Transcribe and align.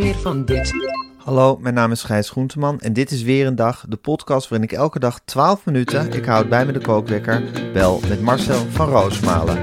Meer 0.00 0.18
van 0.18 0.44
dit. 0.44 0.72
Hallo, 1.16 1.56
mijn 1.56 1.74
naam 1.74 1.90
is 1.90 2.02
Gijs 2.02 2.30
Groenteman 2.30 2.80
en 2.80 2.92
dit 2.92 3.10
is 3.10 3.22
weer 3.22 3.46
een 3.46 3.54
dag, 3.54 3.84
de 3.88 3.96
podcast 3.96 4.48
waarin 4.48 4.68
ik 4.68 4.76
elke 4.76 4.98
dag 4.98 5.20
12 5.24 5.64
minuten, 5.64 6.12
ik 6.12 6.24
houd 6.24 6.48
bij 6.48 6.66
me 6.66 6.72
de 6.72 6.80
kookwekker, 6.80 7.42
bel 7.72 8.00
met 8.08 8.20
Marcel 8.20 8.66
van 8.70 8.88
Roosmalen. 8.88 9.56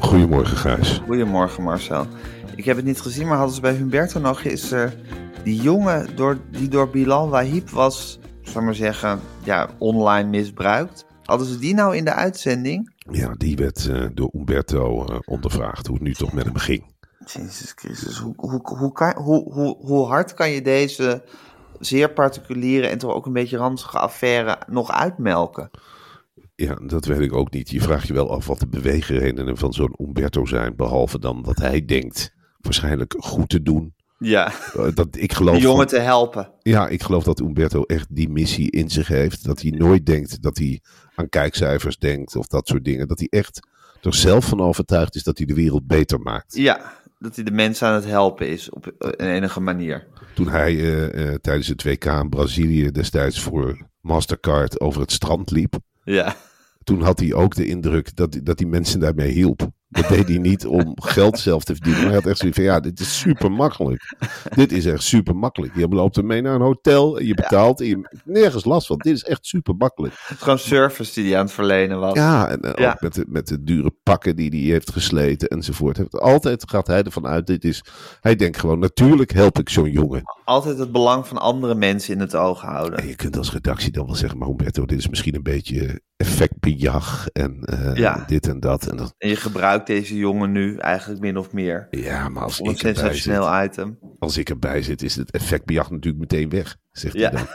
Goedemorgen, 0.00 0.56
Gijs. 0.56 1.00
Goedemorgen 1.06 1.62
Marcel. 1.62 2.06
Ik 2.56 2.64
heb 2.64 2.76
het 2.76 2.84
niet 2.84 3.00
gezien, 3.00 3.26
maar 3.26 3.36
hadden 3.36 3.54
ze 3.54 3.60
bij 3.60 3.74
Humberto 3.74 4.20
nog 4.20 4.42
is 4.42 4.72
er 4.72 4.94
die 5.42 5.60
jongen 5.60 6.16
door, 6.16 6.38
die 6.50 6.68
door 6.68 6.88
Bilal 6.90 7.28
Wahib 7.28 7.70
was, 7.70 8.18
zal 8.54 8.62
maar 8.62 8.74
zeggen, 8.74 9.20
ja, 9.42 9.68
online 9.78 10.28
misbruikt. 10.28 11.06
Hadden 11.22 11.46
ze 11.46 11.58
die 11.58 11.74
nou 11.74 11.96
in 11.96 12.04
de 12.04 12.12
uitzending? 12.12 12.92
Ja, 13.10 13.32
die 13.32 13.56
werd 13.56 13.88
eh, 13.88 14.06
door 14.14 14.30
Umberto 14.34 15.04
eh, 15.04 15.18
ondervraagd 15.24 15.86
hoe 15.86 15.96
het 15.96 16.04
nu 16.04 16.14
toch 16.14 16.32
met 16.32 16.44
hem 16.44 16.56
ging. 16.56 16.92
Jezus 17.18 17.72
Christus, 17.76 18.18
hoe, 18.18 18.34
hoe, 18.36 18.60
hoe, 18.62 18.92
kan, 18.92 19.16
hoe, 19.16 19.52
hoe, 19.52 19.76
hoe 19.76 20.06
hard 20.06 20.34
kan 20.34 20.50
je 20.50 20.62
deze 20.62 21.24
zeer 21.78 22.12
particuliere 22.12 22.86
en 22.86 22.98
toch 22.98 23.12
ook 23.12 23.26
een 23.26 23.32
beetje 23.32 23.56
ranzige 23.56 23.98
affaire 23.98 24.58
nog 24.66 24.92
uitmelken? 24.92 25.70
Ja, 26.54 26.74
dat 26.74 27.04
weet 27.04 27.20
ik 27.20 27.32
ook 27.32 27.52
niet. 27.52 27.70
Je 27.70 27.80
vraagt 27.80 28.06
je 28.06 28.14
wel 28.14 28.30
af 28.30 28.46
wat 28.46 28.60
de 28.60 28.68
beweegredenen 28.68 29.56
van 29.56 29.72
zo'n 29.72 29.94
Umberto 29.98 30.44
zijn, 30.44 30.76
behalve 30.76 31.18
dan 31.18 31.42
dat 31.42 31.56
hij 31.56 31.84
denkt 31.84 32.34
waarschijnlijk 32.60 33.14
goed 33.18 33.48
te 33.48 33.62
doen. 33.62 33.94
Ja, 34.18 34.52
Eh, 34.76 34.86
dat, 34.94 35.08
ik 35.10 35.32
geloof 35.32 35.54
die 35.54 35.62
jongen 35.62 35.86
te 35.86 35.98
helpen. 35.98 36.50
Ja, 36.62 36.88
ik 36.88 37.02
geloof 37.02 37.24
dat 37.24 37.40
Umberto 37.40 37.82
echt 37.82 38.06
die 38.10 38.28
missie 38.28 38.70
in 38.70 38.90
zich 38.90 39.08
heeft. 39.08 39.44
Dat 39.44 39.60
hij 39.60 39.70
nooit 39.70 40.06
denkt 40.06 40.42
dat 40.42 40.58
hij 40.58 40.80
aan 41.14 41.28
kijkcijfers 41.28 41.98
denkt 41.98 42.36
of 42.36 42.46
dat 42.46 42.68
soort 42.68 42.84
dingen. 42.84 43.08
Dat 43.08 43.18
hij 43.18 43.28
echt 43.30 43.60
er 44.02 44.14
zelf 44.14 44.44
van 44.44 44.60
overtuigd 44.60 45.14
is 45.14 45.22
dat 45.22 45.38
hij 45.38 45.46
de 45.46 45.54
wereld 45.54 45.86
beter 45.86 46.20
maakt. 46.20 46.56
Ja, 46.56 46.92
dat 47.18 47.34
hij 47.34 47.44
de 47.44 47.50
mensen 47.50 47.88
aan 47.88 47.94
het 47.94 48.04
helpen 48.04 48.48
is 48.48 48.70
op 48.70 48.92
een 48.98 49.14
enige 49.30 49.60
manier. 49.60 50.06
Toen 50.34 50.48
hij 50.48 50.72
eh, 50.72 51.28
eh, 51.32 51.34
tijdens 51.40 51.68
het 51.68 51.82
WK 51.82 52.04
in 52.04 52.28
Brazilië 52.28 52.90
destijds 52.90 53.40
voor 53.40 53.88
Mastercard 54.00 54.80
over 54.80 55.00
het 55.00 55.12
strand 55.12 55.50
liep. 55.50 55.74
Ja, 56.04 56.34
Toen 56.84 57.02
had 57.02 57.18
hij 57.18 57.34
ook 57.34 57.54
de 57.54 57.66
indruk 57.66 58.16
dat, 58.16 58.38
dat 58.42 58.58
die 58.58 58.66
mensen 58.66 59.00
daarmee 59.00 59.30
hielp. 59.30 59.70
Dat 59.94 60.08
deed 60.08 60.28
hij 60.28 60.38
niet 60.38 60.66
om 60.66 60.92
geld 60.94 61.38
zelf 61.38 61.64
te 61.64 61.72
verdienen. 61.74 62.00
Maar 62.02 62.10
hij 62.10 62.20
had 62.20 62.30
echt 62.30 62.38
zoiets 62.38 62.56
van, 62.58 62.66
ja, 62.66 62.80
dit 62.80 63.00
is 63.00 63.18
super 63.18 63.52
makkelijk. 63.52 64.14
Dit 64.54 64.72
is 64.72 64.86
echt 64.86 65.02
super 65.02 65.36
makkelijk. 65.36 65.76
Je 65.76 65.88
loopt 65.88 66.16
ermee 66.16 66.42
naar 66.42 66.54
een 66.54 66.60
hotel 66.60 67.18
en 67.18 67.26
je 67.26 67.34
betaalt 67.34 67.80
en 67.80 67.86
je 67.86 67.96
hebt 68.10 68.22
nergens 68.24 68.64
last 68.64 68.86
van. 68.86 68.98
Dit 68.98 69.14
is 69.14 69.24
echt 69.24 69.46
super 69.46 69.74
makkelijk. 69.78 70.14
het 70.26 70.36
is 70.36 70.42
gewoon 70.42 70.58
service 70.58 71.14
die 71.14 71.24
hij 71.30 71.38
aan 71.38 71.44
het 71.44 71.54
verlenen 71.54 72.00
was. 72.00 72.14
Ja, 72.14 72.48
en 72.48 72.60
eh, 72.60 72.72
Ja. 72.84 72.90
ook 72.92 73.00
met 73.00 73.14
de, 73.14 73.24
met 73.28 73.46
de 73.48 73.62
dure 73.62 73.94
pakken 74.02 74.36
die 74.36 74.50
hij 74.50 74.58
heeft 74.58 74.92
gesleten 74.92 75.48
enzovoort. 75.48 76.20
Altijd 76.20 76.70
gaat 76.70 76.86
hij 76.86 77.02
ervan 77.02 77.26
uit, 77.26 77.46
dit 77.46 77.64
is... 77.64 77.84
Hij 78.20 78.36
denkt 78.36 78.58
gewoon, 78.58 78.78
natuurlijk 78.78 79.32
help 79.32 79.58
ik 79.58 79.68
zo'n 79.68 79.90
jongen. 79.90 80.22
Altijd 80.44 80.78
het 80.78 80.92
belang 80.92 81.26
van 81.26 81.38
andere 81.38 81.74
mensen 81.74 82.14
in 82.14 82.20
het 82.20 82.34
oog 82.36 82.60
houden. 82.60 82.98
En 82.98 83.06
je 83.06 83.16
kunt 83.16 83.36
als 83.36 83.52
redactie 83.52 83.90
dan 83.92 84.06
wel 84.06 84.14
zeggen, 84.14 84.38
maar 84.38 84.48
Humberto, 84.48 84.86
dit 84.86 84.98
is 84.98 85.08
misschien 85.08 85.34
een 85.34 85.42
beetje 85.42 86.00
effectbejag 86.16 87.28
en 87.32 87.60
eh, 87.64 87.94
Ja. 87.96 88.24
dit 88.26 88.46
en 88.48 88.60
dat. 88.60 88.86
En 88.86 88.96
dat. 88.96 89.14
En 89.18 89.28
je 89.28 89.36
gebruikt 89.36 89.83
deze 89.86 90.16
jongen 90.16 90.52
nu 90.52 90.76
eigenlijk 90.76 91.20
min 91.20 91.36
of 91.36 91.52
meer. 91.52 91.86
Ja, 91.90 92.28
maar 92.28 92.42
als 92.42 92.60
ik, 92.60 92.82
erbij 92.82 93.14
zit, 93.14 93.40
item. 93.64 93.98
als 94.18 94.36
ik 94.36 94.48
erbij 94.50 94.82
zit, 94.82 95.02
is 95.02 95.16
het 95.16 95.30
effectbejag 95.30 95.90
natuurlijk 95.90 96.30
meteen 96.32 96.48
weg, 96.48 96.76
zegt 96.92 97.14
Ja. 97.14 97.30
hij 97.30 97.38
dan. 97.38 97.46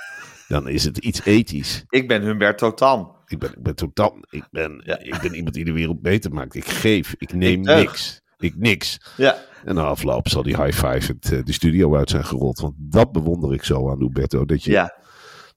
Dan 0.47 0.67
is 0.69 0.83
het 0.83 0.97
iets 0.97 1.25
ethisch. 1.25 1.83
Ik 1.89 2.07
ben 2.07 2.21
Humberto 2.21 2.73
Tan. 2.73 3.15
Ik 3.25 3.39
ben, 3.39 3.49
ik 3.49 3.63
ben 3.63 3.75
totaal, 3.75 4.17
ik 4.29 4.43
ben, 4.51 4.81
Ja. 4.85 4.99
ik 4.99 5.19
ben 5.21 5.33
iemand 5.35 5.53
die 5.53 5.65
de 5.65 5.71
wereld 5.71 6.01
beter 6.01 6.33
maakt. 6.33 6.55
Ik 6.55 6.65
geef, 6.65 7.15
ik 7.17 7.33
neem 7.33 7.59
Ik 7.59 7.75
niks. 7.75 8.21
Ik 8.37 8.55
niks. 8.57 8.99
Ja, 9.17 9.37
En 9.65 9.75
na 9.75 9.83
afloop 9.83 10.27
zal 10.27 10.43
die 10.43 10.63
high 10.63 10.85
five 10.87 11.11
het, 11.13 11.31
eh, 11.31 11.43
de 11.43 11.51
studio 11.53 11.95
uit 11.95 12.09
zijn 12.09 12.25
gerold. 12.25 12.59
Want 12.59 12.73
dat 12.77 13.11
bewonder 13.11 13.53
ik 13.53 13.63
zo 13.63 13.89
aan 13.91 13.99
Huberto. 13.99 14.45
Dat 14.45 14.63
je, 14.63 14.71
ja. 14.71 14.93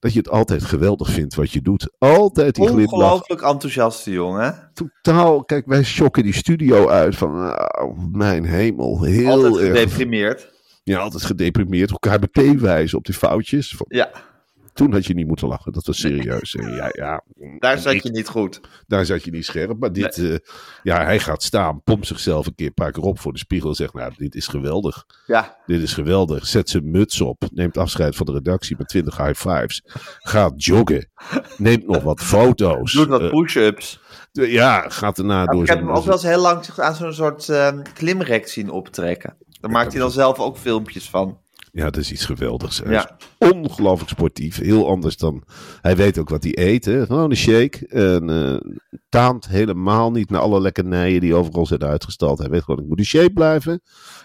Dat 0.03 0.13
je 0.13 0.19
het 0.19 0.29
altijd 0.29 0.65
geweldig 0.65 1.11
vindt 1.11 1.35
wat 1.35 1.51
je 1.53 1.61
doet. 1.63 1.93
Altijd 1.99 2.55
die 2.55 2.67
glimlach. 2.67 2.93
Ongelooflijk 2.93 3.43
enthousiaste 3.43 4.11
jongen. 4.11 4.71
Totaal, 4.75 5.45
kijk, 5.45 5.67
wij 5.67 5.83
shocken 5.83 6.23
die 6.23 6.35
studio 6.35 6.89
uit 6.89 7.17
van, 7.17 7.57
ah, 7.57 7.99
mijn 8.13 8.45
hemel, 8.45 9.03
heel 9.03 9.31
Altijd 9.31 9.57
erg. 9.57 9.67
gedeprimeerd. 9.81 10.51
Ja, 10.83 10.99
altijd 10.99 11.23
gedeprimeerd. 11.23 11.91
Elkaar 11.91 12.21
meteen 12.21 12.61
wijzen 12.61 12.99
op 12.99 13.05
die 13.05 13.15
foutjes. 13.15 13.75
Van, 13.77 13.87
Ja, 13.89 14.11
toen 14.73 14.93
had 14.93 15.07
je 15.07 15.15
niet 15.15 15.27
moeten 15.27 15.49
lachen, 15.49 15.73
dat 15.73 15.87
was 15.87 16.01
serieus. 16.01 16.55
En 16.55 16.73
ja, 16.75 16.89
ja, 16.93 17.23
daar 17.59 17.79
zat 17.79 17.93
ik- 17.93 18.03
je 18.03 18.11
niet 18.11 18.29
goed. 18.29 18.61
Daar 18.87 19.05
zat 19.07 19.25
je 19.25 19.31
niet 19.31 19.45
scherp. 19.45 19.79
Maar 19.81 19.93
dit, 19.93 20.19
eh, 20.19 20.37
ja, 20.83 21.05
hij 21.05 21.19
gaat 21.19 21.43
staan, 21.43 21.83
pompt 21.83 22.07
zichzelf 22.07 22.47
een 22.47 22.55
keer 22.55 22.67
een 22.67 22.75
paar 22.75 22.93
keer 22.93 23.03
op 23.03 23.19
voor 23.21 23.33
de 23.33 23.39
spiegel 23.39 23.69
en 23.69 23.75
zegt, 23.75 23.95
nou, 23.95 24.13
dit 24.17 24.35
is 24.35 24.47
geweldig. 24.47 25.05
Ja, 25.27 25.57
Dit 25.67 25.83
is 25.83 25.93
geweldig. 25.95 26.47
Zet 26.47 26.69
zijn 26.71 26.91
muts 26.91 27.21
op. 27.21 27.43
Neemt 27.55 27.77
afscheid 27.79 28.17
van 28.17 28.27
de 28.27 28.33
redactie 28.33 28.77
met 28.79 28.89
20 28.89 29.17
high 29.17 29.49
fives. 29.49 29.83
Gaat 30.19 30.65
joggen. 30.65 31.09
Neemt 31.57 31.87
nog 31.87 32.03
wat 32.03 32.21
foto's. 32.21 32.93
doet 32.93 33.09
wat 33.09 33.21
Eh, 33.21 33.31
push-ups. 33.31 34.01
ja, 34.33 34.89
gaat 34.89 35.17
daarna 35.17 35.47
door 35.47 35.63
ik 35.63 35.69
heb 35.69 35.79
hem 35.79 35.91
ook 35.91 36.05
wel 36.05 36.13
eens 36.15 36.23
heel 36.23 36.41
lang 36.41 36.65
aan 36.77 36.95
zo'n 36.95 37.13
soort 37.13 37.49
ehm, 37.49 37.83
klimrek 37.95 38.49
zien 38.49 38.71
optrekken. 38.71 39.37
Daar 39.61 39.71
maakt 39.71 39.93
hij 39.93 40.01
dan 40.01 40.11
zelf 40.11 40.39
ook 40.39 40.57
filmpjes 40.57 41.11
van. 41.11 41.39
Ja, 41.75 41.85
dat 41.85 41.97
is 41.97 42.13
iets 42.13 42.25
geweldigs. 42.25 42.79
Hij 42.79 42.93
Ja. 42.93 43.17
is 43.39 43.49
ongelooflijk 43.51 44.11
sportief. 44.11 44.57
Heel 44.59 44.89
anders 44.89 45.17
dan... 45.17 45.43
Hij 45.81 45.97
weet 45.97 46.19
ook 46.19 46.29
wat 46.29 46.43
hij 46.43 46.59
eet. 46.59 46.85
Hè? 46.85 47.07
Gewoon 47.07 47.31
een 47.31 47.37
shake. 47.37 47.87
En 47.87 48.31
eh, 48.31 48.71
taamt 49.09 49.49
helemaal 49.49 50.11
niet 50.11 50.31
naar 50.31 50.41
alle 50.41 50.61
lekkernijen 50.61 51.21
die 51.21 51.35
overal 51.35 51.67
zijn 51.67 51.83
uitgestald. 51.85 52.39
Hij 52.39 52.49
weet 52.49 52.63
gewoon, 52.63 52.81
ik 52.83 52.89
moet 52.89 52.99
in 52.99 53.05
shape 53.05 53.33
blijven. 53.33 53.75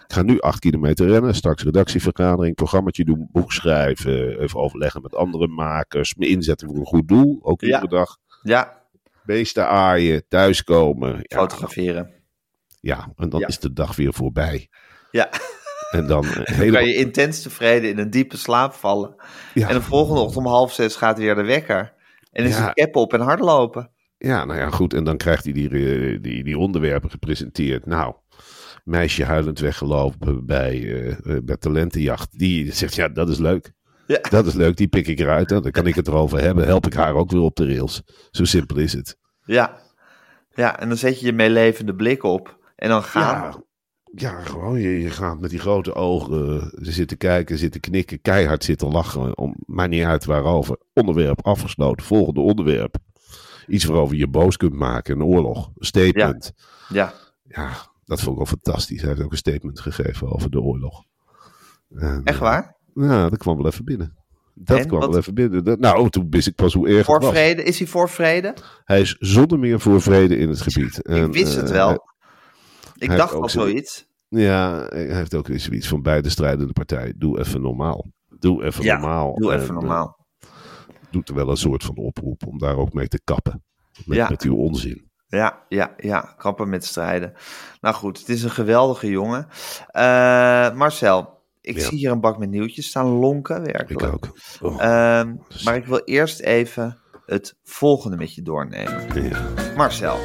Ik 0.07 0.13
ga 0.13 0.21
nu 0.21 0.39
acht 0.39 0.59
kilometer 0.59 1.07
rennen. 1.07 1.35
Straks 1.35 1.63
redactievergadering, 1.63 2.55
programmaatje 2.55 3.05
doen, 3.05 3.29
boek 3.31 3.51
schrijven. 3.51 4.39
Even 4.39 4.59
overleggen 4.59 5.01
met 5.01 5.15
andere 5.15 5.47
makers. 5.47 6.15
Me 6.15 6.27
inzetten 6.27 6.67
voor 6.67 6.77
een 6.77 6.85
goed 6.85 7.07
doel. 7.07 7.39
Ook 7.41 7.61
Ja. 7.61 7.67
iedere 7.67 7.87
dag. 7.87 8.17
Ja, 8.41 8.75
Beesten 9.25 9.67
aaien, 9.67 10.23
thuiskomen. 10.27 11.19
Ja, 11.21 11.37
fotograferen. 11.37 12.09
ja, 12.79 13.11
en 13.15 13.29
dan 13.29 13.39
Ja. 13.39 13.47
is 13.47 13.59
de 13.59 13.73
dag 13.73 13.95
weer 13.95 14.13
voorbij. 14.13 14.69
Ja, 15.11 15.29
En 15.91 16.07
dan 16.07 16.25
kan 16.71 16.85
je 16.87 16.95
intens 16.95 17.41
tevreden 17.41 17.89
in 17.89 17.97
een 17.97 18.09
diepe 18.09 18.37
slaap 18.37 18.73
vallen. 18.73 19.15
Ja. 19.53 19.67
En 19.69 19.75
de 19.75 19.81
volgende 19.81 20.21
ochtend 20.21 20.45
om 20.45 20.51
half 20.51 20.73
zes 20.73 20.95
gaat 20.95 21.17
weer 21.17 21.35
de 21.35 21.43
wekker. 21.43 21.93
En 22.31 22.45
is 22.45 22.57
Ja. 22.57 22.67
de 22.73 22.73
cap 22.83 22.95
op 22.95 23.13
en 23.13 23.19
hardlopen. 23.21 23.91
Ja, 24.17 24.45
nou 24.45 24.59
ja, 24.59 24.69
goed. 24.69 24.93
En 24.93 25.03
dan 25.03 25.17
krijgt 25.17 25.43
hij 25.43 25.53
die, 25.53 25.69
eh, 25.69 26.21
die, 26.21 26.43
die 26.43 26.57
onderwerpen 26.57 27.09
gepresenteerd. 27.09 27.85
Nou, 27.85 28.15
meisje 28.83 29.23
huilend 29.23 29.59
weggelopen 29.59 30.45
bij, 30.45 30.73
eh, 30.73 31.35
eh, 31.35 31.43
bij 31.43 31.57
Talentenjacht. 31.57 32.39
Die 32.39 32.73
zegt, 32.73 32.95
ja, 32.95 33.07
dat 33.07 33.29
is 33.29 33.37
leuk. 33.37 33.71
Ja. 34.07 34.19
Dat 34.29 34.45
is 34.45 34.53
leuk, 34.53 34.77
die 34.77 34.87
pik 34.87 35.07
ik 35.07 35.19
eruit. 35.19 35.49
Dan 35.49 35.71
kan 35.71 35.87
ik 35.87 35.95
het 35.95 36.07
erover 36.07 36.41
hebben. 36.41 36.65
Help 36.65 36.85
ik 36.85 36.93
haar 36.93 37.13
ook 37.13 37.31
weer 37.31 37.41
op 37.41 37.55
de 37.55 37.65
rails. 37.65 38.01
Zo 38.31 38.43
simpel 38.45 38.77
is 38.77 38.93
het. 38.93 39.17
Ja. 39.43 39.77
Ja, 40.53 40.79
en 40.79 40.87
dan 40.87 40.97
zet 40.97 41.19
je 41.19 41.25
je 41.25 41.33
meelevende 41.33 41.95
blik 41.95 42.23
op. 42.23 42.57
En 42.75 42.89
dan 42.89 43.03
gaan. 43.03 43.41
Ja, 43.43 43.61
ja, 44.19 44.39
gewoon, 44.41 44.79
je, 44.79 44.99
je 45.01 45.09
gaat 45.09 45.39
met 45.39 45.49
die 45.49 45.59
grote 45.59 45.93
ogen 45.93 46.61
eh, 46.61 46.67
zitten 46.71 47.17
kijken, 47.17 47.57
zitten 47.57 47.81
knikken, 47.81 48.21
keihard 48.21 48.63
zitten 48.63 48.87
lachen. 48.91 49.37
Om, 49.37 49.55
maar 49.65 49.87
niet 49.87 50.03
uit 50.03 50.25
waarover. 50.25 50.77
Onderwerp 50.93 51.45
afgesloten. 51.45 52.05
Volgende 52.05 52.39
onderwerp. 52.39 52.95
Iets 53.67 53.83
waarover 53.85 54.15
je 54.17 54.27
boos 54.27 54.57
kunt 54.57 54.73
maken. 54.73 55.15
Een 55.15 55.23
oorlog. 55.25 55.67
Een 55.77 55.85
statement. 55.85 56.51
Ja, 56.89 57.13
Ja, 57.43 57.69
dat 58.05 58.19
vond 58.19 58.31
ik 58.31 58.35
wel 58.37 58.45
fantastisch. 58.61 58.99
Hij 59.01 59.09
heeft 59.09 59.21
ook 59.21 59.31
een 59.31 59.37
statement 59.37 59.79
gegeven 59.79 60.31
over 60.31 60.49
de 60.49 60.61
oorlog. 60.61 61.03
En, 61.95 62.21
echt 62.23 62.39
waar? 62.39 62.75
Ja, 62.93 63.29
dat 63.29 63.39
kwam 63.39 63.57
wel 63.57 63.65
even 63.65 63.85
binnen. 63.85 64.15
Dat 64.53 64.79
En, 64.79 64.87
kwam 64.87 64.99
wat- 64.99 65.09
wel 65.09 65.17
even 65.19 65.33
binnen. 65.33 65.63
Dat- 65.63 65.79
nou, 65.79 66.09
toen 66.09 66.27
wist 66.29 66.47
ik 66.47 66.55
pas 66.55 66.73
hoe 66.73 66.87
erg 66.87 67.05
Voor 67.05 67.15
het 67.15 67.23
was. 67.23 67.33
vrede? 67.33 67.63
Is 67.63 67.77
hij 67.79 67.87
voor 67.87 68.09
vrede? 68.09 68.53
Hij 68.83 69.01
is 69.01 69.15
zonder 69.19 69.59
meer 69.59 69.79
voor 69.79 70.01
vrede 70.01 70.37
in 70.37 70.49
het 70.49 70.61
gebied. 70.61 70.99
Ik 71.09 71.33
wist 71.33 71.55
het 71.55 71.69
wel. 71.71 71.91
Ik 72.97 73.07
hij 73.07 73.17
dacht 73.17 73.33
al 73.33 73.49
zoiets. 73.49 74.06
Ja, 74.29 74.85
hij 74.89 75.05
heeft 75.15 75.35
ook 75.35 75.47
weer 75.47 75.59
zoiets 75.59 75.87
van 75.87 76.01
beide 76.01 76.29
strijdende 76.29 76.73
partijen. 76.73 77.13
Doe 77.17 77.39
even 77.39 77.61
normaal. 77.61 78.05
Doe 78.39 78.63
even 78.63 78.83
Ja, 78.83 78.97
normaal. 78.97 79.35
Doe 79.35 79.51
En, 79.51 79.55
even 79.59 79.75
eh, 79.75 79.81
normaal. 79.81 80.25
doet 81.11 81.29
er 81.29 81.35
wel 81.35 81.49
een 81.49 81.57
soort 81.57 81.83
van 81.83 81.95
oproep 81.95 82.45
om 82.47 82.57
daar 82.57 82.77
ook 82.77 82.93
mee 82.93 83.07
te 83.07 83.21
kappen. 83.23 83.63
Met, 84.05 84.17
Ja. 84.17 84.29
met 84.29 84.41
uw 84.41 84.55
onzin. 84.55 85.05
Ja, 85.27 85.63
ja, 85.69 85.93
ja. 85.97 86.19
Kappen 86.37 86.69
met 86.69 86.85
strijden. 86.85 87.33
Nou 87.81 87.95
goed, 87.95 88.19
het 88.19 88.29
is 88.29 88.43
een 88.43 88.49
geweldige 88.49 89.09
jongen. 89.09 89.47
Eh, 89.87 90.73
Marcel, 90.73 91.41
ik 91.61 91.77
Ja. 91.77 91.83
zie 91.83 91.97
hier 91.97 92.11
een 92.11 92.19
bak 92.19 92.37
met 92.37 92.49
nieuwtjes 92.49 92.87
staan 92.87 93.07
lonken, 93.07 93.63
werkelijk. 93.63 94.01
Ik 94.01 94.13
ook. 94.13 94.37
Oh, 94.61 94.81
Ehm, 94.83 95.35
maar 95.63 95.75
ik 95.75 95.85
wil 95.85 96.01
eerst 96.05 96.39
even 96.39 96.97
het 97.25 97.55
volgende 97.63 98.17
met 98.17 98.35
je 98.35 98.41
doornemen. 98.41 99.23
ja. 99.23 99.53
Marcel, 99.75 100.17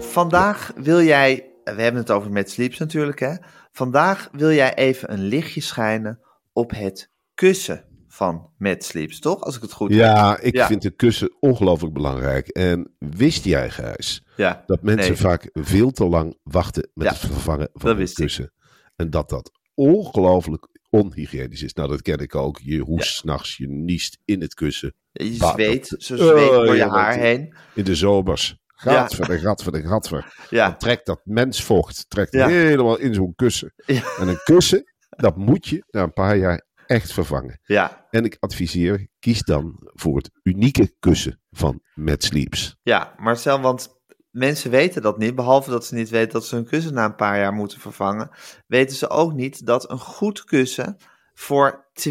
vandaag 0.00 0.72
wil 0.76 1.02
jij, 1.02 1.50
we 1.76 1.82
hebben 1.82 2.00
het 2.00 2.10
over 2.10 2.30
met 2.30 2.50
Sleeps 2.50 2.78
natuurlijk 2.78 3.18
hè. 3.20 3.34
Vandaag 3.72 4.28
wil 4.32 4.50
jij 4.52 4.74
even 4.74 5.12
een 5.12 5.22
lichtje 5.24 5.60
schijnen 5.60 6.20
op 6.52 6.70
het 6.70 7.10
kussen 7.34 7.84
van 8.08 8.50
Mad 8.58 8.84
Sleeps, 8.84 9.18
toch? 9.20 9.40
Als 9.40 9.56
ik 9.56 9.62
het 9.62 9.72
goed 9.72 9.90
heb. 9.90 9.98
ja, 9.98 10.38
ik 10.40 10.54
Ja. 10.54 10.66
vind 10.66 10.82
de 10.82 10.90
kussen 10.90 11.36
ongelooflijk 11.40 11.92
belangrijk. 11.94 12.48
En 12.48 12.94
wist 12.98 13.44
jij, 13.44 13.70
Gijs, 13.70 14.22
Ja, 14.36 14.62
dat 14.66 14.82
mensen 14.82 15.10
Nee. 15.12 15.20
vaak 15.20 15.50
veel 15.52 15.90
te 15.90 16.04
lang 16.04 16.38
wachten 16.42 16.90
met 16.94 17.06
Ja, 17.06 17.12
het 17.12 17.20
vervangen 17.20 17.68
van 17.72 18.00
ik. 18.00 18.14
kussen? 18.14 18.52
En 18.96 19.10
dat 19.10 19.28
dat 19.28 19.50
ongelooflijk 19.74 20.68
onhygiënisch 20.90 21.62
is. 21.62 21.72
Nou, 21.74 21.88
dat 21.88 22.02
ken 22.02 22.18
ik 22.18 22.34
ook. 22.34 22.58
Je 22.62 22.78
hoest 22.80 23.08
's 23.08 23.16
s'nachts, 23.16 23.56
je 23.56 23.68
niest 23.68 24.18
in 24.24 24.40
het 24.40 24.54
kussen. 24.54 24.94
je 25.12 25.34
zweet, 25.34 25.86
zo 25.98 26.16
zweet 26.16 26.48
Oh, 26.48 26.54
door 26.54 26.66
je 26.70 26.76
ja, 26.76 26.88
haar 26.88 27.14
heen. 27.18 27.54
In 27.74 27.84
de 27.84 27.94
zomers. 27.94 28.56
Ja. 28.82 28.92
Gadver, 28.92 29.38
gadver, 29.38 29.80
gadver. 29.86 30.46
Ja, 30.50 30.68
Dan 30.68 30.78
trekt 30.78 31.06
dat 31.06 31.20
mensvocht 31.24 32.04
trekt 32.08 32.32
Ja. 32.32 32.46
helemaal 32.48 32.98
in 32.98 33.14
zo'n 33.14 33.34
kussen. 33.34 33.72
Ja. 33.86 34.02
En 34.18 34.28
een 34.28 34.40
kussen, 34.44 34.92
dat 35.08 35.36
moet 35.36 35.66
je 35.66 35.84
na 35.90 36.02
een 36.02 36.12
paar 36.12 36.36
jaar 36.36 36.66
echt 36.86 37.12
vervangen. 37.12 37.60
ja, 37.62 38.06
En 38.10 38.24
ik 38.24 38.36
adviseer, 38.40 39.06
kies 39.18 39.42
dan 39.42 39.76
voor 39.80 40.16
het 40.16 40.30
unieke 40.42 40.94
kussen 40.98 41.40
van 41.50 41.80
Mad 41.94 42.22
Sleeps. 42.24 42.76
ja, 42.82 43.14
Marcel, 43.16 43.60
want 43.60 43.96
mensen 44.30 44.70
weten 44.70 45.02
dat 45.02 45.18
niet. 45.18 45.34
Behalve 45.34 45.70
dat 45.70 45.86
ze 45.86 45.94
niet 45.94 46.08
weten 46.08 46.32
dat 46.32 46.44
ze 46.46 46.54
hun 46.54 46.64
kussen 46.66 46.94
na 46.94 47.04
een 47.04 47.14
paar 47.14 47.38
jaar 47.38 47.52
moeten 47.52 47.80
vervangen, 47.80 48.30
weten 48.66 48.96
ze 48.96 49.08
ook 49.10 49.32
niet 49.32 49.66
dat 49.66 49.90
een 49.90 49.98
goed 49.98 50.44
kussen 50.44 50.96
voor 51.38 51.84
20% 51.92 52.08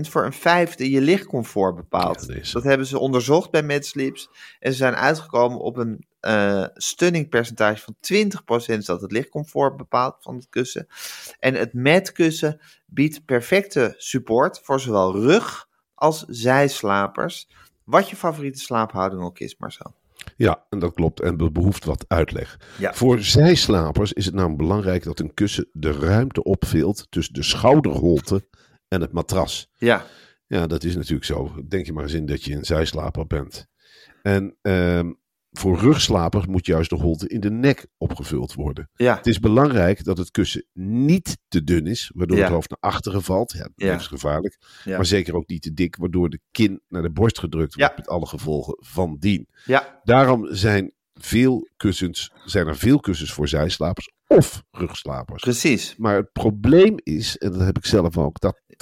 voor 0.00 0.24
een 0.24 0.32
vijfde 0.32 0.90
je 0.90 1.00
lichtcomfort 1.00 1.76
bepaalt. 1.76 2.24
Ja, 2.28 2.52
dat 2.52 2.62
hebben 2.62 2.86
ze 2.86 2.98
onderzocht 2.98 3.50
bij 3.50 3.62
MedSleeps 3.62 4.30
en 4.60 4.70
ze 4.72 4.76
zijn 4.76 4.94
uitgekomen 4.94 5.58
op 5.58 5.76
een 5.76 6.06
eh 6.20 6.64
stunning 6.74 7.28
percentage 7.28 7.82
van 7.82 7.96
20% 8.74 8.78
dat 8.84 9.00
het 9.00 9.12
lichtcomfort 9.12 9.76
bepaalt 9.76 10.16
van 10.20 10.34
het 10.34 10.48
kussen. 10.48 10.86
En 11.38 11.54
het 11.54 11.72
MedKussen 11.72 12.60
biedt 12.86 13.24
perfecte 13.24 13.94
support 13.96 14.60
voor 14.62 14.80
zowel 14.80 15.14
rug 15.14 15.68
als 15.94 16.24
zijslapers. 16.28 17.48
Wat 17.84 18.10
je 18.10 18.16
favoriete 18.16 18.60
slaaphouding 18.60 19.22
ook 19.22 19.38
is, 19.38 19.56
Marcel. 19.56 19.94
Ja, 20.42 20.66
en 20.68 20.78
dat 20.78 20.94
klopt. 20.94 21.20
En 21.20 21.36
dat 21.36 21.52
behoeft 21.52 21.84
wat 21.84 22.04
uitleg. 22.08 22.58
Ja. 22.78 22.94
Voor 22.94 23.22
zijslapers 23.22 24.12
is 24.12 24.24
het 24.24 24.34
namelijk 24.34 24.58
belangrijk 24.58 25.02
dat 25.02 25.20
een 25.20 25.34
kussen 25.34 25.68
de 25.72 25.92
ruimte 25.92 26.42
opvult 26.42 27.06
tussen 27.10 27.34
de 27.34 27.42
schouderholte 27.42 28.48
en 28.88 29.00
het 29.00 29.12
matras. 29.12 29.70
Ja, 29.76 30.04
Ja, 30.46 30.66
dat 30.66 30.84
is 30.84 30.94
natuurlijk 30.94 31.24
zo. 31.24 31.54
Denk 31.68 31.86
je 31.86 31.92
maar 31.92 32.02
eens 32.02 32.12
in 32.12 32.26
dat 32.26 32.44
je 32.44 32.54
een 32.54 32.64
zijslaper 32.64 33.26
bent. 33.26 33.66
En 34.22 34.56
ehm, 34.62 35.12
voor 35.50 35.78
rugslapers 35.78 36.46
moet 36.46 36.66
juist 36.66 36.90
de 36.90 36.96
holte 36.96 37.28
in 37.28 37.40
de 37.40 37.50
nek 37.50 37.86
opgevuld 37.96 38.54
worden. 38.54 38.88
ja, 38.94 39.16
Het 39.16 39.26
is 39.26 39.38
belangrijk 39.38 40.04
dat 40.04 40.18
het 40.18 40.30
kussen 40.30 40.66
niet 40.72 41.38
te 41.48 41.64
dun 41.64 41.86
is, 41.86 42.10
waardoor 42.14 42.36
Ja. 42.36 42.42
het 42.42 42.52
hoofd 42.52 42.70
naar 42.70 42.92
achteren 42.92 43.22
valt. 43.22 43.52
Ja, 43.52 43.58
dat 43.62 43.72
Ja. 43.74 43.94
is 43.96 44.06
gevaarlijk. 44.06 44.58
Maar 44.84 45.06
zeker 45.06 45.34
ook 45.34 45.48
niet 45.48 45.62
te 45.62 45.72
dik, 45.72 45.96
waardoor 45.96 46.30
de 46.30 46.40
kin 46.50 46.80
naar 46.88 47.02
de 47.02 47.10
borst 47.10 47.38
gedrukt 47.38 47.74
wordt 47.74 47.96
met 47.96 48.08
alle 48.08 48.26
gevolgen 48.26 48.76
van 48.78 49.16
dien. 49.18 49.48
ja, 49.64 50.00
Daarom 50.04 50.46
zijn, 50.54 50.92
veel 51.14 51.68
kussens, 51.76 52.32
zijn 52.44 52.66
er 52.66 52.76
veel 52.76 53.00
kussens 53.00 53.32
voor 53.32 53.48
zijslapers 53.48 54.10
of 54.36 54.62
rugslapers. 54.70 55.42
precies. 55.42 55.94
Maar 55.96 56.16
het 56.16 56.32
probleem 56.32 56.94
is, 57.02 57.38
en 57.38 57.52
dat 57.52 57.60
heb 57.60 57.76
ik 57.76 57.86
zelf 57.86 58.18
ook, 58.18 58.40
dat 58.40 58.60
80% 58.68 58.72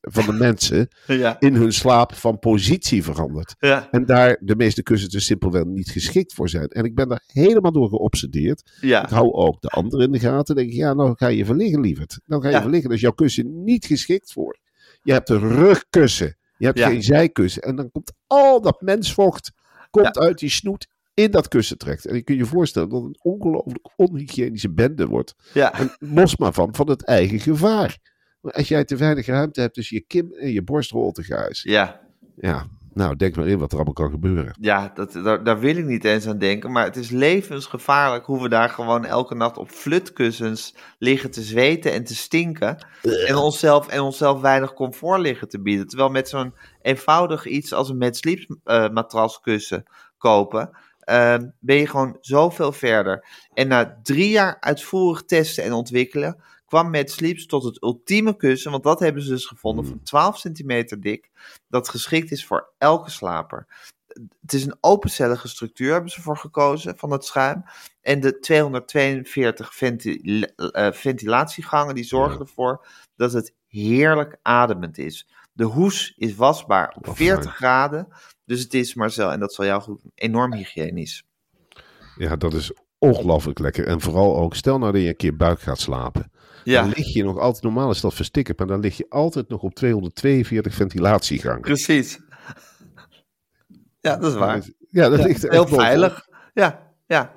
van 0.00 0.26
de 0.26 0.32
mensen 0.32 0.88
Ja, 1.06 1.40
in 1.40 1.54
hun 1.54 1.72
slaap 1.72 2.14
van 2.14 2.38
positie 2.38 3.02
verandert. 3.04 3.54
ja, 3.58 3.88
En 3.90 4.06
daar 4.06 4.36
de 4.40 4.56
meeste 4.56 4.82
kussens 4.82 5.14
er 5.14 5.20
simpelweg 5.20 5.64
niet 5.64 5.90
geschikt 5.90 6.34
voor 6.34 6.48
zijn. 6.48 6.68
En 6.68 6.84
ik 6.84 6.94
ben 6.94 7.08
daar 7.08 7.22
helemaal 7.26 7.72
door 7.72 7.88
geobsedeerd. 7.88 8.72
Ik 8.80 8.88
ja, 8.88 9.06
hou 9.08 9.32
ook 9.32 9.60
de 9.60 9.68
anderen 9.68 10.06
in 10.06 10.12
de 10.12 10.18
gaten. 10.18 10.54
denk 10.54 10.68
ik, 10.68 10.74
ja, 10.76 10.94
nou 10.94 11.12
ga 11.16 11.26
je 11.26 11.44
verliggen, 11.44 11.80
lieverd. 11.80 12.20
Nou 12.24 12.42
ga 12.42 12.48
je 12.48 12.60
verliggen. 12.60 12.90
Is 12.90 13.00
jouw 13.00 13.12
kussen 13.12 13.64
niet 13.64 13.86
geschikt 13.86 14.32
voor. 14.32 14.58
Je 15.02 15.12
hebt 15.12 15.28
een 15.28 15.48
rugkussen. 15.48 16.36
Je 16.56 16.66
hebt 16.66 16.80
geen 16.80 17.02
zijkussen. 17.02 17.62
En 17.62 17.76
dan 17.76 17.90
komt 17.90 18.12
al 18.26 18.60
dat 18.60 18.80
mensvocht 18.80 19.52
komt 19.90 20.18
uit 20.18 20.38
die 20.38 20.50
snoet 20.50 20.86
in 21.16 21.30
dat 21.30 21.48
kussen 21.48 21.78
trekt. 21.78 22.06
En 22.06 22.14
je 22.14 22.22
kunt 22.22 22.38
je 22.38 22.44
voorstellen 22.44 22.88
dat 22.88 23.02
het 23.02 23.08
een 23.10 23.32
ongelooflijk 23.32 23.88
onhygiënische 23.96 24.72
bende 24.72 25.06
wordt. 25.06 25.34
ja, 25.52 25.72
En 25.78 25.96
los 25.98 26.36
maar 26.36 26.52
van, 26.52 26.74
van 26.74 26.88
het 26.88 27.04
eigen 27.04 27.40
gevaar. 27.40 27.98
Maar 28.40 28.52
Als 28.52 28.68
jij 28.68 28.84
te 28.84 28.96
weinig 28.96 29.26
ruimte 29.26 29.60
hebt 29.60 29.74
tussen 29.74 29.96
je 29.96 30.02
kin 30.06 30.32
en 30.32 30.52
je 30.52 30.62
borstholte, 30.62 31.22
Gijs. 31.22 31.62
ja. 31.62 32.00
Ja, 32.40 32.66
nou 32.92 33.16
denk 33.16 33.36
maar 33.36 33.46
in 33.48 33.58
wat 33.58 33.68
er 33.70 33.76
allemaal 33.76 33.94
kan 33.94 34.10
gebeuren. 34.10 34.56
Ja, 34.60 34.90
dat, 34.94 35.12
daar, 35.12 35.44
daar 35.44 35.58
wil 35.58 35.76
ik 35.76 35.84
niet 35.84 36.04
eens 36.04 36.26
aan 36.26 36.38
denken. 36.38 36.72
Maar 36.72 36.84
het 36.84 36.96
is 36.96 37.10
levensgevaarlijk 37.10 38.26
hoe 38.26 38.42
we 38.42 38.48
daar 38.48 38.68
gewoon 38.68 39.04
elke 39.04 39.34
nacht 39.34 39.56
op 39.58 39.68
flutkussens 39.70 40.74
liggen 40.98 41.30
te 41.30 41.42
zweten 41.42 41.92
en 41.92 42.04
te 42.04 42.14
stinken. 42.14 42.86
En 43.26 43.36
onszelf, 43.36 43.88
en 43.88 44.00
onszelf 44.00 44.40
weinig 44.40 44.72
comfort 44.74 45.20
liggen 45.20 45.48
te 45.48 45.60
bieden. 45.62 45.86
Terwijl 45.86 46.10
met 46.10 46.28
zo'n 46.28 46.54
eenvoudig 46.82 47.46
iets 47.46 47.72
als 47.72 47.88
een 47.88 47.98
Mad 47.98 48.16
Sleep 48.16 48.56
eh, 48.64 48.88
matraskussen 48.88 49.84
kopen, 50.18 50.70
eh, 51.06 51.36
ben 51.58 51.76
je 51.76 51.86
gewoon 51.86 52.18
zoveel 52.20 52.72
verder. 52.72 53.26
En 53.54 53.68
na 53.68 54.00
drie 54.02 54.30
jaar 54.30 54.56
uitvoerig 54.60 55.24
testen 55.24 55.64
en 55.64 55.72
ontwikkelen, 55.72 56.42
kwam 56.66 56.90
Mad 56.90 57.10
Sleeps 57.10 57.46
tot 57.46 57.64
het 57.64 57.82
ultieme 57.82 58.36
kussen. 58.36 58.70
Want 58.70 58.82
dat 58.82 59.00
hebben 59.00 59.22
ze 59.22 59.28
dus 59.28 59.46
gevonden 59.46 59.86
van 59.86 60.00
12 60.02 60.38
centimeter 60.38 61.00
dik. 61.00 61.30
Dat 61.68 61.88
geschikt 61.88 62.30
is 62.30 62.46
voor 62.46 62.68
elke 62.78 63.10
slaper 63.10 63.66
het 64.40 64.52
is 64.52 64.64
een 64.66 64.76
opencellige 64.80 65.48
structuur, 65.48 65.92
hebben 65.92 66.10
ze 66.10 66.22
voor 66.22 66.36
gekozen, 66.36 66.98
van 66.98 67.10
het 67.10 67.24
schuim. 67.24 67.64
En 68.00 68.20
de 68.20 68.38
242 68.38 69.74
venti- 69.74 70.42
eh, 70.56 70.92
ventilatiegangen, 70.92 71.94
die 71.94 72.04
zorgen 72.04 72.40
ervoor 72.40 72.86
dat 73.16 73.32
het 73.32 73.54
heerlijk 73.66 74.38
ademend 74.42 74.98
is. 74.98 75.28
De 75.56 75.64
hoes 75.64 76.14
is 76.16 76.34
wasbaar 76.34 76.94
op 76.96 77.08
Oh, 77.08 77.14
40 77.14 77.42
fijn. 77.44 77.54
graden. 77.54 78.08
Dus 78.44 78.60
het 78.60 78.74
is, 78.74 78.94
Marcel, 78.94 79.32
en 79.32 79.40
dat 79.40 79.54
zal 79.54 79.64
jou 79.64 79.82
goed 79.82 80.00
enorm 80.14 80.54
hygiënisch. 80.54 81.24
Ja, 82.16 82.36
dat 82.36 82.54
is 82.54 82.72
ongelooflijk 82.98 83.58
lekker. 83.58 83.86
En 83.86 84.00
vooral 84.00 84.36
ook, 84.36 84.54
stel 84.54 84.78
nou 84.78 84.92
dat 84.92 85.00
je 85.02 85.08
een 85.08 85.16
keer 85.16 85.36
buik 85.36 85.60
gaat 85.60 85.78
slapen. 85.78 86.30
Ja, 86.64 86.80
Dan 86.80 86.90
lig 86.96 87.12
je 87.14 87.24
nog 87.24 87.38
altijd, 87.38 87.62
normaal 87.64 87.90
is 87.90 88.00
dat 88.00 88.14
verstikkerd, 88.14 88.58
maar 88.58 88.66
dan 88.66 88.80
lig 88.80 88.96
je 88.96 89.06
altijd 89.08 89.48
nog 89.48 89.62
op 89.62 89.74
242 89.74 90.74
ventilatiegangen. 90.74 91.60
precies. 91.60 92.20
Ja, 94.00 94.16
dat 94.16 94.32
is 94.32 94.38
waar. 94.38 94.62
Ja, 94.90 95.08
dat 95.08 95.18
Ja, 95.18 95.24
ligt 95.26 95.48
heel 95.48 95.66
veilig. 95.66 96.28
Ja, 96.54 96.92
ja. 97.06 97.34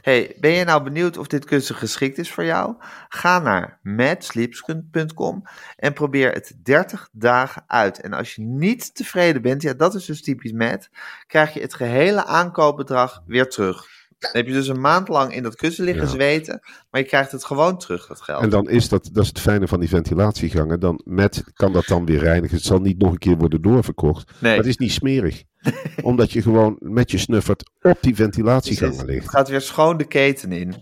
Hey, 0.00 0.36
ben 0.40 0.50
je 0.50 0.64
nou 0.64 0.82
benieuwd 0.82 1.16
of 1.16 1.26
dit 1.26 1.44
kussen 1.44 1.74
geschikt 1.74 2.18
is 2.18 2.30
voor 2.32 2.44
jou? 2.44 2.74
Ga 3.08 3.38
naar 3.38 3.78
madsleeps.com 3.82 5.42
en 5.76 5.92
probeer 5.92 6.32
het 6.32 6.54
30 6.62 7.08
dagen 7.12 7.64
uit. 7.66 8.00
En 8.00 8.12
als 8.12 8.34
je 8.34 8.42
niet 8.42 8.94
tevreden 8.94 9.42
bent, 9.42 9.62
ja, 9.62 9.72
dat 9.72 9.94
is 9.94 10.04
dus 10.04 10.22
typisch 10.22 10.52
Mad, 10.52 10.88
krijg 11.26 11.54
je 11.54 11.60
het 11.60 11.74
gehele 11.74 12.24
aankoopbedrag 12.24 13.22
weer 13.26 13.48
terug. 13.48 13.86
Dan 14.18 14.30
heb 14.32 14.46
je 14.46 14.52
dus 14.52 14.68
een 14.68 14.80
maand 14.80 15.08
lang 15.08 15.34
in 15.34 15.42
dat 15.42 15.56
kussen 15.56 15.84
liggen 15.84 16.04
Ja. 16.04 16.10
zweten, 16.10 16.60
maar 16.90 17.00
je 17.00 17.06
krijgt 17.06 17.32
het 17.32 17.44
gewoon 17.44 17.78
terug, 17.78 18.06
dat 18.06 18.20
geld. 18.20 18.42
En 18.42 18.50
dan 18.50 18.68
is 18.68 18.88
dat, 18.88 19.08
dat 19.12 19.22
is 19.22 19.28
het 19.28 19.40
fijne 19.40 19.68
van 19.68 19.80
die 19.80 19.88
ventilatiegangen. 19.88 20.80
Dan 20.80 21.00
met 21.04 21.44
kan 21.54 21.72
dat 21.72 21.86
dan 21.86 22.04
weer 22.04 22.18
reinigen. 22.18 22.56
Het 22.56 22.66
zal 22.66 22.78
niet 22.78 22.98
nog 22.98 23.12
een 23.12 23.18
keer 23.18 23.36
worden 23.36 23.62
doorverkocht. 23.62 24.30
Nee. 24.30 24.50
Maar 24.50 24.56
het 24.56 24.66
is 24.66 24.76
niet 24.76 24.92
smerig. 24.92 25.42
Omdat 26.02 26.32
je 26.32 26.42
gewoon 26.42 26.76
met 26.78 27.10
je 27.10 27.18
snuffert 27.18 27.70
op 27.80 27.98
die 28.00 28.14
ventilatiegangen 28.14 29.04
ligt. 29.04 29.22
Het 29.22 29.30
gaat 29.30 29.48
weer 29.48 29.60
schoon 29.60 29.96
de 29.96 30.06
keten 30.06 30.52
in. 30.52 30.74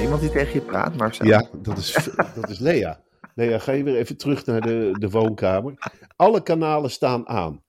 iemand 0.00 0.20
die 0.20 0.30
tegen 0.30 0.54
je 0.54 0.60
praat, 0.60 0.96
Marcel? 0.96 1.26
Ja, 1.26 1.48
dat 1.62 1.78
is, 1.78 2.08
dat 2.40 2.50
is 2.50 2.58
Lea. 2.58 3.00
Lea, 3.34 3.58
ga 3.58 3.72
je 3.72 3.82
weer 3.82 3.96
even 3.96 4.16
terug 4.16 4.46
naar 4.46 4.60
de, 4.60 4.96
de 4.98 5.10
woonkamer. 5.10 5.74
Alle 6.16 6.42
kanalen 6.42 6.90
staan 6.90 7.28
aan. 7.28 7.62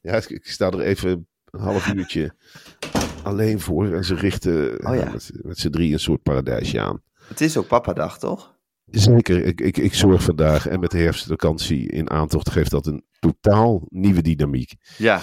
Ja, 0.00 0.14
ik, 0.14 0.30
ik 0.30 0.46
sta 0.46 0.70
er 0.70 0.80
even 0.80 1.28
een 1.50 1.60
half 1.60 1.92
uurtje 1.92 2.34
alleen 3.22 3.60
voor. 3.60 3.94
En 3.94 4.04
ze 4.04 4.14
richten 4.14 4.86
Oh 4.86 4.94
ja. 4.94 5.10
met, 5.10 5.30
met 5.34 5.58
z'n 5.58 5.70
drie 5.70 5.92
een 5.92 6.00
soort 6.00 6.22
paradijsje 6.22 6.80
aan. 6.80 7.02
Het 7.28 7.40
is 7.40 7.56
ook 7.56 7.66
papadag, 7.66 8.18
toch? 8.18 8.56
Zeker, 8.90 9.44
ik, 9.44 9.60
ik, 9.60 9.76
ik 9.76 9.94
zorg 9.94 10.22
vandaag 10.22 10.68
en 10.68 10.80
met 10.80 10.90
de 10.90 10.98
herfstvakantie 10.98 11.88
in 11.88 12.10
aantocht 12.10 12.50
geeft 12.50 12.70
dat 12.70 12.86
een 12.86 13.04
totaal 13.18 13.82
nieuwe 13.88 14.22
dynamiek. 14.22 14.72
Ja. 14.96 15.20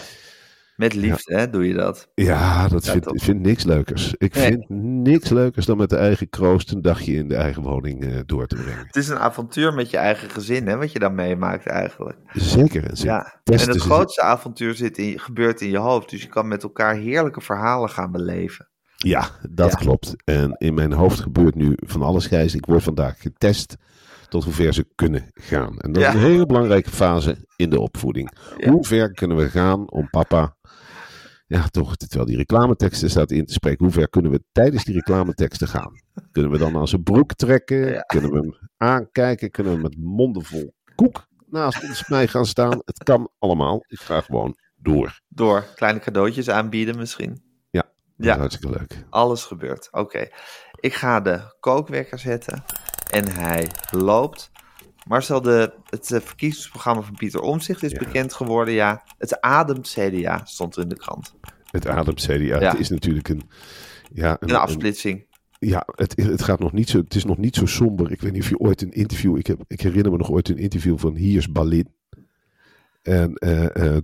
Met 0.75 0.94
liefde, 0.94 1.36
hè, 1.38 1.50
doe 1.50 1.68
je 1.68 1.74
dat. 1.74 2.08
Ja, 2.14 2.68
dat 2.68 2.86
Ja, 2.86 2.92
vind, 2.92 3.08
ik 3.14 3.22
vind 3.22 3.40
niks 3.42 3.64
leukers. 3.64 4.14
Ik 4.18 4.34
Nee. 4.36 4.44
vind 4.46 4.70
niks 5.04 5.30
leukers 5.30 5.66
dan 5.66 5.78
met 5.78 5.90
de 5.90 5.96
eigen 5.96 6.30
kroost 6.30 6.72
een 6.72 6.82
dagje 6.82 7.14
in 7.14 7.28
de 7.28 7.36
eigen 7.36 7.62
woning 7.62 8.04
eh, 8.06 8.20
door 8.25 8.48
te 8.48 8.56
brengen. 8.56 8.86
Het 8.88 8.96
is 8.96 9.08
een 9.08 9.18
avontuur 9.18 9.74
met 9.74 9.90
je 9.90 9.98
eigen 9.98 10.30
gezin, 10.30 10.68
hè, 10.68 10.78
wat 10.78 10.92
je 10.92 11.00
dan 11.00 11.16
meemaakt 11.16 11.68
eigenlijk. 11.68 12.18
Zeker. 12.34 12.84
En, 12.84 12.96
Ja. 12.96 13.40
En 13.44 13.60
het 13.60 13.82
grootste 13.82 14.22
avontuur 14.22 14.74
zit 14.75 14.98
in, 14.98 15.20
gebeurt 15.20 15.62
in 15.62 15.70
je 15.70 15.78
hoofd. 15.78 16.10
Dus 16.10 16.22
je 16.22 16.28
kan 16.28 16.48
met 16.48 16.64
elkaar 16.64 16.96
heerlijke 16.96 17.42
verhalen 17.42 17.90
gaan 17.90 18.12
beleven. 18.12 18.68
Ja, 18.98 19.30
dat 19.50 19.72
Ja. 19.72 19.78
klopt. 19.78 20.16
En 20.24 20.56
in 20.58 20.74
mijn 20.74 20.94
hoofd 20.94 21.20
gebeurt 21.20 21.56
nu 21.56 21.74
van 21.75 22.02
alles, 22.02 22.25
Gijs. 22.28 22.56
Ik 22.56 22.66
word 22.66 22.84
vandaag 22.84 23.22
getest 23.22 23.75
tot 24.36 24.44
hoe 24.44 24.54
ver 24.54 24.74
ze 24.74 24.88
kunnen 24.96 25.30
gaan. 25.34 25.80
En 25.80 25.92
dat 25.92 26.01
Ja. 26.01 26.08
is 26.10 26.13
een 26.15 26.20
hele 26.22 26.46
belangrijke 26.46 26.89
fase 26.89 27.46
in 27.56 27.70
de 27.70 27.80
opvoeding. 27.80 28.32
Ja. 28.58 28.70
Hoe 28.72 28.86
ver 28.86 29.12
kunnen 29.12 29.38
we 29.38 29.50
gaan 29.50 29.92
om 29.92 30.10
papa, 30.10 30.58
ja 31.48 31.68
toch, 31.68 31.96
terwijl 31.96 32.25
die 32.25 32.38
reclameteksten 32.38 33.10
staat 33.10 33.32
in 33.32 33.46
te 33.46 33.54
spreken, 33.54 33.86
hoe 33.86 33.94
ver 33.94 34.10
kunnen 34.10 34.32
we 34.32 34.44
tijdens 34.51 34.84
die 34.84 34.94
reclameteksten 34.94 35.68
gaan? 35.68 35.92
Kunnen 36.32 36.51
we 36.51 36.58
dan 36.58 36.75
aan 36.77 36.88
zijn 36.88 37.04
broek 37.04 37.34
trekken? 37.34 37.92
Ja. 37.92 38.01
Kunnen 38.01 38.32
we 38.32 38.38
hem 38.38 38.70
aankijken? 38.77 39.51
Kunnen 39.51 39.74
we 39.75 39.80
met 39.82 39.98
monden 39.98 40.44
vol 40.44 40.74
koek 40.96 41.27
naast 41.50 41.84
ons 41.84 42.08
mij 42.08 42.27
gaan 42.27 42.46
staan? 42.46 42.82
Het 42.86 43.04
kan 43.04 43.30
allemaal. 43.39 43.84
Ik 43.88 44.00
ga 44.00 44.22
gewoon 44.22 44.56
door. 44.75 45.20
Door 45.27 45.65
kleine 45.75 46.00
cadeautjes 46.00 46.50
aanbieden 46.50 46.98
misschien. 46.98 47.44
Ja, 47.70 47.82
dat 48.18 48.25
Ja. 48.25 48.34
is 48.34 48.39
hartstikke 48.39 48.77
leuk. 48.77 49.06
Alles 49.10 49.44
gebeurt. 49.44 49.88
Oké. 49.92 50.27
Ik 50.80 50.94
ga 50.94 51.20
de 51.22 51.56
kookwekker 51.60 52.20
zetten. 52.20 52.63
En 53.16 53.32
hij 53.32 53.68
loopt. 53.92 54.52
Marcel, 55.08 55.42
de, 55.42 55.74
het 55.90 56.12
eh, 56.12 56.22
verkiezingsprogramma 56.22 57.02
van 57.02 57.16
Pieter 57.16 57.42
Omtzigt 57.42 57.84
is 57.84 57.92
Ja. 57.92 57.98
bekend 57.98 58.34
geworden. 58.34 58.74
Ja, 58.74 59.04
het 59.18 59.42
ademt 59.42 59.96
CDA 59.98 60.42
stond 60.46 60.78
in 60.78 60.90
de 60.90 60.96
krant. 60.96 61.34
Het 61.66 61.88
ademt 61.88 62.22
CDA. 62.22 62.36
Ja. 62.36 62.60
Het 62.72 62.80
is 62.80 62.90
natuurlijk 62.90 63.30
een... 63.30 63.50
Ja, 64.14 64.38
Een 64.40 64.56
afsplitsing. 64.56 65.26
Ja, 65.60 65.84
het, 65.96 66.16
het, 66.16 66.44
gaat 66.44 66.60
nog 66.60 66.72
niet 66.72 66.90
zo, 66.90 66.98
het 66.98 67.16
is 67.16 67.26
nog 67.26 67.38
niet 67.38 67.56
zo 67.56 67.66
somber. 67.66 68.12
Ik 68.12 68.22
weet 68.22 68.32
niet 68.32 68.42
of 68.42 68.50
je 68.50 68.60
ooit 68.60 68.82
een 68.82 68.92
interview... 68.92 69.38
Ik, 69.38 69.48
heb, 69.48 69.64
ik 69.68 69.82
herinner 69.82 70.12
me 70.12 70.18
nog 70.18 70.32
ooit 70.32 70.50
een 70.50 70.58
interview 70.58 70.98
van 70.98 71.16
Hiers 71.16 71.52
Balin. 71.52 71.88
En 73.02 73.34
eh, 73.34 73.96
eh, 73.96 74.02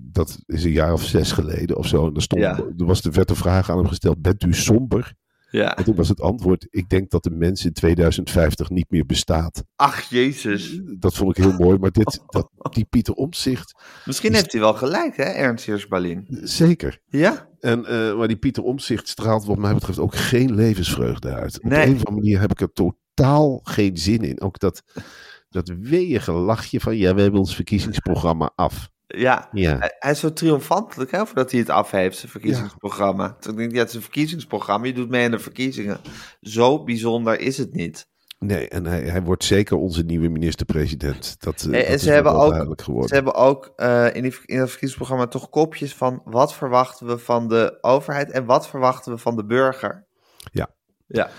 dat 0.00 0.42
is 0.46 0.64
een 0.64 0.70
jaar 0.70 0.92
of 0.92 1.02
zes 1.02 1.32
geleden 1.32 1.76
of 1.76 1.86
zo. 1.86 2.06
En 2.06 2.14
er, 2.14 2.22
stond, 2.22 2.42
Ja. 2.42 2.56
er 2.56 2.84
was 2.84 3.02
de, 3.02 3.24
de 3.24 3.34
vraag 3.34 3.70
aan 3.70 3.78
hem 3.78 3.88
gesteld, 3.88 4.22
bent 4.22 4.44
u 4.44 4.54
somber? 4.54 5.14
Ja. 5.50 5.76
En 5.76 5.84
toen 5.84 5.94
was 5.94 6.08
het 6.08 6.20
antwoord, 6.20 6.66
ik 6.70 6.88
denk 6.88 7.10
dat 7.10 7.22
de 7.22 7.30
mens 7.30 7.64
in 7.64 7.72
2050 7.72 8.70
niet 8.70 8.90
meer 8.90 9.06
bestaat. 9.06 9.64
Ach, 9.76 10.02
jezus. 10.02 10.80
Dat 10.98 11.14
vond 11.14 11.38
ik 11.38 11.44
heel 11.44 11.52
mooi. 11.52 11.78
Maar 11.78 11.90
dit, 11.90 12.20
dat, 12.26 12.50
die 12.70 12.84
Pieter 12.84 13.14
Omtzigt, 13.14 13.82
Misschien 14.04 14.34
heeft 14.34 14.52
hij 14.52 14.60
wel 14.60 14.74
gelijk, 14.74 15.16
hè, 15.16 15.24
Ernst 15.24 15.66
Heersbalin. 15.66 16.26
zeker. 16.42 17.00
Ja? 17.06 17.48
En, 17.60 17.86
eh, 17.86 18.16
maar 18.16 18.28
die 18.28 18.36
Pieter 18.36 18.62
Omtzigt 18.62 19.08
straalt 19.08 19.44
wat 19.44 19.58
mij 19.58 19.74
betreft 19.74 19.98
ook 19.98 20.14
geen 20.14 20.54
levensvreugde 20.54 21.32
uit. 21.32 21.56
Op 21.64 21.70
een 21.70 21.80
of 21.80 21.86
andere 21.88 22.10
manier 22.10 22.40
heb 22.40 22.50
ik 22.50 22.60
er 22.60 22.72
totaal 22.72 23.60
geen 23.62 23.96
zin 23.96 24.20
in. 24.22 24.40
Ook 24.40 24.58
dat, 24.58 24.82
dat 25.48 25.72
weeige 25.80 26.32
lachje 26.32 26.80
van 26.80 26.96
ja, 26.96 27.14
we 27.14 27.20
hebben 27.20 27.40
ons 27.40 27.54
verkiezingsprogramma 27.54 28.52
af. 28.54 28.90
Ja. 29.18 29.48
Ja, 29.52 29.76
Hij, 29.98 30.10
is 30.10 30.20
zo 30.20 30.32
triomfantelijk, 30.32 31.10
hè, 31.10 31.26
voordat 31.26 31.50
hij 31.50 31.60
het 31.60 31.70
af 31.70 31.90
heeft, 31.90 32.18
zijn 32.18 32.30
verkiezingsprogramma. 32.30 33.36
Toen 33.40 33.56
denk 33.56 33.68
ik, 33.68 33.74
ja, 33.74 33.80
het 33.80 33.88
is 33.88 33.94
een 33.94 34.02
verkiezingsprogramma, 34.02 34.86
je 34.86 34.92
doet 34.92 35.08
mee 35.08 35.24
aan 35.24 35.30
de 35.30 35.38
verkiezingen. 35.38 35.98
Zo 36.40 36.84
bijzonder 36.84 37.40
is 37.40 37.58
het 37.58 37.72
niet. 37.74 38.08
nee, 38.38 38.68
en 38.68 38.86
hij, 38.86 39.02
hij 39.02 39.22
wordt 39.22 39.44
zeker 39.44 39.76
onze 39.76 40.02
nieuwe 40.02 40.28
minister-president. 40.28 41.36
Dat, 41.40 41.54
eh, 41.60 41.64
en 41.64 41.72
dat 41.72 41.86
ze 41.86 41.92
is 41.92 42.04
hebben 42.14 42.32
ook- 42.32 42.50
duidelijk 42.50 42.82
geworden. 42.82 43.08
Ze 43.08 43.14
hebben 43.14 43.34
ook 43.34 43.72
eh, 43.76 44.14
in, 44.14 44.22
die, 44.22 44.38
in 44.44 44.58
dat 44.58 44.68
verkiezingsprogramma 44.68 45.26
toch 45.26 45.48
kopjes 45.50 45.94
van 45.94 46.22
wat 46.24 46.54
verwachten 46.54 47.06
we 47.06 47.18
van 47.18 47.48
de 47.48 47.78
overheid 47.80 48.30
en 48.30 48.44
wat 48.44 48.68
verwachten 48.68 49.12
we 49.12 49.18
van 49.18 49.36
de 49.36 49.44
burger. 49.44 50.06
Ja. 50.52 50.68
Ja. 51.06 51.30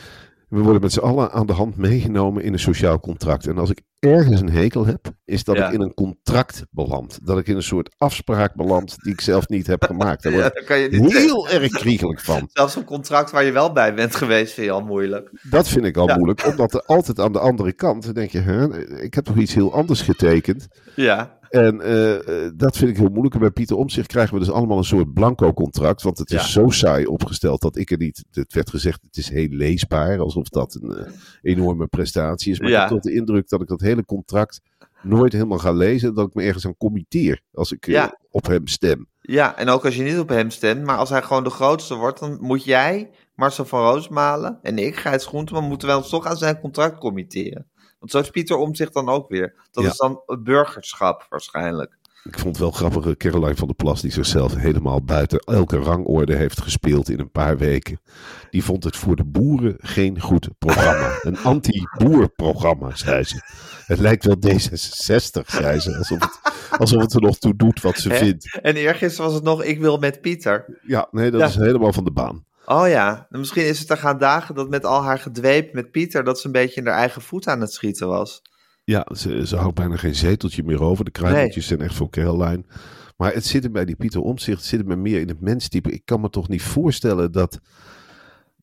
We 0.51 0.59
worden 0.61 0.81
met 0.81 0.91
z'n 0.93 0.99
allen 0.99 1.31
aan 1.31 1.45
de 1.45 1.53
hand 1.53 1.77
meegenomen 1.77 2.43
in 2.43 2.53
een 2.53 2.59
sociaal 2.59 2.99
contract. 2.99 3.47
En 3.47 3.57
als 3.57 3.69
ik 3.69 3.81
ergens 3.99 4.41
een 4.41 4.49
hekel 4.49 4.85
heb, 4.85 5.13
is 5.25 5.43
dat 5.43 5.55
Ja. 5.57 5.67
ik 5.67 5.73
in 5.73 5.81
een 5.81 5.93
contract 5.93 6.63
beland. 6.69 7.19
Dat 7.23 7.37
ik 7.39 7.47
in 7.47 7.55
een 7.55 7.63
soort 7.63 7.95
afspraak 7.97 8.55
beland 8.55 8.95
die 9.03 9.13
ik 9.13 9.21
zelf 9.21 9.47
niet 9.47 9.67
heb 9.67 9.83
gemaakt. 9.83 10.23
Daar 10.23 10.31
Ja, 10.35 10.39
word 10.39 10.53
dan 10.53 10.63
kan 10.63 10.77
je 10.79 10.89
ik 10.89 11.01
niet 11.01 11.17
heel 11.17 11.49
erg 11.49 11.71
kriegelijk 11.71 12.19
van. 12.19 12.49
Zelfs 12.53 12.75
een 12.75 12.83
contract 12.83 13.31
waar 13.31 13.43
je 13.43 13.51
wel 13.51 13.71
bij 13.71 13.93
bent 13.93 14.15
geweest 14.15 14.53
vind 14.53 14.65
je 14.65 14.71
al 14.73 14.81
moeilijk. 14.81 15.29
Dat 15.49 15.67
vind 15.67 15.85
ik 15.85 15.97
al 15.97 16.07
Ja. 16.07 16.15
moeilijk, 16.15 16.45
omdat 16.47 16.73
er 16.73 16.83
altijd 16.85 17.19
aan 17.19 17.31
de 17.31 17.39
andere 17.39 17.73
kant, 17.73 18.03
dan 18.05 18.13
denk 18.13 18.29
je, 18.31 18.39
hè, 18.39 18.79
ik 19.01 19.13
heb 19.13 19.23
toch 19.25 19.37
iets 19.37 19.53
heel 19.53 19.73
anders 19.73 20.01
getekend. 20.01 20.67
Ja. 20.95 21.39
En 21.51 21.81
eh, 21.81 22.45
eh, 22.45 22.51
dat 22.55 22.77
vind 22.77 22.89
ik 22.91 22.97
heel 22.97 23.09
moeilijk. 23.09 23.33
En 23.33 23.39
bij 23.39 23.51
Pieter 23.51 23.77
Omtzigt 23.77 24.07
krijgen 24.07 24.33
we 24.33 24.39
dus 24.39 24.51
allemaal 24.51 24.77
een 24.77 24.83
soort 24.83 25.13
blanco 25.13 25.53
contract, 25.53 26.01
want 26.01 26.17
het 26.17 26.29
Ja. 26.29 26.39
is 26.39 26.51
zo 26.51 26.69
saai 26.69 27.05
opgesteld 27.05 27.61
dat 27.61 27.77
ik 27.77 27.91
er 27.91 27.97
niet, 27.97 28.23
het 28.31 28.53
werd 28.53 28.69
gezegd, 28.69 29.01
het 29.01 29.17
is 29.17 29.29
heel 29.29 29.47
leesbaar, 29.49 30.19
alsof 30.19 30.47
dat 30.49 30.77
een 30.81 30.95
eh, 30.97 31.11
enorme 31.41 31.87
prestatie 31.87 32.51
is. 32.51 32.59
Maar 32.59 32.69
Ja. 32.69 32.75
ik 32.83 32.89
heb 32.89 33.01
tot 33.01 33.03
de 33.11 33.13
indruk 33.17 33.49
dat 33.49 33.61
ik 33.61 33.67
dat 33.67 33.81
hele 33.81 34.05
contract 34.05 34.61
nooit 35.03 35.33
helemaal 35.33 35.57
ga 35.57 35.71
lezen, 35.71 36.13
dat 36.15 36.27
ik 36.27 36.33
me 36.33 36.43
ergens 36.43 36.65
aan 36.65 36.77
committeer 36.77 37.41
als 37.53 37.71
ik 37.71 38.09
op 38.29 38.45
hem 38.45 38.67
stem. 38.67 39.07
Ja, 39.21 39.57
en 39.57 39.69
ook 39.69 39.85
als 39.85 39.95
je 39.95 40.03
niet 40.03 40.19
op 40.19 40.29
hem 40.29 40.49
stemt, 40.49 40.83
maar 40.83 40.97
als 40.97 41.09
hij 41.09 41.21
gewoon 41.21 41.43
de 41.43 41.49
grootste 41.49 41.95
wordt, 41.95 42.19
dan 42.19 42.37
moet 42.41 42.63
jij, 42.63 43.09
Marcel 43.35 43.65
van 43.65 43.81
Roosmalen 43.81 44.59
en 44.61 44.77
ik, 44.77 44.95
Gijs 44.95 45.25
Groenteman, 45.25 45.63
moeten 45.63 45.87
wij 45.87 45.97
ons 45.97 46.09
toch 46.09 46.25
aan 46.25 46.37
zijn 46.37 46.59
contract 46.59 46.97
committeren. 46.97 47.65
Want 48.01 48.11
zo 48.11 48.19
is 48.19 48.29
Pieter 48.29 48.55
om 48.57 48.75
zich 48.75 48.91
dan 48.91 49.09
ook 49.09 49.29
weer. 49.29 49.53
Dat 49.71 49.83
Ja. 49.83 49.89
is 49.89 49.97
dan 49.97 50.21
het 50.25 50.43
burgerschap 50.43 51.25
waarschijnlijk. 51.29 51.99
Ik 52.23 52.33
vond 52.39 52.45
het 52.45 52.57
wel 52.57 52.71
grappig, 52.71 53.17
Caroline 53.17 53.55
van 53.55 53.67
der 53.67 53.75
Plas, 53.75 54.01
die 54.01 54.11
zichzelf 54.11 54.55
helemaal 54.55 55.03
buiten 55.03 55.39
elke 55.39 55.77
rangorde 55.77 56.35
heeft 56.35 56.61
gespeeld 56.61 57.09
in 57.09 57.19
een 57.19 57.31
paar 57.31 57.57
weken. 57.57 57.99
Die 58.49 58.63
vond 58.63 58.83
het 58.83 58.95
voor 58.95 59.15
de 59.15 59.23
boeren 59.23 59.75
geen 59.79 60.19
goed 60.21 60.49
programma. 60.57 61.19
Een 61.21 61.37
anti-boerprogramma, 61.37 62.95
zei 62.95 63.23
ze. 63.23 63.41
Het 63.85 63.99
lijkt 63.99 64.25
wel 64.25 64.35
D66, 64.47 65.45
zei 65.45 65.79
ze. 65.79 65.95
Alsof 65.97 66.19
het, 66.19 66.39
alsof 66.79 67.01
het 67.01 67.13
er 67.13 67.21
nog 67.21 67.37
toe 67.37 67.55
doet 67.55 67.81
wat 67.81 67.97
ze 67.97 68.09
Hè? 68.09 68.17
vindt. 68.17 68.59
En 68.61 68.75
eergisteren 68.75 69.25
was 69.25 69.35
het 69.35 69.43
nog, 69.43 69.63
ik 69.63 69.79
wil 69.79 69.97
met 69.97 70.21
Pieter. 70.21 70.79
Ja, 70.87 71.07
nee, 71.11 71.31
dat 71.31 71.39
Ja. 71.39 71.47
is 71.47 71.55
helemaal 71.55 71.93
van 71.93 72.03
de 72.03 72.11
baan. 72.11 72.45
Oh 72.65 72.87
ja, 72.87 73.27
en 73.29 73.39
misschien 73.39 73.65
is 73.65 73.79
het 73.79 73.89
er 73.89 73.97
gaan 73.97 74.17
dagen 74.17 74.55
dat 74.55 74.69
met 74.69 74.85
al 74.85 75.03
haar 75.03 75.19
gedweep 75.19 75.73
met 75.73 75.91
Pieter, 75.91 76.23
dat 76.23 76.39
ze 76.39 76.45
een 76.45 76.51
beetje 76.51 76.81
in 76.81 76.87
haar 76.87 76.97
eigen 76.97 77.21
voet 77.21 77.47
aan 77.47 77.61
het 77.61 77.73
schieten 77.73 78.07
was. 78.07 78.41
Ja, 78.83 79.07
ze, 79.15 79.47
ze 79.47 79.55
houdt 79.55 79.75
bijna 79.75 79.95
geen 79.95 80.15
zeteltje 80.15 80.63
meer 80.63 80.81
over. 80.81 81.05
De 81.05 81.11
kruimeltjes 81.11 81.67
zijn 81.67 81.81
echt 81.81 81.95
voor 81.95 82.09
Caroline. 82.09 82.63
Maar 83.17 83.33
het 83.33 83.45
zit 83.45 83.63
er 83.63 83.71
bij 83.71 83.85
die 83.85 83.95
Pieter 83.95 84.21
Omtzigt, 84.21 84.57
het 84.57 84.67
zit 84.67 84.79
er 84.79 84.85
me 84.85 84.95
meer 84.95 85.19
in 85.19 85.27
het 85.27 85.41
menstype. 85.41 85.91
Ik 85.91 86.05
kan 86.05 86.21
me 86.21 86.29
toch 86.29 86.47
niet 86.47 86.61
voorstellen 86.61 87.31
dat, 87.31 87.59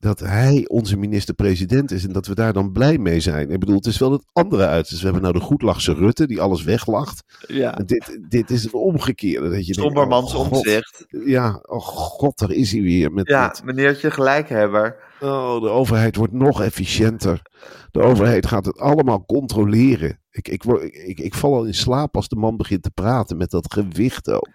dat 0.00 0.21
hij 0.21 0.64
onze 0.69 0.97
minister-president 0.97 1.90
is 1.90 2.05
en 2.05 2.12
dat 2.12 2.26
we 2.26 2.35
daar 2.35 2.52
dan 2.52 2.73
blij 2.73 2.99
mee 2.99 3.21
zijn. 3.21 3.50
Ik 3.50 3.59
bedoel, 3.61 3.76
het 3.76 3.87
is 3.87 3.99
wel 3.99 4.12
het 4.12 4.25
andere 4.33 4.67
uit. 4.67 4.88
Dus 4.88 4.99
we 4.99 5.05
hebben 5.05 5.23
nou 5.23 5.35
de 5.35 5.40
goedlachse 5.45 5.95
Rutte, 5.95 6.26
die 6.26 6.40
alles 6.40 6.62
weglacht. 6.62 7.23
Ja, 7.47 7.73
dit, 7.73 8.19
dit 8.28 8.50
is 8.50 8.62
het 8.62 8.73
omgekeerde. 8.73 9.49
Dat 9.50 9.67
je 9.67 9.73
denkt, 9.75 9.97
oh, 10.35 10.52
omzicht. 10.52 11.05
Ja, 11.09 11.62
oh 11.62 11.81
god, 11.81 12.38
daar 12.38 12.50
is 12.50 12.73
hij 12.73 12.83
weer. 12.83 13.12
Met, 13.12 13.28
Ja, 13.28 13.47
met, 13.47 13.64
meneertje 13.64 14.11
gelijkhebber. 14.11 14.97
oh, 15.21 15.61
de 15.62 15.69
overheid 15.69 16.17
wordt 16.17 16.33
nog 16.33 16.62
efficiënter. 16.62 17.43
De 17.90 18.00
overheid 18.00 18.47
gaat 18.47 18.64
het 18.64 18.78
allemaal 18.78 19.25
controleren. 19.25 20.21
Ik, 20.31 20.49
ik, 20.49 20.62
word- 20.62 20.83
ik, 20.83 21.21
ik 21.21 21.35
val 21.35 21.55
al 21.55 21.64
in 21.64 21.75
slaap 21.75 22.17
als 22.17 22.28
de 22.28 22.37
man 22.37 22.57
begint 22.57 22.83
te 22.83 22.90
praten 22.90 23.37
met 23.37 23.50
dat 23.50 23.73
gewicht 23.73 24.31
ook. 24.31 24.50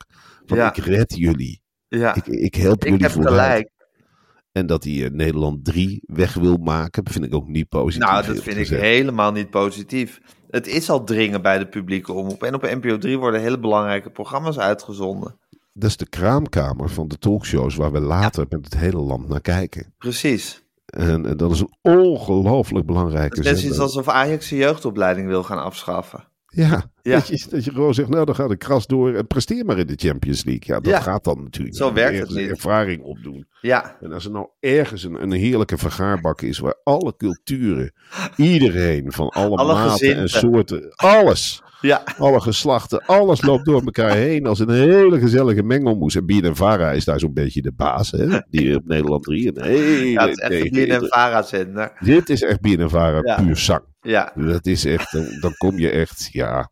Van 0.46 0.58
Ja. 0.58 0.68
ik 0.76 0.84
red 0.86 1.16
jullie. 1.16 1.62
Ja, 1.88 2.16
Ik, 2.16 2.28
ik 2.28 2.56
help 2.56 2.84
ik 2.84 2.90
jullie 2.90 3.04
heb 3.04 3.12
vooruit. 3.12 3.34
gelijk. 3.52 3.72
En 4.54 4.66
dat 4.66 4.84
hij 4.84 5.04
eh, 5.04 5.12
Nederland 5.12 5.66
3 5.66 6.04
weg 6.06 6.34
wil 6.34 6.58
maken, 6.58 7.04
vind 7.10 7.26
ik 7.26 7.34
ook 7.34 7.48
niet 7.48 7.70
positief. 7.70 8.10
Nou, 8.10 8.26
dat 8.26 8.44
vind 8.44 8.58
ik 8.58 8.68
helemaal 8.68 9.32
niet 9.32 9.50
positief. 9.50 10.22
Het 10.50 10.68
is 10.68 10.90
al 10.90 11.04
dringen 11.04 11.42
bij 11.42 11.58
de 11.58 11.68
publieke 11.68 12.14
omroep. 12.14 12.44
En 12.44 12.54
op 12.54 12.62
NPO 12.62 12.98
3 12.98 13.18
worden 13.18 13.42
hele 13.42 13.60
belangrijke 13.60 14.10
programma's 14.10 14.58
uitgezonden. 14.58 15.38
Dat 15.74 15.90
is 15.90 15.98
de 15.98 16.10
kraamkamer 16.10 16.90
van 16.90 17.08
de 17.08 17.18
talkshows 17.18 17.76
waar 17.76 17.92
we 17.92 18.00
later 18.00 18.46
met 18.50 18.66
het 18.66 18.78
hele 18.78 19.00
land 19.00 19.28
naar 19.28 19.42
kijken. 19.42 19.94
Precies. 19.98 20.64
En, 20.86 21.26
en 21.26 21.38
dat 21.38 21.52
is 21.52 21.60
een 21.60 21.76
ongelooflijk 21.82 22.86
belangrijke 22.86 23.38
Het 23.38 23.58
is 23.58 23.66
iets 23.66 23.80
alsof 23.80 24.08
Ajax 24.08 24.50
de 24.50 24.56
jeugdopleiding 24.56 25.28
wil 25.28 25.44
gaan 25.44 25.64
afschaffen. 25.64 26.28
Ja, 26.56 26.92
Ja. 27.02 27.16
Dat, 27.16 27.28
je, 27.28 27.46
dat 27.50 27.64
je 27.64 27.72
gewoon 27.72 27.94
zegt, 27.94 28.10
nou 28.10 28.26
dan 28.26 28.36
gaat 28.36 28.50
de 28.50 28.58
kras 28.58 28.88
door 28.88 29.14
en 29.14 29.28
presteer 29.28 29.66
maar 29.66 29.78
in 29.78 29.88
de 29.88 29.94
Champions 29.96 30.44
League. 30.46 30.64
Ja, 30.66 30.80
dat 30.80 30.94
Ja. 30.94 31.00
gaat 31.00 31.24
dan 31.24 31.44
natuurlijk. 31.44 31.76
Zo 31.76 31.94
werkt 31.94 32.20
het 32.20 32.30
niet. 32.30 32.50
ervaring 32.50 33.02
opdoen. 33.04 33.46
Ja, 33.62 33.98
En 34.02 34.12
als 34.12 34.26
er 34.26 34.32
nou 34.32 34.48
ergens 34.60 35.04
een, 35.04 35.22
een 35.24 35.32
heerlijke 35.32 35.78
vergaarbak 35.78 36.42
is 36.42 36.60
waar 36.60 36.76
alle 36.84 37.14
culturen, 37.18 37.92
iedereen 38.36 39.12
van 39.12 39.30
alle, 39.30 39.56
Alle 39.58 39.74
maten 39.74 40.16
en 40.16 40.30
soorten, 40.30 40.94
alles, 40.96 41.62
ja, 41.82 42.04
alle 42.18 42.42
geslachten, 42.42 43.06
alles 43.06 43.42
loopt 43.42 43.66
door 43.66 43.82
elkaar 43.84 44.16
heen 44.16 44.46
als 44.46 44.60
een 44.60 44.70
hele 44.70 45.20
gezellige 45.20 45.64
mengelmoes. 45.64 46.16
En 46.16 46.26
Bien 46.26 46.44
en 46.44 46.56
Vara 46.56 46.92
is 46.92 47.06
daar 47.06 47.20
zo'n 47.20 47.34
beetje 47.34 47.62
de 47.62 47.72
baas, 47.72 48.12
hè? 48.12 48.40
die 48.50 48.76
op 48.76 48.86
Nederland 48.88 49.24
3 49.24 49.48
een 49.58 49.64
hele 49.64 50.10
ja, 50.10 50.28
het 50.28 50.38
is 50.40 50.50
echt 50.60 50.72
Bien 50.72 50.90
en 50.90 51.08
Vara-zender. 51.08 51.92
Dit 52.00 52.30
is 52.30 52.42
echt 52.42 52.62
Bien 52.62 52.80
en 52.80 52.90
Vara 52.90 53.36
puur 53.36 53.58
zang. 53.58 53.84
Ja, 54.04 54.34
Dat 54.36 54.66
is 54.66 54.86
echt, 54.86 55.12
dan, 55.12 55.38
dan 55.40 55.54
kom 55.58 55.78
je 55.80 55.90
echt, 55.90 56.30
ja. 56.32 56.70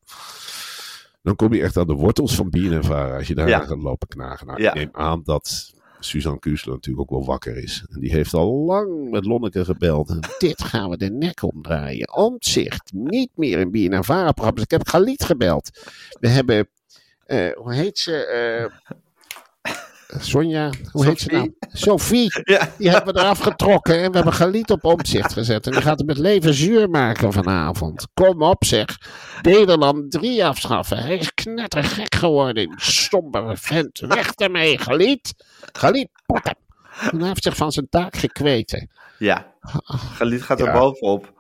Dan 1.24 1.36
kom 1.36 1.54
je 1.54 1.62
echt 1.62 1.78
aan 1.78 1.88
de 1.88 1.94
wortels 1.94 2.36
van 2.36 2.50
Bien 2.50 2.74
en 2.74 2.84
Vara 2.84 3.18
als 3.18 3.28
je 3.28 3.36
daar 3.36 3.48
Ja. 3.48 3.60
gaat 3.60 3.82
lopen 3.82 4.08
knagen. 4.08 4.48
Nou, 4.48 4.62
Ja. 4.62 4.70
ik 4.70 4.76
neem 4.76 4.90
aan 4.92 5.22
dat 5.24 5.74
Suzanne 6.00 6.40
Kuusler 6.40 6.74
natuurlijk 6.74 7.12
ook 7.12 7.18
wel 7.20 7.28
wakker 7.28 7.58
is. 7.58 7.86
En 7.90 8.00
die 8.00 8.12
heeft 8.12 8.34
al 8.34 8.54
lang 8.66 9.10
met 9.12 9.26
Lonneke 9.26 9.66
gebeld. 9.66 10.10
En 10.10 10.20
Dit 10.38 10.64
gaan 10.64 10.90
we 10.90 10.98
de 10.98 11.10
nek 11.12 11.44
omdraaien. 11.44 12.14
Omzicht, 12.16 12.92
niet 12.94 13.30
meer 13.36 13.60
in 13.60 13.72
Bien 13.72 13.94
en 13.94 14.04
Vara 14.04 14.32
programma's. 14.32 14.64
Ik 14.64 14.72
heb 14.72 14.88
Galit 14.88 15.24
gebeld. 15.24 15.70
We 16.20 16.28
hebben, 16.28 16.68
eh, 17.26 17.52
hoe 17.56 17.74
heet 17.74 17.98
ze? 18.00 18.26
eh, 18.26 18.96
Sonja, 20.20 20.70
hoe 20.92 21.06
heet 21.06 21.20
ze 21.20 21.32
nou? 21.32 21.56
Sophie. 21.72 22.32
ja, 22.54 22.70
Die 22.78 22.90
hebben 22.90 23.14
we 23.14 23.20
eraf 23.20 23.40
getrokken 23.40 24.02
en 24.02 24.10
we 24.10 24.16
hebben 24.16 24.34
Galiet 24.34 24.70
op 24.72 24.84
omzicht 24.86 25.34
gezet. 25.34 25.66
En 25.66 25.72
die 25.72 25.82
gaat 25.82 25.98
het 25.98 26.08
met 26.08 26.18
leven 26.18 26.54
zuur 26.54 26.90
maken 26.90 27.34
vanavond. 27.34 28.08
Kom 28.14 28.42
op 28.44 28.66
zeg. 28.66 28.98
Nederland 29.42 30.12
3 30.12 30.46
afschaffen. 30.46 30.98
Hij 30.98 31.18
is 31.18 31.34
knettergek 31.34 32.16
geworden. 32.16 32.74
Stombere 32.78 33.58
vent. 33.58 34.00
Weg 34.00 34.32
ermee, 34.32 34.78
Galiet. 34.78 35.34
Galiet, 35.72 36.10
pak 36.26 36.44
hem. 36.46 36.56
En 37.12 37.18
hij 37.20 37.28
heeft 37.28 37.44
zich 37.44 37.56
van 37.56 37.72
zijn 37.72 37.88
taak 37.90 38.16
gekweten. 38.16 38.90
ja. 39.20 39.50
Galiet 40.14 40.42
gaat 40.44 40.60
er 40.60 40.66
Ja. 40.66 40.74
bovenop. 40.80 41.34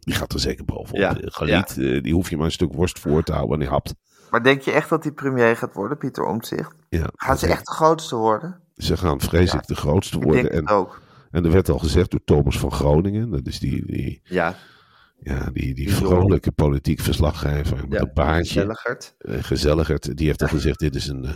Die 0.00 0.14
gaat 0.14 0.32
er 0.32 0.40
zeker 0.40 0.64
bovenop. 0.64 0.96
Ja, 1.00 1.16
Galiet, 1.20 1.78
eh, 1.78 2.02
die 2.02 2.12
hoef 2.14 2.30
je 2.30 2.36
maar 2.36 2.46
een 2.46 2.52
stuk 2.52 2.72
worst 2.72 2.98
voor 2.98 3.22
te 3.22 3.32
houden 3.32 3.54
en 3.54 3.60
die 3.60 3.68
hapt. 3.68 3.94
Maar 4.30 4.42
denk 4.42 4.62
je 4.62 4.70
echt 4.70 4.88
dat 4.88 5.02
hij 5.02 5.12
premier 5.12 5.56
gaat 5.56 5.74
worden, 5.74 5.98
Pieter 5.98 6.24
Omtzigt? 6.24 6.74
Ja, 6.88 7.06
Gaat 7.14 7.38
ze 7.38 7.46
echt 7.46 7.66
de 7.66 7.72
grootste 7.72 8.16
worden? 8.16 8.60
Ze 8.76 8.96
gaan 8.96 9.20
vreselijk 9.20 9.66
de 9.66 9.74
grootste 9.74 10.16
Ik 10.16 10.22
worden. 10.22 10.42
denk 10.42 10.54
En, 10.54 10.60
het 10.60 10.70
ook. 10.70 11.00
en 11.30 11.44
er 11.44 11.50
werd 11.50 11.68
al 11.68 11.78
gezegd 11.78 12.10
door 12.10 12.20
Thomas 12.24 12.58
van 12.58 12.72
Groningen. 12.72 13.30
Dat 13.30 13.46
is 13.46 13.58
die, 13.58 13.86
die, 13.86 14.20
Ja, 14.24 14.54
ja, 15.22 15.50
die, 15.52 15.74
die 15.74 15.74
Die 15.74 15.94
vrolijke 15.94 16.52
politiek 16.52 17.00
verslaggever. 17.00 17.76
Met 17.76 17.92
ja. 17.92 18.00
een 18.00 18.10
baantje. 18.14 18.78
Eh, 19.18 19.42
gezelligerd. 19.42 20.16
Die 20.16 20.26
heeft 20.26 20.42
al 20.42 20.48
gezegd: 20.48 20.78
dit 20.78 20.94
is 20.94 21.08
een 21.08 21.24
eh, 21.24 21.34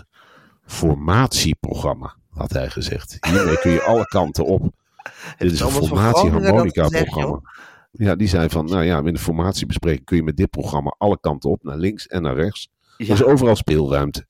formatieprogramma, 0.65 2.17
had 2.31 2.53
hij 2.53 2.71
gezegd. 2.71 3.17
Hiermee 3.21 3.59
kun 3.59 3.71
je 3.71 3.83
alle 3.83 4.07
kanten 4.07 4.45
op. 4.45 4.63
dit 5.39 5.53
is 5.53 5.61
een 5.61 5.67
Thomas 5.67 5.75
van 5.79 5.87
formatie 5.87 6.19
Groningen 6.19 6.41
dat 6.41 6.51
harmonica 6.51 6.83
gezegd, 6.83 7.05
programma. 7.05 7.41
Ja, 7.91 8.15
die 8.15 8.29
zei 8.29 8.49
van, 8.49 8.65
nou 8.65 8.85
ja, 8.85 8.99
in 8.99 9.15
de 9.15 9.19
formatiebespreking 9.19 10.05
kun 10.05 10.17
je 10.17 10.23
met 10.23 10.37
dit 10.37 10.51
programma 10.51 10.95
alle 10.99 11.19
kanten 11.21 11.51
op, 11.51 11.63
naar 11.63 11.77
links 11.77 12.07
en 12.07 12.23
naar 12.23 12.35
rechts. 12.35 12.71
Ja. 12.97 13.07
Er 13.07 13.13
is 13.13 13.23
overal 13.25 13.57
speelruimte. 13.57 14.27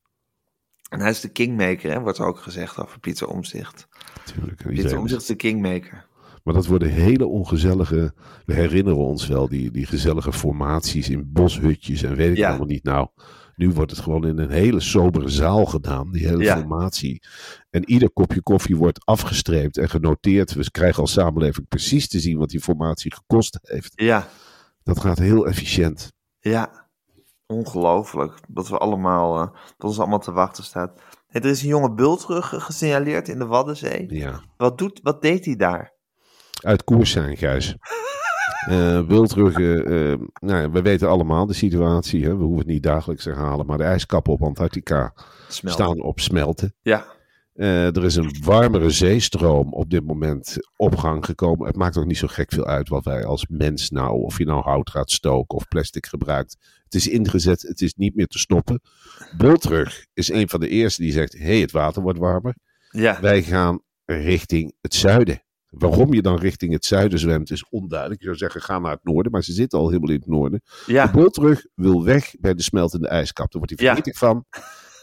En 0.88 1.00
hij 1.00 1.11
is 1.11 1.21
de 1.21 1.28
kingmaker, 1.28 1.90
hè, 1.92 2.00
wordt 2.00 2.18
er 2.18 2.26
ook 2.26 2.38
gezegd 2.38 2.78
over 2.78 2.99
Pieter 3.00 3.26
Omtzigt. 3.28 3.87
Natuurlijk. 4.26 4.61
En 4.61 4.68
Pieter 4.75 4.99
Omtzigt 4.99 5.21
is 5.21 5.26
de 5.26 5.35
kingmaker. 5.35 6.06
Maar 6.42 6.54
dat 6.54 6.66
worden 6.66 6.88
hele 6.90 7.26
ongezellige. 7.26 8.14
We 8.47 8.54
herinneren 8.54 8.99
ons 8.99 9.26
wel 9.26 9.49
die, 9.49 9.71
die 9.71 9.87
gezellige 9.87 10.33
formaties 10.33 11.09
in 11.09 11.33
boshutjes 11.33 12.02
en 12.02 12.14
weet 12.16 12.30
ik 12.30 12.37
Ja. 12.37 12.49
allemaal 12.49 12.66
niet. 12.66 12.85
Nou, 12.85 13.09
nu 13.56 13.71
wordt 13.71 13.90
het 13.90 14.00
gewoon 14.00 14.26
in 14.26 14.38
een 14.38 14.50
hele 14.50 14.80
sobere 14.80 15.28
zaal 15.28 15.64
gedaan, 15.64 16.11
die 16.12 16.26
hele 16.28 16.42
Ja. 16.42 16.56
formatie. 16.56 17.23
En 17.71 17.90
ieder 17.90 18.11
kopje 18.11 18.42
koffie 18.42 18.76
wordt 18.76 19.04
afgestreept 19.06 19.76
en 19.78 19.88
genoteerd. 19.90 20.54
We 20.54 20.71
krijgen 20.71 21.00
als 21.00 21.12
samenleving 21.12 21.68
precies 21.68 22.09
te 22.09 22.21
zien 22.21 22.38
wat 22.38 22.49
die 22.50 22.61
formatie 22.61 23.14
gekost 23.14 23.59
heeft. 23.62 23.92
Ja, 23.94 24.28
Dat 24.83 25.00
gaat 25.00 25.18
heel 25.18 25.47
efficiënt. 25.47 26.12
ja. 26.40 26.83
Ongelooflijk. 27.46 28.38
Dat 28.48 28.68
we 28.68 28.78
allemaal, 28.78 29.40
eh, 29.40 29.48
dat 29.76 29.90
ons 29.90 29.98
allemaal 29.98 30.18
te 30.18 30.33
wachten 30.33 30.64
staat. 30.64 31.00
Hey, 31.26 31.40
er 31.40 31.50
is 31.50 31.62
een 31.62 31.68
jonge 31.68 31.92
bultrug 31.92 32.52
eh, 32.52 32.61
gesignaleerd 32.61 33.28
in 33.28 33.38
de 33.38 33.46
Waddenzee. 33.46 34.07
Ja. 34.09 34.40
Wat, 34.57 34.78
doet, 34.78 35.00
wat 35.02 35.22
deed 35.22 35.44
hij 35.44 35.57
daar? 35.57 35.92
Uit 36.62 36.85
koers 36.85 37.11
zijn, 37.11 37.37
Gijs. 37.37 37.76
Wildruggen, 39.09 39.85
eh, 39.85 40.26
nou 40.40 40.61
ja, 40.61 40.70
we 40.70 40.83
weten 40.83 41.09
allemaal 41.09 41.46
de 41.46 41.52
situatie. 41.52 42.24
Hè? 42.24 42.37
We 42.37 42.42
hoeven 42.42 42.59
het 42.59 42.66
niet 42.66 42.83
dagelijks 42.83 43.22
te 43.22 43.30
herhalen. 43.30 43.66
Maar 43.66 43.78
de 43.78 43.85
ijskappen 43.85 44.33
op 44.33 44.42
Antarctica 44.42 45.14
staan 45.48 46.02
op 46.02 46.20
smelten. 46.20 46.74
Ja, 46.83 47.07
Eh, 47.54 47.96
er 47.96 48.04
is 48.04 48.16
een 48.16 48.36
warmere 48.44 48.90
zeestroom 48.90 49.72
op 49.72 49.90
dit 49.90 50.06
moment 50.06 50.56
op 50.76 50.96
gang 50.96 51.24
gekomen. 51.24 51.66
Het 51.66 51.76
maakt 51.76 51.96
ook 51.96 52.06
niet 52.06 52.16
zo 52.18 52.26
gek 52.26 52.52
veel 52.52 52.64
uit 52.66 52.88
wat 52.88 53.04
wij 53.04 53.24
als 53.24 53.46
mens 53.48 53.90
nou, 53.90 54.22
of 54.22 54.38
je 54.38 54.44
nou 54.44 54.62
hout 54.62 54.90
gaat 54.90 55.10
stoken 55.10 55.56
of 55.58 55.68
plastic 55.68 56.06
gebruikt. 56.06 56.56
Het 56.84 56.94
is 56.94 57.08
ingezet, 57.08 57.62
het 57.62 57.80
is 57.80 57.94
niet 57.94 58.14
meer 58.14 58.26
te 58.26 58.38
stoppen. 58.38 58.80
Bultrug 59.36 60.06
is 60.14 60.30
een 60.30 60.48
van 60.48 60.60
de 60.60 60.68
eerste 60.68 61.02
die 61.02 61.12
zegt, 61.12 61.32
hé, 61.32 61.44
hey, 61.44 61.60
het 61.60 61.70
water 61.72 62.02
wordt 62.02 62.18
warmer. 62.18 62.54
ja. 62.90 63.20
Wij 63.20 63.42
gaan 63.42 63.80
richting 64.04 64.74
het 64.80 64.94
zuiden. 64.94 65.42
Waarom 65.68 66.14
je 66.14 66.22
dan 66.22 66.36
richting 66.38 66.72
het 66.72 66.84
zuiden 66.84 67.18
zwemt 67.18 67.50
is 67.50 67.68
onduidelijk. 67.68 68.20
Je 68.20 68.26
zou 68.26 68.38
zeggen, 68.38 68.60
ga 68.60 68.78
naar 68.78 68.92
het 68.92 69.04
noorden, 69.04 69.32
maar 69.32 69.42
ze 69.42 69.52
zitten 69.52 69.78
al 69.78 69.88
helemaal 69.88 70.10
in 70.10 70.16
het 70.20 70.26
noorden. 70.28 70.62
De 70.86 70.92
ja. 70.92 71.10
bultrug 71.10 71.64
wil 71.74 72.04
weg 72.04 72.34
bij 72.40 72.54
de 72.54 72.62
smeltende 72.62 73.08
ijskap. 73.08 73.52
Daar 73.52 73.62
wordt 73.62 73.78
hij 73.80 73.88
Ja. 73.88 73.94
verdrietig 73.94 74.20
van. 74.20 74.44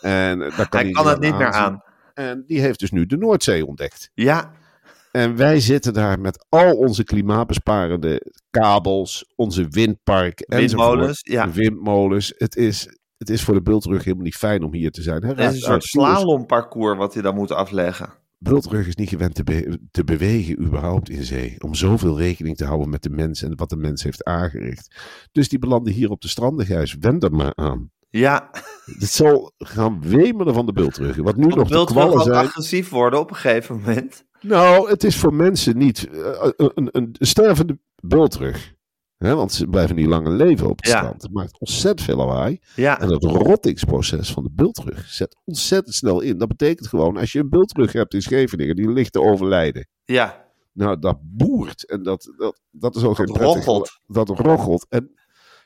En 0.01 0.41
eh, 0.41 0.57
daar 0.57 0.69
kan 0.69 0.81
Hij 0.81 0.91
kan 0.91 1.07
het 1.07 1.19
niet 1.19 1.37
meer 1.37 1.51
aan. 1.51 1.83
En 2.13 2.43
die 2.47 2.59
heeft 2.59 2.79
dus 2.79 2.91
nu 2.91 3.05
de 3.05 3.17
Noordzee 3.17 3.65
ontdekt. 3.65 4.11
Ja, 4.13 4.51
En 5.11 5.35
wij 5.35 5.59
zitten 5.59 5.93
daar 5.93 6.19
met 6.19 6.45
al 6.49 6.75
onze 6.77 7.03
klimaatbesparende 7.03 8.31
kabels, 8.49 9.31
onze 9.35 9.67
windpark 9.69 10.43
Windmolens, 10.47 11.19
ja. 11.23 11.51
Windmolens. 11.51 12.33
Het 12.37 12.55
is, 12.55 12.87
het 13.17 13.29
is 13.29 13.43
voor 13.43 13.53
de 13.53 13.61
bultrug 13.61 14.03
helemaal 14.03 14.25
niet 14.25 14.35
fijn 14.35 14.63
om 14.63 14.73
hier 14.73 14.91
te 14.91 15.01
zijn. 15.01 15.23
Het 15.23 15.39
is 15.39 15.45
een 15.45 15.59
soort 15.59 15.83
slalomparcours 15.83 16.97
wat 16.97 17.13
hij 17.13 17.23
dan 17.23 17.35
moet 17.35 17.51
afleggen. 17.51 18.09
Bultrug 18.37 18.87
is 18.87 18.95
niet 18.95 19.09
gewend 19.09 19.35
te, 19.35 19.43
be- 19.43 19.79
te 19.91 20.03
bewegen 20.03 20.61
überhaupt 20.61 21.09
in 21.09 21.23
zee. 21.23 21.55
Om 21.59 21.75
zoveel 21.75 22.17
rekening 22.17 22.57
te 22.57 22.65
houden 22.65 22.89
met 22.89 23.03
de 23.03 23.09
mens 23.09 23.41
en 23.43 23.55
wat 23.55 23.69
de 23.69 23.75
mens 23.75 24.03
heeft 24.03 24.23
aangericht. 24.23 24.95
Dus 25.31 25.49
die 25.49 25.59
belanden 25.59 25.93
hier 25.93 26.09
op 26.09 26.21
de 26.21 26.27
stranden, 26.27 26.65
Gijs. 26.65 26.95
Wend 26.99 27.23
er 27.23 27.31
maar 27.31 27.55
aan. 27.55 27.91
Ja, 28.09 28.49
Het 28.99 29.09
zal 29.09 29.51
gaan 29.57 30.01
wemelen 30.01 30.53
van 30.53 30.65
de 30.65 30.73
bultruggen. 30.73 31.23
Wat 31.23 31.35
nu 31.35 31.45
nog 31.47 31.67
de 31.69 31.83
kwallen 31.85 32.23
zijn. 32.23 32.45
agressief 32.45 32.89
worden 32.89 33.19
op 33.19 33.29
een 33.29 33.35
gegeven 33.35 33.75
moment. 33.79 34.23
Nou, 34.41 34.89
het 34.89 35.03
is 35.03 35.17
voor 35.17 35.33
mensen 35.33 35.77
niet 35.77 36.07
eh, 36.09 36.49
een, 36.57 36.71
een, 36.75 36.89
een 36.91 37.15
stervende 37.19 37.79
bultrug. 38.03 38.73
Hè, 39.17 39.35
want 39.35 39.51
ze 39.53 39.67
blijven 39.67 39.95
niet 39.95 40.07
langer 40.07 40.31
leven 40.31 40.69
op 40.69 40.77
het 40.77 40.87
Ja. 40.87 40.97
strand. 40.97 41.21
Het 41.21 41.33
maakt 41.33 41.59
ontzettend 41.59 42.01
veel 42.01 42.15
lawaai. 42.15 42.59
Ja, 42.75 42.99
En 42.99 43.09
het 43.11 43.23
rottingsproces 43.23 44.31
van 44.33 44.43
de 44.43 44.51
bultrug 44.53 45.05
zet 45.07 45.35
ontzettend 45.43 45.95
snel 45.95 46.21
in. 46.21 46.37
Dat 46.37 46.47
betekent 46.47 46.87
gewoon, 46.87 47.17
als 47.17 47.31
je 47.31 47.39
een 47.39 47.49
bultrug 47.49 47.93
hebt 47.93 48.13
in 48.13 48.21
Scheveningen, 48.21 48.75
die 48.75 48.89
ligt 48.91 49.11
te 49.13 49.21
overlijden. 49.21 49.87
ja, 50.03 50.49
Nou, 50.73 50.99
dat 50.99 51.17
boert. 51.21 51.85
En 51.89 52.03
dat, 52.03 52.33
dat, 52.37 52.59
dat 52.71 52.95
is 52.95 53.03
ook 53.03 53.17
Dat 53.17 53.25
geen 53.25 53.35
prettig 53.37 53.65
roggelt. 53.65 53.99
Dat 54.05 54.29
roggelt. 54.29 54.85
En 54.89 55.11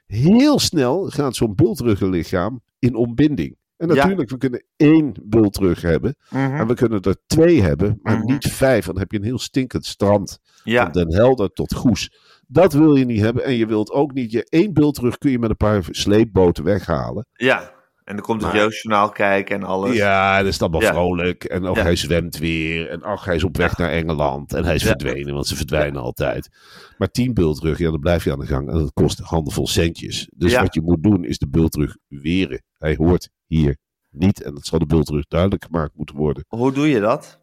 heel 0.06 0.60
snel 0.60 1.10
gaat 1.10 1.36
zo'n 1.36 1.56
bultruggenlichaam 1.56 2.62
in 2.80 2.96
ontbinding. 2.96 3.56
En 3.78 3.88
Ja. 3.88 3.94
natuurlijk, 3.96 4.30
we 4.30 4.38
kunnen 4.38 4.66
één 4.76 5.14
bultrug 5.24 5.82
hebben. 5.82 6.16
mhm, 6.30 6.56
En 6.56 6.68
we 6.68 6.74
kunnen 6.74 7.02
er 7.02 7.16
twee 7.28 7.62
hebben, 7.62 8.00
maar 8.02 8.18
Mhm. 8.18 8.26
niet 8.32 8.48
vijf. 8.48 8.86
Dan 8.86 9.00
heb 9.00 9.12
je 9.12 9.18
een 9.18 9.24
heel 9.24 9.40
stinkend 9.40 9.86
strand. 9.86 10.40
ja, 10.64 10.84
Van 10.84 10.92
Den 10.92 11.14
Helder 11.14 11.50
tot 11.50 11.74
Goes. 11.74 12.12
Dat 12.48 12.74
wil 12.74 12.96
je 12.96 13.06
niet 13.06 13.20
hebben. 13.22 13.44
En 13.44 13.54
je 13.54 13.66
wilt 13.66 13.92
ook 13.92 14.14
niet... 14.14 14.32
Je 14.32 14.44
één 14.50 14.74
bultrug 14.74 15.18
kun 15.18 15.32
je 15.32 15.40
met 15.40 15.50
een 15.50 15.58
paar 15.58 15.84
sleepboten 15.90 16.64
weghalen. 16.64 17.28
ja. 17.34 17.74
En 18.06 18.16
dan 18.16 18.26
komt 18.26 18.42
het 18.42 18.52
Maar- 18.52 18.62
jeugdjournaal 18.62 19.10
kijken 19.10 19.56
en 19.56 19.64
alles. 19.64 19.96
Ja, 19.96 20.38
dat 20.38 20.48
is 20.48 20.58
dan 20.58 20.72
wel 20.72 20.82
Ja. 20.82 20.92
vrolijk. 20.92 21.44
En 21.44 21.66
ook 21.66 21.76
Ja. 21.76 21.82
hij 21.82 21.96
zwemt 21.96 22.38
weer. 22.38 22.90
En 22.90 23.02
ach, 23.04 23.26
hij 23.26 23.36
is 23.36 23.44
op 23.44 23.58
weg 23.58 23.78
naar 23.78 23.90
Engeland. 23.90 24.54
En 24.54 24.64
hij 24.66 24.76
is 24.76 24.82
Ja. 24.82 24.88
verdwenen, 24.88 25.34
want 25.34 25.48
ze 25.48 25.56
verdwijnen 25.56 26.02
altijd. 26.02 26.50
Maar 26.98 27.08
tien 27.08 27.34
bultrug, 27.34 27.78
ja, 27.78 27.92
dan 27.92 28.00
blijf 28.00 28.24
je 28.24 28.32
aan 28.32 28.40
de 28.40 28.46
gang. 28.46 28.70
En 28.70 28.78
dat 28.78 28.94
kost 28.94 29.20
een 29.20 29.26
handenvol 29.26 29.68
centjes. 29.68 30.28
Dus 30.36 30.56
wat 30.56 30.74
je 30.74 30.82
moet 30.82 31.04
doen, 31.04 31.24
is 31.24 31.38
de 31.38 31.48
bultrug 31.48 31.98
weren. 32.08 32.64
Hij 32.78 32.96
hoort 32.96 33.30
hier 33.46 33.78
niet. 34.10 34.44
En 34.44 34.54
dat 34.54 34.66
zal 34.66 34.80
de 34.80 34.86
bultrug 34.86 35.26
duidelijk 35.28 35.64
gemaakt 35.66 35.96
moeten 35.96 36.16
worden. 36.16 36.46
Hoe 36.48 36.72
doe 36.72 36.88
je 36.90 37.00
dat? 37.00 37.40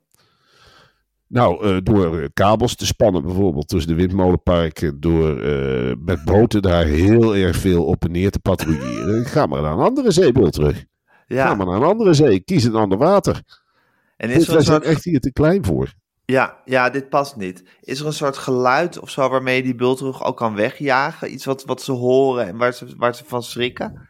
Nou, 1.33 1.65
eh, 1.67 1.77
door 1.83 2.19
eh, 2.19 2.29
kabels 2.35 2.75
te 2.75 2.87
spannen 2.87 3.23
bijvoorbeeld 3.23 3.69
tussen 3.69 3.91
de 3.91 3.97
windmolenparken. 3.97 5.01
Door 5.01 5.41
eh, 5.41 5.93
met 5.99 6.25
boten 6.25 6.63
daar 6.63 6.85
heel 6.85 7.37
erg 7.37 7.57
veel 7.57 7.85
op 7.85 8.05
en 8.05 8.11
neer 8.11 8.31
te 8.31 8.39
patrouilleren. 8.39 9.25
Ga 9.35 9.47
maar 9.47 9.63
naar 9.63 9.73
een 9.73 9.79
andere 9.79 10.11
zeebultrug. 10.11 10.77
Ga 10.77 10.85
Ja, 11.27 11.55
maar 11.55 11.67
naar 11.67 11.77
een 11.77 11.83
andere 11.83 12.15
zee. 12.15 12.41
Kies 12.41 12.65
een 12.65 12.75
ander 12.75 12.99
water. 12.99 13.43
en 14.17 14.31
is 14.31 14.47
er 14.47 14.55
wij 14.55 14.63
zijn 14.63 14.83
echt 14.83 15.05
hier 15.05 15.21
te 15.21 15.33
klein 15.33 15.65
voor. 15.65 15.93
Ja, 16.25 16.57
ja, 16.65 16.91
dit 16.91 17.09
past 17.09 17.37
niet. 17.37 17.65
Is 17.81 18.01
er 18.01 18.07
een 18.07 18.13
soort 18.13 18.37
geluid 18.37 18.99
of 18.99 19.11
zo 19.11 19.29
waarmee 19.29 19.57
je 19.57 19.63
die 19.63 19.75
bultrug 19.75 20.25
ook 20.25 20.37
kan 20.37 20.55
wegjagen? 20.55 21.33
Iets 21.33 21.45
wat, 21.45 21.65
wat 21.65 21.83
ze 21.83 21.93
horen 21.93 22.47
en 22.47 22.57
waar 22.57 22.73
ze, 22.73 22.95
waar 22.97 23.15
ze 23.15 23.25
van 23.27 23.43
schrikken? 23.43 24.09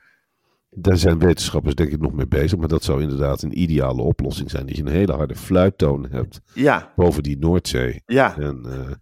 Daar 0.76 0.96
zijn 0.96 1.18
wetenschappers 1.18 1.74
denk 1.74 1.90
ik 1.90 2.00
nog 2.00 2.12
mee 2.12 2.26
bezig. 2.28 2.58
Maar 2.58 2.68
dat 2.68 2.84
zou 2.84 3.02
inderdaad 3.02 3.42
een 3.42 3.60
ideale 3.60 4.02
oplossing 4.02 4.50
zijn. 4.50 4.66
Dat 4.66 4.76
je 4.76 4.82
een 4.82 4.88
hele 4.88 5.12
harde 5.12 5.34
fluittoon 5.36 6.06
hebt 6.10 6.40
Ja, 6.54 6.92
boven 6.96 7.22
die 7.22 7.38
Noordzee. 7.38 8.02
ja, 8.06 8.36
En 8.38 8.60
eh, 8.68 8.94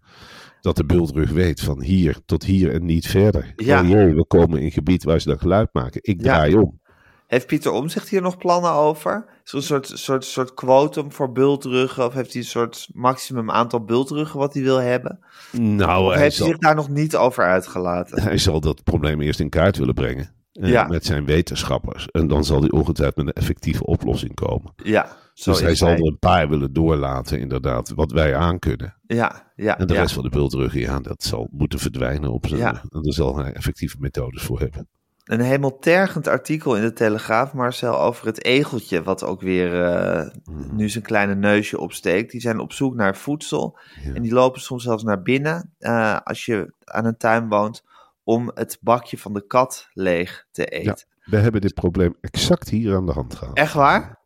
dat 0.61 0.75
de 0.75 0.85
bultrug 0.85 1.31
weet 1.31 1.61
van 1.61 1.81
hier 1.81 2.17
tot 2.25 2.43
hier 2.43 2.73
en 2.73 2.85
niet 2.85 3.07
verder. 3.07 3.53
Ja. 3.55 3.81
Oh 3.81 3.87
jee, 3.89 4.13
we 4.15 4.25
komen 4.25 4.59
in 4.59 4.65
een 4.65 4.71
gebied 4.71 5.03
waar 5.03 5.21
ze 5.21 5.29
dat 5.29 5.39
geluid 5.41 5.69
maken. 5.71 5.99
Ik 6.03 6.21
Ja. 6.21 6.33
draai 6.33 6.55
om. 6.55 6.79
Heeft 7.27 7.47
Pieter 7.47 7.71
Omzicht 7.71 8.09
hier 8.09 8.21
nog 8.21 8.37
plannen 8.37 8.71
over? 8.71 9.25
Is 9.43 9.51
er 9.51 9.57
een 9.57 9.63
soort, 9.63 9.87
soort, 9.93 10.25
soort 10.25 10.53
quotum 10.53 11.11
voor 11.11 11.31
bultruggen? 11.31 12.05
Of 12.05 12.13
heeft 12.13 12.33
hij 12.33 12.41
een 12.41 12.47
soort 12.47 12.89
maximum 12.93 13.51
aantal 13.51 13.83
bultruggen 13.83 14.39
wat 14.39 14.53
hij 14.53 14.63
wil 14.63 14.77
hebben? 14.77 15.19
Nou, 15.51 16.05
Of 16.05 16.13
hij 16.13 16.21
heeft 16.21 16.37
hij 16.37 16.45
zal, 16.45 16.47
zich 16.47 16.57
daar 16.57 16.75
nog 16.75 16.89
niet 16.89 17.15
over 17.15 17.43
uitgelaten? 17.45 18.21
hij 18.29 18.37
zal 18.37 18.59
dat 18.59 18.83
probleem 18.83 19.21
eerst 19.21 19.39
in 19.39 19.49
kaart 19.49 19.77
willen 19.77 19.93
brengen. 19.93 20.39
Ja. 20.51 20.87
Met 20.87 21.05
zijn 21.05 21.25
wetenschappers. 21.25 22.07
En 22.07 22.27
dan 22.27 22.43
zal 22.43 22.59
hij 22.59 22.71
ongetwijfeld 22.71 23.25
met 23.25 23.35
een 23.35 23.41
effectieve 23.41 23.85
oplossing 23.85 24.33
komen. 24.33 24.73
Ja, 24.83 25.17
zo 25.33 25.51
dus 25.51 25.61
hij 25.61 25.75
zal 25.75 25.89
er 25.89 26.05
een 26.05 26.19
paar 26.19 26.49
willen 26.49 26.73
doorlaten, 26.73 27.39
inderdaad, 27.39 27.91
wat 27.95 28.11
wij 28.11 28.35
aankunnen. 28.35 28.95
Ja, 29.07 29.51
ja, 29.55 29.77
En 29.77 29.87
de 29.87 29.93
ja. 29.93 29.99
rest 29.99 30.13
van 30.13 30.23
de 30.23 30.29
bultruggen, 30.29 30.79
ja, 30.79 30.99
dat 30.99 31.23
zal 31.23 31.47
moeten 31.51 31.79
verdwijnen 31.79 32.31
op 32.31 32.47
zijn. 32.47 32.59
Ja. 32.59 32.83
En 32.89 33.01
daar 33.01 33.13
zal 33.13 33.37
hij 33.37 33.53
effectieve 33.53 33.97
methodes 33.99 34.43
voor 34.43 34.59
hebben. 34.59 34.87
Een 35.23 35.39
helemaal 35.39 35.79
tergend 35.79 36.27
artikel 36.27 36.75
in 36.75 36.81
de 36.81 36.93
Telegraaf, 36.93 37.53
Marcel, 37.53 37.99
over 37.99 38.25
het 38.25 38.43
egeltje, 38.43 39.03
wat 39.03 39.23
ook 39.23 39.41
weer 39.41 39.83
eh, 39.83 40.29
Hmm. 40.43 40.75
nu 40.75 40.89
zijn 40.89 41.03
kleine 41.03 41.35
neusje 41.35 41.79
opsteekt. 41.79 42.31
Die 42.31 42.41
zijn 42.41 42.59
op 42.59 42.73
zoek 42.73 42.95
naar 42.95 43.17
voedsel 43.17 43.77
en 44.13 44.21
die 44.21 44.33
lopen 44.33 44.61
soms 44.61 44.83
zelfs 44.83 45.03
naar 45.03 45.21
binnen, 45.21 45.73
eh, 45.79 46.17
als 46.23 46.45
je 46.45 46.73
aan 46.83 47.05
een 47.05 47.17
tuin 47.17 47.49
woont, 47.49 47.83
om 48.31 48.51
het 48.53 48.77
bakje 48.81 49.17
van 49.17 49.33
de 49.33 49.47
kat 49.47 49.87
leeg 49.93 50.45
te 50.51 50.65
eten. 50.65 51.05
We 51.23 51.37
hebben 51.37 51.61
dit 51.61 51.73
probleem 51.73 52.15
exact 52.21 52.69
hier 52.69 52.95
aan 52.95 53.05
de 53.05 53.11
hand 53.11 53.35
gehad. 53.35 53.57
Echt 53.57 53.73
waar? 53.73 54.19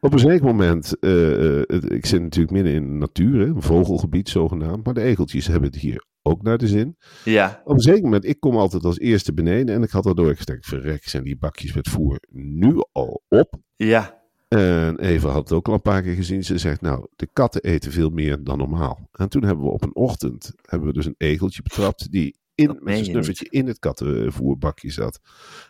Op 0.00 0.12
een 0.12 0.18
zeker 0.18 0.44
moment, 0.44 0.98
eh, 0.98 1.58
eh, 1.58 1.82
ik 1.82 2.06
zit 2.06 2.20
natuurlijk 2.20 2.52
midden 2.52 2.72
in 2.72 2.82
de 2.82 2.98
natuur, 2.98 3.48
een 3.48 3.62
vogelgebied 3.62 4.28
zogenaamd, 4.28 4.84
maar 4.84 4.94
de 4.94 5.02
egeltjes 5.02 5.46
hebben 5.46 5.70
het 5.70 5.80
hier 5.80 6.04
ook 6.22 6.42
naar 6.42 6.58
de 6.58 6.68
zin. 6.68 6.96
Ja, 7.24 7.60
Op 7.64 7.72
een 7.74 7.80
zeker 7.80 8.02
moment, 8.02 8.24
ik 8.24 8.40
kom 8.40 8.56
altijd 8.56 8.84
als 8.84 8.98
eerste 8.98 9.34
beneden 9.34 9.74
en 9.74 9.82
ik 9.82 9.90
had 9.90 10.04
daardoor 10.04 10.36
gezegd, 10.36 10.66
verrek, 10.66 11.08
zijn 11.08 11.24
die 11.24 11.38
bakjes 11.38 11.74
met 11.74 11.88
voer 11.88 12.18
nu 12.30 12.74
al 12.92 13.22
op? 13.28 13.54
ja, 13.76 14.22
En 14.48 14.98
Eva 14.98 15.28
had 15.28 15.48
het 15.48 15.52
ook 15.52 15.68
al 15.68 15.74
een 15.74 15.82
paar 15.82 16.02
keer 16.02 16.14
gezien. 16.14 16.44
Ze 16.44 16.58
zegt, 16.58 16.80
nou, 16.80 17.06
de 17.16 17.28
katten 17.32 17.62
eten 17.62 17.92
veel 17.92 18.10
meer 18.10 18.44
dan 18.44 18.58
normaal. 18.58 19.08
En 19.12 19.28
toen 19.28 19.44
hebben 19.44 19.64
we 19.64 19.70
op 19.70 19.82
een 19.82 19.96
ochtend, 19.96 20.52
hebben 20.62 20.88
we 20.88 20.94
dus 20.94 21.06
een 21.06 21.14
egeltje 21.18 21.62
betrapt 21.62 22.10
die 22.10 22.39
in, 22.60 22.78
met 22.80 22.94
een 22.94 22.98
je 22.98 23.04
snuffertje 23.04 23.46
in 23.50 23.66
het 23.66 23.78
kattenvoerbakje 23.78 24.90
zat. 24.90 25.20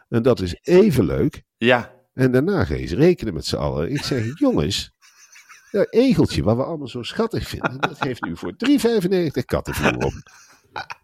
En 0.09 0.23
dat 0.23 0.41
is 0.41 0.59
even 0.63 1.05
leuk. 1.05 1.43
ja. 1.59 1.99
En 2.15 2.33
daarna 2.33 2.65
ga 2.65 2.75
je 2.75 2.81
eens 2.81 2.93
rekenen 2.93 3.35
met 3.35 3.45
z'n 3.47 3.57
allen. 3.57 3.91
Ik 3.93 4.03
zeg, 4.03 4.25
jongens, 4.41 4.93
dat 5.71 5.93
egeltje, 5.93 6.43
wat 6.43 6.57
we 6.57 6.65
allemaal 6.65 6.89
zo 6.89 7.03
schattig 7.03 7.49
vinden, 7.49 7.81
dat 7.81 7.99
heeft 8.01 8.23
nu 8.25 8.37
voor 8.37 8.53
3,95 8.69 9.45
kattenvoer 9.45 9.97
op. 9.97 10.13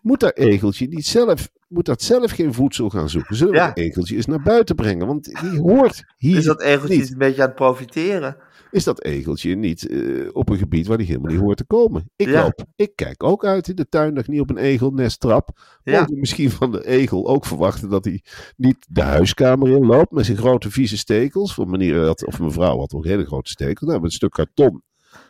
Moet 0.01 0.20
dat 0.20 0.37
egeltje 0.37 0.88
niet 0.88 1.07
zelf, 1.07 1.51
moet 1.68 1.85
dat 1.87 2.03
zelf 2.03 2.31
geen 2.31 2.55
voedsel 2.55 2.88
gaan 2.88 3.09
zoeken? 3.09 3.37
Zullen 3.37 3.53
we 3.53 3.59
Ja. 3.59 3.66
dat 3.66 3.77
egeltje 3.79 4.16
eens 4.16 4.27
naar 4.27 4.42
buiten 4.42 4.75
brengen? 4.77 5.07
Want 5.07 5.25
die 5.25 5.61
hoort 5.61 6.05
hier 6.16 6.37
Is 6.37 6.44
dat 6.44 6.61
egeltje 6.62 6.96
niet. 6.96 7.11
een 7.11 7.18
beetje 7.18 7.42
aan 7.42 7.46
het 7.49 7.57
profiteren? 7.57 8.37
Is 8.70 8.85
dat 8.85 9.05
egeltje 9.05 9.55
niet 9.55 9.88
eh, 9.88 10.29
op 10.33 10.48
een 10.48 10.59
gebied 10.59 10.87
waar 10.87 10.98
die 10.98 11.07
helemaal 11.07 11.33
niet 11.33 11.40
hoort 11.40 11.57
te 11.57 11.64
komen? 11.64 12.11
Ik 12.16 12.29
Ja. 12.29 12.42
loop, 12.42 12.64
ik 12.76 12.92
kijk 12.94 13.22
ook 13.22 13.44
uit 13.44 13.68
in 13.68 13.76
de 13.76 13.88
tuin 13.88 14.14
dat 14.14 14.24
ik 14.24 14.31
niet 14.31 14.40
op 14.40 14.50
een 14.50 14.57
egelnest 14.59 15.20
trap. 15.20 15.48
Ja. 15.83 16.09
Misschien 16.11 16.50
van 16.50 16.70
de 16.72 16.87
egel 16.87 17.29
ook 17.29 17.46
verwachten 17.46 17.88
dat 17.88 18.05
hij 18.05 18.22
niet 18.57 18.87
de 18.88 19.02
huiskamer 19.02 19.68
in 19.68 19.87
loopt 19.87 20.11
met 20.11 20.24
zijn 20.24 20.37
grote 20.37 20.70
vieze 20.70 20.96
stekels. 20.96 21.55
Want 21.55 21.70
meneer 21.70 22.05
had, 22.07 22.26
of 22.26 22.40
mevrouw 22.40 22.79
had 22.79 22.92
ook 22.92 23.05
hele 23.05 23.26
grote 23.26 23.50
stekels. 23.50 23.88
Nou, 23.88 24.00
met 24.00 24.11
een 24.11 24.16
stuk 24.16 24.31
karton 24.33 24.83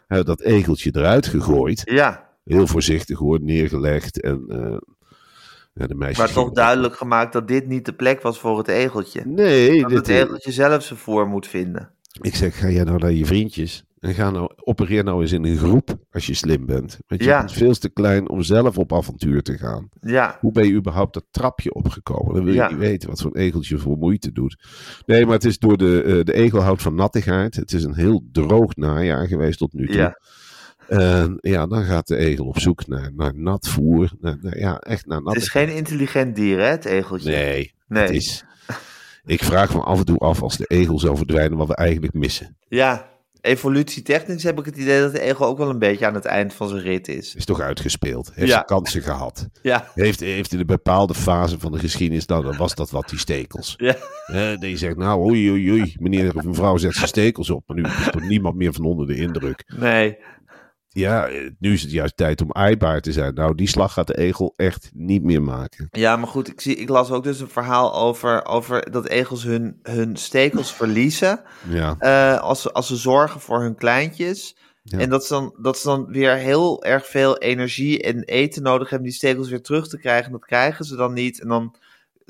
hebben 0.07 0.27
we 0.27 0.37
dat 0.37 0.41
egeltje 0.41 0.91
eruit 0.95 1.27
gegooid. 1.27 1.83
Ja, 1.85 2.25
Heel 2.45 2.67
voorzichtig 2.67 3.19
hoor, 3.19 3.41
neergelegd. 3.41 4.21
En 4.21 4.45
eh, 4.49 4.77
ja, 5.73 5.87
de 5.87 5.95
maar 5.95 6.33
toch 6.33 6.51
duidelijk 6.53 6.97
gemaakt 6.97 7.33
dat 7.33 7.49
dit 7.49 7.67
niet 7.67 7.85
de 7.85 7.93
plek 7.93 8.23
was 8.23 8.39
voor 8.39 8.59
het 8.59 8.69
egeltje. 8.69 9.23
Nee, 9.25 9.81
Dat 9.81 9.89
dit, 9.89 9.99
het 9.99 10.09
egeltje 10.09 10.53
zelf 10.53 10.83
zijn 10.83 10.99
voor 10.99 11.27
moet 11.27 11.47
vinden. 11.47 11.91
Ik 12.21 12.35
zeg, 12.35 12.59
ga 12.59 12.69
jij 12.71 12.85
nou 12.85 12.99
naar 12.99 13.13
je 13.13 13.27
vriendjes 13.27 13.85
en 13.99 14.15
ga 14.15 14.31
nou, 14.31 14.51
opereer 14.57 15.05
nou 15.05 15.23
eens 15.23 15.33
in 15.33 15.45
een 15.45 15.57
groep 15.57 15.97
als 16.11 16.27
je 16.27 16.35
slim 16.35 16.67
bent. 16.67 16.99
Want 17.07 17.23
je 17.23 17.27
Ja. 17.29 17.39
bent 17.39 17.53
veel 17.53 17.75
te 17.75 17.89
klein 17.89 18.29
om 18.29 18.43
zelf 18.43 18.79
op 18.79 18.93
avontuur 18.93 19.43
te 19.43 19.59
gaan. 19.59 19.89
Ja, 20.01 20.37
Hoe 20.41 20.53
ben 20.53 20.67
je 20.67 20.73
überhaupt 20.73 21.15
dat 21.15 21.25
trapje 21.31 21.75
opgekomen? 21.75 22.35
Dan 22.35 22.45
wil 22.45 22.53
je 22.53 22.59
Ja. 22.59 22.69
niet 22.69 22.79
weten 22.79 23.09
wat 23.09 23.19
zo'n 23.19 23.37
egeltje 23.37 23.79
voor 23.79 23.97
moeite 23.97 24.33
doet. 24.33 24.65
Nee, 25.07 25.25
maar 25.25 25.35
het 25.35 25.45
is 25.45 25.59
door 25.59 25.77
de, 25.77 26.03
eh, 26.03 26.25
de 26.25 26.33
egel 26.35 26.61
houdt 26.61 26.83
van 26.83 26.95
nattigheid. 26.95 27.55
Het 27.57 27.73
is 27.73 27.85
een 27.85 27.95
heel 27.95 28.25
droog 28.33 28.77
najaar 28.77 29.27
geweest 29.27 29.59
tot 29.59 29.73
nu 29.73 29.87
toe. 29.87 29.97
ja. 29.97 30.19
En 30.89 31.39
ja, 31.41 31.67
dan 31.67 31.85
gaat 31.85 32.07
de 32.07 32.17
egel 32.17 32.47
op 32.47 32.59
zoek 32.59 32.87
naar, 32.87 33.11
naar 33.15 33.33
nat 33.35 33.69
voer. 33.69 34.13
Naar, 34.21 34.37
naar- 34.41 34.59
ja, 34.59 34.79
echt 34.79 35.07
naar 35.07 35.17
Het 35.17 35.27
nat. 35.27 35.37
is 35.37 35.49
geen 35.49 35.75
intelligent 35.75 36.37
dier, 36.37 36.59
hè, 36.59 36.65
het 36.67 36.85
egeltje? 36.85 37.31
Nee, 37.31 37.73
Nee. 37.89 38.03
het 38.03 38.13
is... 38.15 38.45
Ik 39.27 39.45
vraag 39.45 39.75
me 39.75 39.81
af 39.81 39.99
en 39.99 40.05
toe 40.05 40.19
af 40.19 40.43
als 40.43 40.57
de 40.57 40.65
egel 40.67 40.99
zou 40.99 41.17
verdwijnen 41.17 41.59
wat 41.59 41.67
we 41.69 41.77
eigenlijk 41.77 42.13
missen. 42.15 42.57
Ja, 42.69 43.09
evolutietechnisch 43.41 44.43
heb 44.43 44.59
ik 44.59 44.65
het 44.65 44.77
idee 44.77 45.01
dat 45.01 45.13
de 45.13 45.21
egel 45.21 45.47
ook 45.47 45.59
wel 45.59 45.71
een 45.71 45.79
beetje 45.79 46.07
aan 46.07 46.15
het 46.15 46.25
eind 46.25 46.55
van 46.55 46.69
zijn 46.69 46.81
rit 46.81 47.09
is. 47.09 47.35
Is 47.35 47.45
toch 47.45 47.61
uitgespeeld. 47.61 48.31
Heeft 48.35 48.51
Ja. 48.51 48.61
kansen 48.61 49.03
gehad. 49.03 49.49
Ja, 49.63 49.91
Heeft, 49.95 50.21
heeft 50.21 50.53
in 50.53 50.59
een 50.61 50.67
bepaalde 50.67 51.15
fase 51.15 51.59
van 51.59 51.73
de 51.73 51.79
geschiedenis, 51.79 52.27
nou, 52.27 52.45
dan 52.45 52.57
was 52.57 52.75
dat 52.75 52.91
wat 52.91 53.09
die 53.09 53.19
stekels. 53.19 53.75
ja, 54.27 54.57
die 54.57 54.77
zegt, 54.77 54.97
nou, 54.97 55.21
oei, 55.21 55.51
oei, 55.51 55.71
oei, 55.71 55.97
meneer 55.99 56.37
of 56.37 56.43
mevrouw 56.45 56.77
zet 56.77 56.95
zijn 56.95 57.09
stekels 57.09 57.51
op. 57.51 57.63
Maar 57.67 57.77
nu 57.77 57.83
is 57.83 58.07
er 58.07 58.27
niemand 58.27 58.57
meer 58.57 58.73
van 58.73 58.85
onder 58.85 59.07
de 59.07 59.17
indruk. 59.17 59.65
nee. 59.79 60.19
Ja, 60.99 61.29
nu 61.59 61.73
is 61.73 61.83
het 61.83 61.91
juist 61.91 62.17
tijd 62.17 62.41
om 62.41 62.53
aaibaar 62.53 63.01
te 63.01 63.13
zijn. 63.13 63.35
Nou, 63.35 63.55
die 63.55 63.69
slag 63.69 63.93
gaat 63.93 64.07
de 64.07 64.17
egel 64.17 64.53
echt 64.57 64.91
niet 64.95 65.23
meer 65.23 65.43
maken. 65.43 65.89
Ja, 65.91 66.17
maar 66.17 66.29
goed, 66.29 66.49
ik, 66.49 66.61
zie, 66.61 66.77
ik 66.77 66.89
las 66.89 67.11
ook 67.11 67.25
dus 67.25 67.41
een 67.41 67.49
verhaal 67.49 67.95
over, 67.95 68.45
over 68.45 68.91
dat 68.91 69.07
egels 69.07 69.43
hun, 69.43 69.79
hun 69.83 70.17
stekels 70.17 70.75
verliezen. 70.75 71.43
Ja, 71.69 71.97
eh, 71.99 72.41
als, 72.41 72.63
ze, 72.63 72.73
als 72.73 72.87
ze 72.87 72.97
zorgen 72.97 73.41
voor 73.41 73.61
hun 73.61 73.75
kleintjes. 73.75 74.57
Ja. 74.83 74.99
En 74.99 75.11
dat 75.11 75.25
ze, 75.25 75.33
dan, 75.33 75.55
dat 75.61 75.79
ze 75.79 75.87
dan 75.87 76.07
weer 76.07 76.35
heel 76.35 76.85
erg 76.85 77.07
veel 77.07 77.39
energie 77.39 78.03
en 78.03 78.23
eten 78.23 78.63
nodig 78.63 78.91
hebben, 78.91 79.09
die 79.09 79.17
stekels 79.17 79.49
weer 79.49 79.63
terug 79.63 79.89
te 79.89 79.99
krijgen. 79.99 80.27
En 80.27 80.33
dat 80.33 80.45
krijgen 80.45 80.85
ze 80.85 80.97
dan 80.97 81.13
niet. 81.13 81.41
En 81.41 81.49
dan 81.49 81.77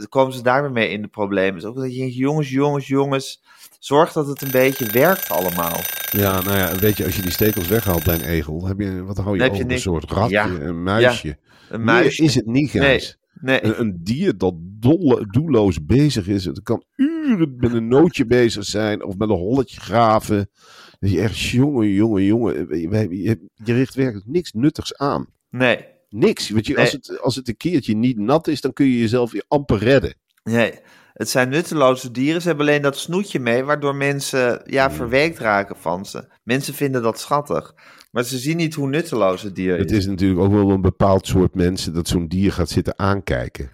komen 0.08 0.32
ze 0.32 0.42
daar 0.42 0.62
weer 0.62 0.72
mee 0.72 0.88
in 0.88 1.02
de 1.02 1.08
problemen. 1.08 1.54
Dus 1.54 1.64
ook 1.64 1.76
dat 1.76 1.92
je 1.92 1.98
denkt, 1.98 2.14
jongens, 2.14 2.50
jongens, 2.50 2.86
jongens, 2.86 3.42
zorg 3.78 4.12
dat 4.12 4.26
het 4.26 4.42
een 4.42 4.50
beetje 4.50 4.86
werkt 4.86 5.30
allemaal. 5.30 5.80
ja, 6.10 6.40
nou 6.42 6.56
ja, 6.58 6.76
weet 6.78 6.96
je, 6.96 7.04
als 7.04 7.16
je 7.16 7.22
die 7.22 7.30
stekels 7.30 7.68
weghaalt 7.68 8.04
bij 8.04 8.14
een 8.14 8.24
egel, 8.24 8.66
heb 8.66 8.78
je, 8.80 9.02
wat 9.04 9.16
hou 9.16 9.36
je 9.36 9.50
over? 9.50 9.66
je 9.66 9.72
Een 9.72 9.80
soort 9.80 10.10
ratje, 10.10 10.30
Ja. 10.34 10.46
een 10.48 10.82
muisje. 10.82 11.28
Een 11.68 11.84
Meer 11.84 11.94
muisje. 11.94 12.22
is 12.22 12.34
het 12.34 12.46
niet, 12.46 12.70
Gijs. 12.70 13.18
Nee, 13.40 13.60
nee. 13.60 13.72
Een, 13.72 13.80
een 13.80 13.98
dier 14.02 14.38
dat 14.38 14.54
dolle, 14.58 15.26
doelloos 15.30 15.84
bezig 15.84 16.26
is. 16.28 16.44
Het 16.44 16.62
kan 16.62 16.84
uren 16.96 17.54
met 17.56 17.72
een 17.72 17.88
nootje 17.88 18.26
bezig 18.26 18.64
zijn 18.64 19.04
of 19.04 19.16
met 19.16 19.28
een 19.28 19.36
holletje 19.36 19.80
graven. 19.80 20.50
Dat 20.98 21.10
je 21.10 21.20
echt, 21.20 21.38
jongen, 21.38 21.88
jongen, 21.88 22.24
jongen. 22.24 22.54
Je, 22.78 22.88
je, 22.88 23.22
je- 23.22 23.48
je 23.64 23.72
richt 23.74 23.94
werkelijk 23.94 24.26
niks 24.26 24.52
nuttigs 24.52 24.96
aan. 24.96 25.26
nee. 25.50 25.94
Niks. 26.08 26.48
Weet 26.48 26.66
je, 26.66 26.74
Nee. 26.74 26.82
als, 26.82 26.92
het, 26.92 27.20
als 27.20 27.36
het 27.36 27.48
een 27.48 27.56
keertje 27.56 27.96
niet 27.96 28.18
nat 28.18 28.46
is, 28.48 28.60
dan 28.60 28.72
kun 28.72 28.86
je 28.86 28.98
jezelf 28.98 29.32
weer 29.32 29.44
amper 29.48 29.78
redden. 29.78 30.14
Nee, 30.42 30.72
het 31.16 31.28
zijn 31.28 31.48
nutteloze 31.48 32.10
dieren. 32.10 32.40
Ze 32.42 32.48
hebben 32.48 32.66
alleen 32.66 32.82
dat 32.82 32.96
snoetje 32.98 33.40
mee, 33.40 33.64
waardoor 33.64 33.94
mensen 33.94 34.60
ja, 34.64 34.86
Hmm. 34.86 34.96
verweekt 34.96 35.38
raken 35.38 35.76
van 35.76 36.06
ze. 36.06 36.28
Mensen 36.42 36.74
vinden 36.74 37.02
dat 37.02 37.20
schattig. 37.20 37.74
Maar 38.10 38.24
ze 38.24 38.38
zien 38.38 38.56
niet 38.56 38.74
hoe 38.74 38.88
nutteloos 38.88 39.42
het 39.42 39.54
dier 39.54 39.78
Het 39.78 39.90
is. 39.90 39.96
is 39.98 40.06
natuurlijk 40.06 40.40
ook 40.40 40.52
wel 40.52 40.70
een 40.70 40.80
bepaald 40.80 41.26
soort 41.26 41.54
mensen 41.54 41.94
dat 41.94 42.08
zo'n 42.08 42.28
dier 42.28 42.52
gaat 42.52 42.68
zitten 42.70 42.98
aankijken. 42.98 43.70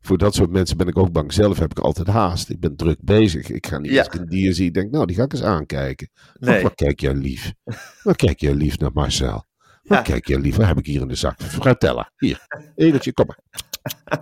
Voor 0.00 0.18
dat 0.18 0.34
soort 0.34 0.50
mensen 0.50 0.76
ben 0.76 0.86
ik 0.88 0.98
ook 0.98 1.12
bang. 1.12 1.32
Zelf 1.32 1.58
heb 1.58 1.70
ik 1.70 1.78
altijd 1.78 2.06
haast. 2.06 2.48
Ik 2.50 2.60
ben 2.60 2.76
druk 2.76 2.98
bezig. 3.00 3.50
Ik 3.50 3.66
ga 3.66 3.78
niet 3.78 3.90
Ja. 3.92 3.98
als 3.98 4.06
ik 4.06 4.14
een 4.20 4.26
dier 4.28 4.54
zie, 4.54 4.70
denk 4.70 4.90
nou, 4.90 5.06
die 5.06 5.16
ga 5.16 5.22
ik 5.22 5.32
eens 5.32 5.42
aankijken. 5.42 6.08
Nee. 6.38 6.62
Wat 6.62 6.74
kijk 6.74 7.00
jij 7.00 7.14
lief. 7.14 7.52
Wat 8.02 8.16
kijk 8.16 8.40
jij 8.40 8.54
lief 8.54 8.78
naar 8.78 8.90
Marcel. 8.94 9.32
Wat 9.82 9.96
Ja. 9.98 10.02
kijk 10.02 10.26
jij 10.28 10.38
lief. 10.38 10.56
Wat 10.56 10.66
heb 10.66 10.78
ik 10.78 10.86
hier 10.86 11.00
in 11.00 11.08
de 11.08 11.14
zak? 11.14 11.42
Fratella. 11.42 12.10
Hier. 12.16 12.46
Edeltje, 12.76 13.12
kom 13.12 13.26
maar. 13.26 13.38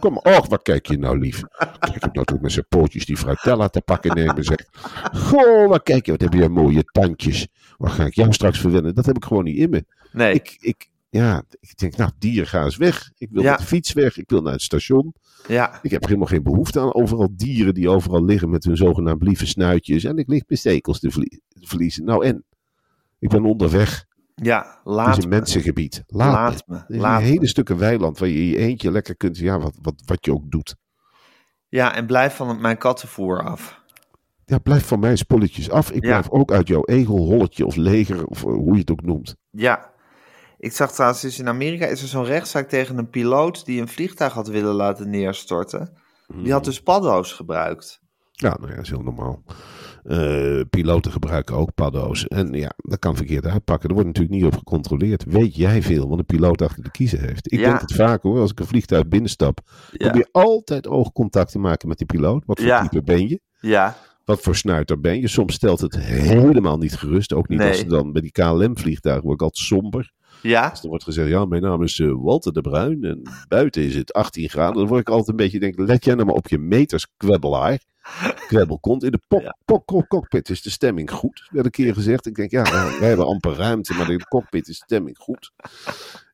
Kom. 0.01 0.17
Och, 0.17 0.47
wat 0.49 0.63
kijk 0.63 0.87
je 0.87 0.99
nou 0.99 1.19
lief. 1.19 1.43
Kijk 1.79 2.01
hem 2.03 2.11
nou 2.13 2.27
toch 2.27 2.41
met 2.41 2.53
zijn 2.53 2.67
pootjes 2.69 3.07
die 3.07 3.17
fratella 3.17 3.69
te 3.69 3.81
pakken 3.81 4.15
nemen 4.15 4.37
en 4.37 4.45
zegt. 4.45 4.69
Goh, 5.13 5.69
wat 5.69 5.83
kijk 5.83 6.05
je. 6.07 6.11
Wat 6.13 6.21
heb 6.21 6.33
je 6.33 6.49
mooie 6.49 6.85
tandjes. 6.85 7.49
Wat 7.79 7.91
ga 7.91 8.05
ik 8.05 8.15
jou 8.15 8.33
straks 8.33 8.61
verwennen? 8.61 8.95
Dat 8.95 9.07
heb 9.07 9.17
ik 9.17 9.25
gewoon 9.25 9.45
niet 9.45 9.57
in 9.57 9.71
me. 9.71 9.85
Nee, 10.13 10.35
Ik, 10.35 10.57
ik, 10.61 10.89
ja, 11.11 11.43
ik 11.61 11.77
denk, 11.79 11.97
nou, 11.97 12.11
dieren 12.19 12.47
ga 12.47 12.65
eens 12.65 12.77
weg. 12.77 13.11
Ik 13.19 13.29
wil 13.31 13.43
Ja. 13.43 13.51
met 13.51 13.59
de 13.59 13.65
fiets 13.67 13.93
weg. 13.93 14.17
Ik 14.19 14.31
wil 14.31 14.43
naar 14.43 14.53
het 14.53 14.63
station. 14.63 15.15
ja, 15.49 15.79
Ik 15.83 15.91
heb 15.91 16.05
helemaal 16.05 16.27
geen 16.27 16.43
behoefte 16.43 16.81
aan 16.81 16.95
overal 16.95 17.29
dieren 17.33 17.75
die 17.75 17.89
overal 17.89 18.25
liggen 18.25 18.51
met 18.51 18.65
hun 18.65 18.77
zogenaamd 18.77 19.23
lieve 19.23 19.47
snuitjes. 19.47 20.05
En 20.05 20.17
ik 20.19 20.29
lig 20.29 20.43
mijn 20.47 20.61
stekels 20.61 21.01
te 21.01 21.33
verliezen. 21.61 22.05
Nou 22.05 22.25
en? 22.25 22.45
Ik 23.19 23.29
ben 23.29 23.45
onderweg. 23.45 24.05
Ja, 24.35 24.59
Het 24.59 24.79
laat 24.85 25.17
is 25.17 25.25
een 25.25 25.29
me. 25.31 25.37
mensengebied. 25.37 26.03
Laat, 26.07 26.33
Laat 26.33 26.63
me. 26.67 26.85
me, 26.89 26.97
laat 27.01 27.21
een 27.21 27.27
hele 27.27 27.47
stukken 27.49 27.79
weiland 27.79 28.19
waar 28.19 28.29
je 28.29 28.49
je 28.51 28.57
eentje 28.57 28.91
lekker 28.91 29.17
kunt, 29.17 29.37
ja, 29.39 29.59
wat, 29.59 29.75
wat, 29.83 29.95
wat 30.07 30.25
je 30.25 30.33
ook 30.33 30.51
doet. 30.51 30.77
Ja, 31.69 31.95
en 31.95 32.07
blijf 32.07 32.35
van 32.37 32.61
mijn 32.61 32.79
kattenvoer 32.79 33.43
af. 33.43 33.81
Ja, 34.45 34.59
blijf 34.59 34.87
van 34.87 35.01
mij 35.01 35.17
spulletjes 35.17 35.71
af. 35.71 35.91
Ik 35.91 36.03
Ja. 36.05 36.09
blijf 36.11 36.31
ook 36.31 36.53
uit 36.53 36.69
jouw 36.69 36.85
egelholletje 36.85 37.67
of 37.67 37.77
leger, 37.77 38.27
of 38.27 38.39
eh, 38.45 38.51
hoe 38.53 38.73
je 38.75 38.81
het 38.81 38.91
ook 38.91 39.03
noemt. 39.03 39.37
Ja. 39.51 39.91
Ik 40.59 40.73
zag 40.73 40.93
trouwens, 40.93 41.21
dus 41.21 41.39
in 41.39 41.49
Amerika 41.49 41.87
is 41.87 42.03
er 42.03 42.09
zo'n 42.09 42.25
rechtszaak 42.25 42.69
tegen 42.69 42.99
een 42.99 43.11
piloot 43.11 43.65
die 43.65 43.81
een 43.81 43.89
vliegtuig 43.89 44.33
had 44.33 44.49
willen 44.49 44.75
laten 44.75 45.11
neerstorten. 45.11 45.93
Die 46.35 46.53
had 46.53 46.65
dus 46.65 46.83
paddo's 46.83 47.33
gebruikt. 47.33 48.01
Ja, 48.33 48.49
nou 48.49 48.69
ja, 48.69 48.75
dat 48.77 48.85
is 48.85 48.91
heel 48.91 49.03
normaal. 49.03 49.43
Eh, 50.03 50.61
piloten 50.71 51.13
gebruiken 51.13 51.57
ook 51.57 51.75
paddo's. 51.75 52.27
En 52.29 52.53
ja, 52.53 52.73
dat 52.77 52.99
kan 52.99 53.17
verkeerd 53.17 53.47
uitpakken. 53.47 53.89
Er 53.89 53.95
wordt 53.95 54.09
natuurlijk 54.09 54.35
niet 54.37 54.45
op 54.53 54.57
gecontroleerd. 54.59 55.25
Weet 55.25 55.57
jij 55.57 55.83
veel 55.83 56.09
wat 56.09 56.19
een 56.19 56.27
piloot 56.27 56.63
achter 56.63 56.83
de 56.83 56.91
kiezer 56.91 57.21
heeft? 57.21 57.53
Ik 57.53 57.59
Ja. 57.59 57.65
denk 57.69 57.81
het 57.81 57.93
vaak 57.95 58.23
hoor. 58.23 58.41
Als 58.41 58.51
ik 58.51 58.61
een 58.61 58.67
vliegtuig 58.67 59.09
binnenstap, 59.09 59.61
Ja. 59.93 60.09
probeer 60.09 60.29
altijd 60.33 60.89
oogcontact 60.89 61.51
te 61.53 61.59
maken 61.59 61.89
met 61.89 61.99
die 61.99 62.07
piloot. 62.07 62.43
Wat 62.47 62.59
voor 62.59 62.69
Ja. 62.69 62.83
type 62.89 63.03
ben 63.03 63.29
je? 63.29 63.41
Ja, 63.61 63.97
Wat 64.25 64.41
voor 64.41 64.57
snuiter 64.57 65.01
ben 65.01 65.21
je? 65.21 65.29
Soms 65.29 65.55
stelt 65.55 65.81
het 65.81 65.97
helemaal 65.99 66.79
niet 66.79 66.97
gerust. 66.97 67.33
Ook 67.33 67.49
niet 67.49 67.59
Nee. 67.59 67.69
als 67.69 67.79
ze 67.79 67.87
dan 67.87 68.13
bij 68.13 68.23
die 68.23 68.33
KLM-vliegtuigen 68.33 69.25
word 69.25 69.35
ik 69.35 69.43
altijd 69.43 69.67
somber. 69.67 70.13
ja, 70.43 70.69
Als 70.69 70.83
er 70.83 70.89
wordt 70.89 71.05
gezegd, 71.05 71.29
ja, 71.29 71.45
mijn 71.45 71.63
naam 71.63 71.83
is 71.83 71.99
eh, 72.01 72.13
Walter 72.17 72.53
de 72.53 72.61
Bruin 72.61 73.05
en 73.05 73.23
buiten 73.49 73.83
is 73.83 73.95
het 73.95 74.13
18 74.13 74.49
graden. 74.49 74.75
Dan 74.77 74.87
word 74.87 75.01
ik 75.01 75.09
altijd 75.09 75.29
een 75.29 75.37
beetje, 75.37 75.61
denk, 75.61 75.79
let 75.79 76.05
jij 76.05 76.15
nou 76.15 76.27
maar 76.27 76.35
op 76.35 76.49
je 76.49 76.59
meters 76.59 77.07
kwebbelaar. 77.17 77.79
Kwebbelkont. 78.47 79.03
In 79.05 79.11
de 79.11 79.21
Ja. 79.43 79.57
cockpit 80.09 80.49
is 80.51 80.63
de 80.63 80.71
stemming 80.71 81.11
goed, 81.11 81.49
werd 81.51 81.65
een 81.65 81.71
keer 81.71 81.95
gezegd. 81.95 82.27
Ik 82.27 82.35
denk, 82.35 82.51
ja, 82.51 82.63
nou, 82.63 82.99
wij 82.99 83.09
hebben 83.09 83.27
amper 83.27 83.53
ruimte, 83.57 83.95
maar 83.95 84.11
in 84.11 84.19
de 84.19 84.29
cockpit 84.29 84.69
is 84.69 84.79
de 84.79 84.85
stemming 84.85 85.19
goed. 85.19 85.53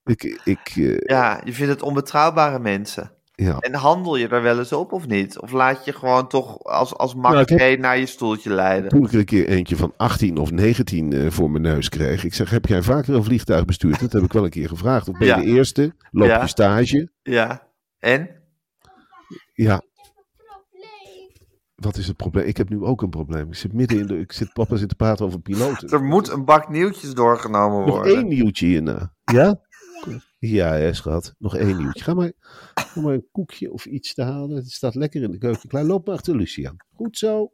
Ik, 0.04 0.40
ik 0.44 0.72
eh, 0.76 0.96
ja, 0.98 1.40
je 1.44 1.52
vindt 1.52 1.72
het 1.72 1.82
onbetrouwbare 1.82 2.58
mensen. 2.58 3.10
ja. 3.34 3.58
En 3.58 3.74
handel 3.74 4.16
je 4.16 4.28
er 4.28 4.42
wel 4.42 4.58
eens 4.58 4.72
op 4.72 4.92
of 4.92 5.06
niet? 5.06 5.38
Of 5.38 5.52
laat 5.52 5.84
je 5.84 5.92
gewoon 5.92 6.28
toch 6.28 6.64
als, 6.64 6.94
als 6.94 7.14
Nou, 7.14 7.36
heb- 7.36 7.48
makkelijk 7.48 7.80
naar 7.80 7.98
je 7.98 8.06
stoeltje 8.06 8.50
leiden? 8.54 8.90
Toen 8.90 9.04
ik 9.04 9.12
er 9.12 9.18
een 9.18 9.24
keer 9.24 9.48
eentje 9.48 9.76
van 9.76 9.92
18 9.96 10.36
of 10.36 10.50
19 10.50 11.12
eh, 11.12 11.30
voor 11.30 11.50
mijn 11.50 11.62
neus 11.62 11.88
kreeg. 11.88 12.24
Ik 12.24 12.34
zeg, 12.34 12.50
heb 12.50 12.66
jij 12.66 12.82
vaker 12.82 13.14
een 13.14 13.24
vliegtuig 13.24 13.64
bestuurd? 13.64 14.00
Dat 14.00 14.12
heb 14.12 14.22
ik 14.22 14.32
wel 14.32 14.44
een 14.44 14.50
keer 14.50 14.68
gevraagd. 14.68 15.08
Of 15.08 15.18
ben 15.18 15.26
je 15.26 15.34
Ja. 15.34 15.40
de 15.40 15.46
eerste? 15.46 15.94
Loop 16.10 16.28
Ja. 16.28 16.40
je 16.40 16.46
stage? 16.48 17.10
Ja, 17.22 17.66
en? 17.98 18.30
Ja. 19.52 19.82
Wat 21.82 21.96
is 21.96 22.06
het 22.06 22.16
probleem? 22.16 22.46
Ik 22.46 22.56
heb 22.56 22.68
nu 22.68 22.82
ook 22.82 23.02
een 23.02 23.10
probleem. 23.10 23.46
Ik 23.48 23.54
zit 23.54 23.72
midden 23.72 23.98
in 23.98 24.06
de. 24.06 24.18
Ik 24.18 24.32
zit, 24.32 24.52
papa 24.52 24.76
zit 24.76 24.88
te 24.88 24.94
praten 24.94 25.24
over 25.26 25.40
piloten. 25.40 25.88
Er 25.98 26.02
moet 26.04 26.28
een 26.28 26.44
bak 26.44 26.68
nieuwtjes 26.68 27.14
doorgenomen 27.14 27.86
Nog 27.86 27.96
worden. 27.96 28.16
één 28.16 28.28
nieuwtje 28.28 28.66
hierna. 28.66 29.14
Ja? 29.24 29.60
Ja, 30.38 30.72
hè, 30.72 30.94
schat. 30.94 31.34
Nog 31.38 31.56
één 31.56 31.76
nieuwtje. 31.76 32.04
Ga 32.04 32.14
maar, 32.14 32.32
ga 32.74 33.00
maar 33.00 33.12
een 33.12 33.28
koekje 33.32 33.72
of 33.72 33.84
iets 33.86 34.14
te 34.14 34.22
halen. 34.22 34.56
Het 34.56 34.70
staat 34.70 34.94
lekker 34.94 35.22
in 35.22 35.30
de 35.30 35.38
keuken 35.38 35.68
klaar. 35.68 35.84
Loop 35.84 36.06
maar 36.06 36.14
achter 36.14 36.36
Lucie 36.36 36.68
aan. 36.68 36.76
Goed 36.94 37.18
zo. 37.18 37.52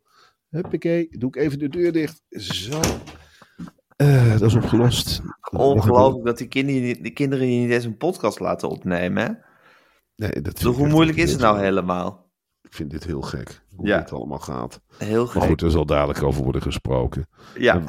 Huppakee. 0.48 1.08
Doe 1.18 1.28
ik 1.28 1.36
even 1.36 1.58
de 1.58 1.68
deur 1.68 1.92
dicht. 1.92 2.22
Zo. 2.30 2.80
Eh, 3.96 4.30
dat 4.30 4.42
is 4.42 4.54
opgelost. 4.54 5.20
Ongelooflijk 5.50 6.24
dat 6.26 6.38
die 6.38 6.48
kinderen, 6.48 6.80
je 6.80 6.86
niet- 6.86 7.02
die 7.02 7.12
kinderen 7.12 7.52
je 7.52 7.60
niet 7.60 7.70
eens 7.70 7.84
een 7.84 7.96
podcast 7.96 8.40
laten 8.40 8.68
opnemen. 8.68 9.22
Hè? 9.24 9.32
Nee, 10.16 10.40
dat 10.42 10.54
Dus 10.60 10.76
hoe 10.76 10.88
moeilijk 10.88 11.18
is 11.18 11.32
het 11.32 11.40
nou 11.40 11.58
helemaal? 11.60 12.23
Ik 12.74 12.80
vind 12.80 12.92
dit 12.92 13.04
heel 13.04 13.20
gek. 13.20 13.60
Hoe 13.76 13.86
Ja. 13.86 13.98
dit 13.98 14.12
allemaal 14.12 14.38
gaat. 14.38 14.80
Heel 14.98 15.24
Maar 15.24 15.32
gek. 15.32 15.42
goed, 15.42 15.62
er 15.62 15.70
zal 15.70 15.86
dadelijk 15.86 16.22
over 16.22 16.42
worden 16.42 16.62
gesproken. 16.62 17.28
Ja, 17.58 17.82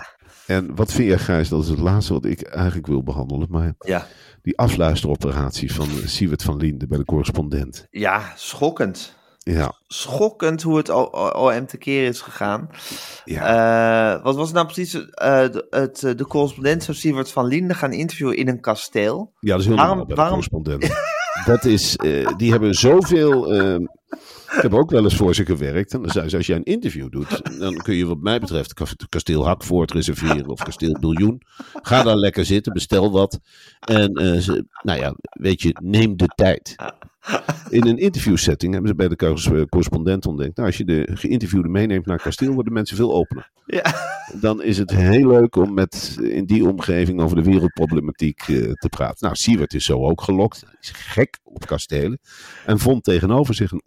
En 0.48 0.76
wat 0.76 0.92
vind 0.92 1.08
jij, 1.08 1.18
Gijs? 1.18 1.50
Dat 1.50 1.64
is 1.64 1.70
het 1.70 1.80
laatste 1.80 2.14
wat 2.14 2.26
ik 2.26 2.42
eigenlijk 2.42 2.88
wil 2.88 3.04
behandelen. 3.04 3.48
Maar 3.50 3.74
ja. 3.80 4.08
die 4.42 4.58
afluisteroperatie 4.58 5.74
van 5.74 5.88
eh, 5.88 6.06
Siewert 6.08 6.44
van 6.44 6.58
Linden 6.58 6.88
bij 6.88 6.98
de 6.98 7.06
correspondent. 7.06 7.88
ja, 7.92 8.32
schokkend. 8.36 9.16
Ja, 9.38 9.74
Schokkend 9.88 10.62
hoe 10.62 10.78
het 10.78 10.90
OM 11.36 11.66
tekeer 11.66 12.08
is 12.08 12.22
gegaan. 12.22 12.70
ja. 13.26 14.16
Eh, 14.16 14.24
wat 14.24 14.36
was 14.36 14.52
nou 14.52 14.66
precies 14.66 14.94
eh, 15.10 15.50
de, 15.52 15.68
het, 15.70 16.00
de 16.18 16.26
correspondent 16.28 16.84
zou 16.84 16.98
Siewert 16.98 17.32
van 17.32 17.46
Linden 17.46 17.76
gaan 17.76 17.94
interviewen 17.94 18.38
in 18.38 18.48
een 18.48 18.60
kasteel? 18.62 19.34
ja, 19.40 19.52
dat 19.52 19.60
is 19.60 19.66
heel 19.66 19.76
waarom- 19.76 19.98
waarom- 19.98 20.16
de 20.16 20.28
correspondent. 20.30 20.94
dat 21.46 21.66
is, 21.66 21.96
die 22.38 22.52
hebben 22.52 22.74
zoveel... 22.74 23.52
eh, 24.58 24.64
ik 24.66 24.72
heb 24.72 24.74
ook 24.74 24.90
wel 24.92 25.04
eens 25.04 25.16
voor 25.16 25.36
ze 25.36 25.46
gewerkt. 25.46 25.94
En 25.94 26.02
dan 26.02 26.12
zei 26.12 26.30
ze, 26.30 26.38
als 26.38 26.48
jij 26.48 26.56
een 26.56 26.64
interview 26.64 27.10
doet, 27.12 27.60
dan 27.60 27.76
kun 27.78 27.96
je 27.96 28.06
wat 28.06 28.20
mij 28.20 28.40
betreft 28.40 28.74
ka- 28.74 28.86
kasteel 29.10 29.46
Hakvoort 29.46 29.92
reserveren 29.92 30.48
of 30.50 30.64
kasteel 30.64 30.98
Biljoen. 31.00 31.42
Ga 31.74 32.04
daar 32.04 32.16
lekker 32.16 32.46
zitten, 32.46 32.74
bestel 32.74 33.12
wat. 33.12 33.40
En 33.80 34.14
eh, 34.14 34.40
ze, 34.40 34.66
nou 34.82 35.00
ja, 35.00 35.16
weet 35.30 35.62
je, 35.62 35.76
neem 35.84 36.18
de 36.18 36.28
tijd. 36.36 36.76
In 37.70 37.86
een 37.88 37.98
interviewsetting 37.98 38.72
hebben 38.74 38.90
ze 38.90 38.96
bij 38.96 39.08
de 39.08 39.16
cor- 39.16 39.68
correspondent 39.70 40.26
ontdekt. 40.26 40.56
Nou, 40.56 40.68
als 40.68 40.78
je 40.78 40.86
de 40.86 41.10
geïnterviewde 41.14 41.68
meeneemt 41.70 42.06
naar 42.06 42.16
het 42.16 42.24
kasteel, 42.24 42.54
worden 42.54 42.74
mensen 42.74 42.96
veel 42.98 43.14
opener. 43.14 43.52
Ja, 43.66 43.84
Dan 44.42 44.64
is 44.64 44.78
het 44.78 44.92
heel 44.92 45.28
leuk 45.28 45.56
om 45.56 45.74
met 45.74 46.18
eh, 46.22 46.36
in 46.36 46.46
die 46.46 46.68
omgeving 46.68 47.22
over 47.22 47.36
de 47.36 47.44
wereldproblematiek 47.44 48.40
eh, 48.42 48.72
te 48.72 48.90
praten. 48.90 49.18
Nou, 49.20 49.36
Siewert 49.36 49.74
is 49.74 49.86
zo 49.86 50.06
ook 50.06 50.22
gelokt. 50.22 50.62
Hij 50.66 50.76
is 50.82 50.90
gek 50.94 51.40
op 51.44 51.66
kastelen. 51.66 52.20
En 52.66 52.80
vond 52.80 53.04
tegenover 53.04 53.56
zich 53.56 53.72
een 53.72 53.82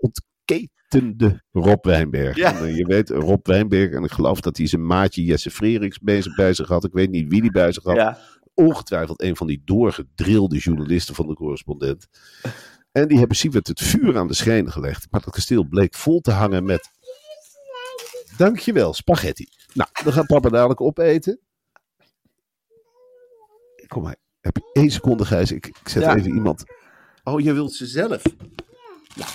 ontketende 0.48 1.42
Rob 1.52 1.84
Wijnberg. 1.84 2.36
Ja. 2.36 2.56
En, 2.56 2.64
eh, 2.64 2.76
je 2.76 2.86
weet, 2.86 3.10
Rob 3.10 3.46
Wijnberg, 3.46 3.92
en 3.92 4.04
ik 4.04 4.10
geloof 4.10 4.40
dat 4.40 4.56
hij 4.56 4.66
zijn 4.66 4.86
maatje 4.86 5.24
Jesse 5.24 5.50
Freriks 5.50 5.98
bezig 5.98 6.34
bij 6.34 6.52
zich 6.52 6.68
had. 6.68 6.84
Ik 6.84 6.92
weet 6.92 7.10
niet 7.10 7.28
wie 7.28 7.40
die 7.40 7.50
bij 7.50 7.72
zich 7.72 7.82
had 7.82 7.96
ja. 7.96 8.18
ongetwijfeld 8.54 9.22
een 9.22 9.36
van 9.36 9.46
die 9.46 9.62
doorgedrilde 9.64 10.58
journalisten 10.58 11.14
van 11.14 11.26
de 11.26 11.34
correspondent. 11.34 12.06
En 12.92 13.08
die 13.08 13.18
hebben 13.18 13.36
Siewert 13.36 13.66
het 13.66 13.80
vuur 13.80 14.18
aan 14.18 14.26
de 14.26 14.34
schenen 14.34 14.72
gelegd. 14.72 15.06
Maar 15.10 15.20
dat 15.20 15.34
kasteel 15.34 15.64
bleek 15.64 15.94
vol 15.94 16.20
te 16.20 16.30
hangen 16.30 16.64
met... 16.64 16.90
Dankjewel, 18.36 18.94
spaghetti. 18.94 19.48
Nou, 19.74 19.90
dan 20.04 20.12
gaat 20.12 20.26
papa 20.26 20.48
dadelijk 20.48 20.80
opeten. 20.80 21.40
Kom 23.86 24.02
maar, 24.02 24.16
heb 24.40 24.56
je 24.56 24.70
één 24.72 24.90
seconde, 24.90 25.24
Gijs? 25.24 25.52
Ik, 25.52 25.66
ik 25.66 25.88
zet 25.88 26.02
Ja. 26.02 26.16
even 26.16 26.34
iemand... 26.34 26.64
Oh, 27.22 27.40
je 27.40 27.52
wilt 27.52 27.72
ze 27.72 27.86
zelf? 27.86 28.22
Nou, 29.16 29.30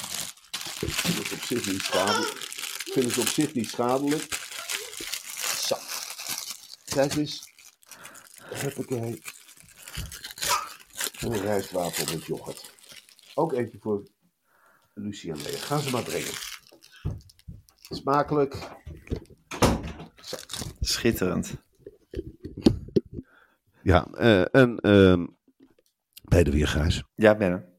ik 0.83 0.91
vind 0.93 1.17
het 1.17 1.31
op 1.31 1.43
zich 1.43 1.71
niet 1.71 1.81
schadelijk. 1.81 2.31
Ik 2.85 2.93
vind 2.93 3.05
het 3.05 3.17
op 3.17 3.27
zich 3.27 3.53
niet 3.53 3.69
schadelijk. 3.69 4.21
Zo. 5.57 5.75
Kijk 6.85 7.15
eens. 7.15 7.43
Huppakee. 8.43 9.21
En 11.19 11.31
een 11.31 11.41
rijstwafel 11.41 12.13
met 12.13 12.25
yoghurt. 12.25 12.73
Ook 13.35 13.53
eentje 13.53 13.77
voor 13.79 14.07
Lucie 14.93 15.31
en 15.31 15.41
Lea. 15.41 15.57
Gaan 15.57 15.79
ze 15.79 15.89
maar 15.89 16.03
brengen. 16.03 16.33
Smakelijk. 17.89 18.57
Schitterend. 20.79 21.55
Ja, 23.83 24.07
eh, 24.11 24.55
en 24.55 24.79
ehm 24.79 25.25
bij 26.23 26.43
de 26.43 26.51
weergrijs. 26.51 27.03
Ja, 27.15 27.37
ben 27.37 27.51
er. 27.51 27.71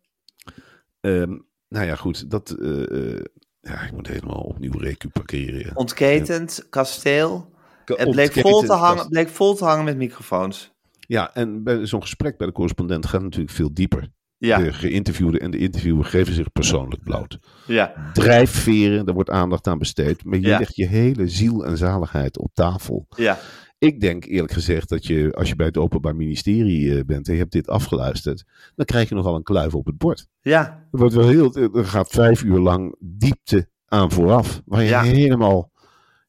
Ehm 1.00 1.38
nou 1.74 1.86
ja, 1.86 1.94
goed. 1.94 2.30
Dat, 2.30 2.50
eh, 2.50 3.12
eh, 3.16 3.24
ja, 3.60 3.80
ik 3.82 3.92
moet 3.92 4.06
helemaal 4.08 4.40
opnieuw 4.40 4.78
recupereren. 4.78 5.76
Ontketend, 5.76 6.66
kasteel. 6.70 7.52
Het 7.84 8.10
bleek 8.10 8.32
vol, 8.32 8.60
te 8.62 8.72
hangen, 8.72 9.08
bleek 9.08 9.28
vol 9.28 9.54
te 9.54 9.64
hangen 9.64 9.84
met 9.84 9.96
microfoons. 9.96 10.72
Ja, 11.00 11.34
en 11.34 11.62
bij 11.62 11.86
zo'n 11.86 12.00
gesprek 12.02 12.36
bij 12.36 12.46
de 12.46 12.52
correspondent 12.52 13.06
gaat 13.06 13.22
natuurlijk 13.22 13.52
veel 13.54 13.74
dieper. 13.74 14.08
Ja, 14.36 14.58
De 14.58 14.72
geïnterviewde 14.72 15.38
en 15.38 15.50
de 15.50 15.58
interviewer 15.58 16.04
geven 16.04 16.34
zich 16.34 16.52
persoonlijk 16.52 17.02
bloot. 17.02 17.38
ja, 17.66 18.10
Drijfveren, 18.12 19.04
daar 19.04 19.14
wordt 19.14 19.30
aandacht 19.30 19.66
aan 19.66 19.78
besteed. 19.78 20.24
Maar 20.24 20.38
je 20.38 20.46
Ja. 20.46 20.58
legt 20.58 20.76
je 20.76 20.86
hele 20.88 21.28
ziel 21.28 21.64
en 21.64 21.76
zaligheid 21.76 22.38
op 22.38 22.50
tafel. 22.54 23.06
ja. 23.16 23.38
Ik 23.84 24.00
denk 24.00 24.24
eerlijk 24.24 24.52
gezegd 24.52 24.88
dat 24.88 25.06
je, 25.06 25.32
als 25.34 25.48
je 25.48 25.56
bij 25.56 25.66
het 25.66 25.76
Openbaar 25.78 26.16
Ministerie 26.16 26.96
eh, 26.98 27.04
bent 27.06 27.26
en 27.28 27.32
je 27.32 27.38
hebt 27.40 27.52
dit 27.52 27.68
afgeluisterd, 27.68 28.44
dan 28.74 28.84
krijg 28.86 29.08
je 29.08 29.14
nogal 29.14 29.34
een 29.34 29.42
kluif 29.42 29.74
op 29.74 29.86
het 29.86 29.98
bord. 29.98 30.26
Ja, 30.40 30.86
Er, 30.92 30.98
wordt 30.98 31.14
wel 31.14 31.28
heel, 31.28 31.54
er 31.54 31.84
gaat 31.84 32.08
vijf 32.10 32.42
uur 32.42 32.58
lang 32.58 32.94
diepte 32.98 33.68
aan 33.86 34.10
vooraf, 34.10 34.62
waar 34.64 34.82
je 34.82 34.88
Ja. 34.88 35.02
helemaal, 35.02 35.70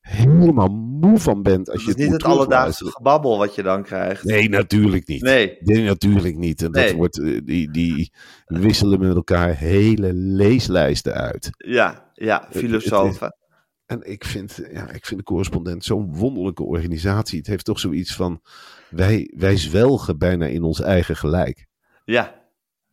helemaal 0.02 0.68
moe 0.68 1.20
van 1.20 1.44
bent 1.44 1.70
als 1.70 1.86
het 1.86 1.96
je 1.96 2.02
is 2.04 2.04
niet 2.10 2.13
het 2.13 2.24
alledaagse 2.24 2.86
gebabbel 2.86 3.38
wat 3.38 3.56
je 3.56 3.63
dan 3.63 3.84
krijgt. 3.84 4.24
Nee, 4.24 4.50
natuurlijk 4.50 5.08
niet. 5.08 5.22
Nee. 5.22 5.58
Nee, 5.60 5.84
natuurlijk 5.84 6.38
niet. 6.38 6.62
En 6.62 6.72
dat 6.72 6.84
Nee. 6.84 6.96
wordt, 6.96 7.20
eh, 7.20 7.39
die, 7.44 7.72
die 7.72 8.12
wisselen 8.46 9.00
met 9.00 9.15
elkaar 9.15 9.56
hele 9.58 10.13
leeslijsten 10.13 11.13
uit. 11.13 11.50
Ja, 11.58 12.10
ja, 12.13 12.48
filosofen. 12.52 13.36
En 13.86 14.12
ik 14.12 14.24
vind, 14.26 14.60
ja, 14.71 14.91
ik 14.91 15.06
vind 15.06 15.19
de 15.19 15.26
correspondent 15.26 15.84
zo'n 15.84 16.15
wonderlijke 16.15 16.63
organisatie. 16.63 17.38
Het 17.38 17.48
heeft 17.48 17.65
toch 17.65 17.80
zoiets 17.80 18.15
van, 18.15 18.41
wij, 18.89 19.34
wij 19.36 19.58
zwelgen 19.58 20.17
bijna 20.17 20.45
in 20.45 20.63
ons 20.63 20.82
eigen 20.82 21.15
gelijk. 21.15 21.67
Ja, 22.06 22.43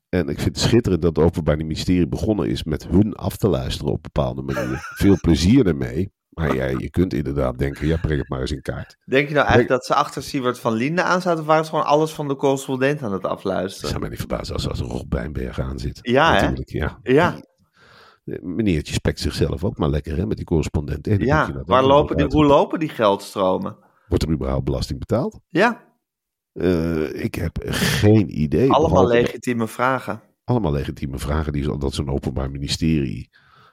En 0.09 0.29
ik 0.29 0.41
vind 0.41 0.57
het 0.57 0.65
schitterend 0.65 1.03
dat 1.03 1.17
het 1.17 1.25
Openbaar 1.25 1.57
Ministerie 1.57 2.09
begonnen 2.09 2.49
is 2.49 2.65
met 2.65 2.87
hun 2.87 3.15
af 3.15 3.37
te 3.37 3.49
luisteren 3.49 3.93
op 3.93 4.03
bepaalde 4.03 4.43
manieren. 4.43 4.79
Veel 5.03 5.17
plezier 5.21 5.67
ermee. 5.67 6.13
Maar 6.29 6.55
ja, 6.55 6.65
je 6.67 6.91
kunt 6.91 7.15
inderdaad 7.15 7.59
denken, 7.59 7.87
ja, 7.87 7.97
breng 7.97 8.19
het 8.19 8.29
maar 8.29 8.41
eens 8.41 8.53
in 8.53 8.63
kaart. 8.63 8.97
Denk 9.05 9.29
je 9.29 9.35
nou 9.35 9.47
eigenlijk 9.47 9.69
dat 9.69 9.87
ze 9.87 9.95
achter 9.95 10.23
Siewert 10.23 10.59
van 10.59 10.73
Linden 10.73 11.05
aan 11.05 11.21
zaten? 11.21 11.41
Of 11.41 11.47
waren 11.47 11.65
ze 11.65 11.71
gewoon 11.71 11.87
alles 11.87 12.13
van 12.13 12.29
de 12.29 12.37
correspondent 12.37 13.03
aan 13.03 13.13
het 13.13 13.25
afluisteren? 13.25 13.89
zou 13.89 14.01
mij 14.01 14.09
niet 14.09 14.19
verbazen 14.19 14.55
als, 14.55 14.69
als 14.69 14.81
Rob 14.81 15.09
Bijnberg 15.09 15.61
aan 15.61 15.79
zit. 15.79 15.99
Ja, 16.03 16.35
hè? 16.35 16.51
Ja. 16.65 16.99
Ja, 17.03 17.43
Meneertje 18.25 18.95
spekt 18.95 19.21
zichzelf 19.21 19.65
ook 19.65 19.79
maar 19.79 19.89
lekker 19.89 20.17
hè, 20.17 20.27
met 20.27 20.37
die 20.37 20.47
correspondent. 20.47 21.07
En 21.07 21.13
die 21.19 21.27
je 21.27 21.33
ja. 21.33 21.63
Waar 21.67 21.85
lopen 21.85 22.17
die, 22.17 22.27
hoe 22.27 22.45
lopen 22.45 22.79
die 22.79 22.89
geldstromen? 22.89 23.77
Wordt 24.09 24.25
er 24.25 24.31
überhaupt 24.31 24.65
belasting 24.65 24.99
betaald? 24.99 25.41
Ja, 25.49 25.91
Eh, 26.53 27.25
ik 27.25 27.35
heb 27.35 27.59
geen 27.65 28.41
idee. 28.41 28.71
allemaal 28.71 29.07
legitieme 29.07 29.69
vragen. 29.69 30.21
allemaal 30.45 30.73
legitieme 30.73 31.19
vragen 31.19 31.53
die 31.53 31.79
dat 31.79 31.95
zo'n 31.95 32.11
openbaar 32.11 32.51
ministerie 32.51 33.31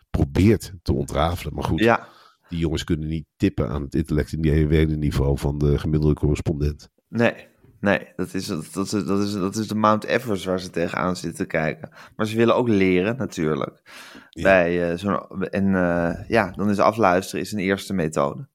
probeert 0.10 0.74
te 0.82 0.94
ontrafelen. 0.94 1.54
Maar 1.54 1.64
goed, 1.64 1.80
Ja, 1.80 2.08
die 2.50 2.60
jongens 2.60 2.84
kunnen 2.84 3.08
niet 3.10 3.26
tippen 3.38 3.70
aan 3.70 3.82
het 3.82 3.96
intellectuele 3.96 4.96
niveau 4.96 5.38
van 5.38 5.58
de 5.58 5.78
gemiddelde 5.80 6.16
correspondent. 6.16 6.90
nee. 7.08 7.48
Nee, 7.82 8.08
dat 8.16 8.34
is, 8.34 8.46
dat, 8.48 8.64
is, 8.94 9.06
dat, 9.06 9.20
is, 9.20 9.34
dat 9.34 9.56
is 9.56 9.68
de 9.68 9.76
Mount 9.76 10.04
Everest 10.04 10.46
waar 10.46 10.60
ze 10.60 10.70
tegenaan 10.70 11.16
zitten 11.16 11.40
te 11.40 11.46
kijken. 11.46 11.90
Maar 12.16 12.28
ze 12.28 12.38
willen 12.38 12.56
ook 12.56 12.68
leren, 12.68 13.18
natuurlijk. 13.18 13.82
Ja. 14.30 14.44
Bij, 14.44 14.92
eh, 14.92 14.98
zo'n, 14.98 15.44
en 15.44 15.76
eh, 15.76 16.30
ja, 16.30 16.52
dan 16.56 16.70
is 16.70 16.80
afluisteren 16.80 17.42
is 17.42 17.52
een 17.52 17.60
eerste 17.60 17.94
methode. 17.94 18.48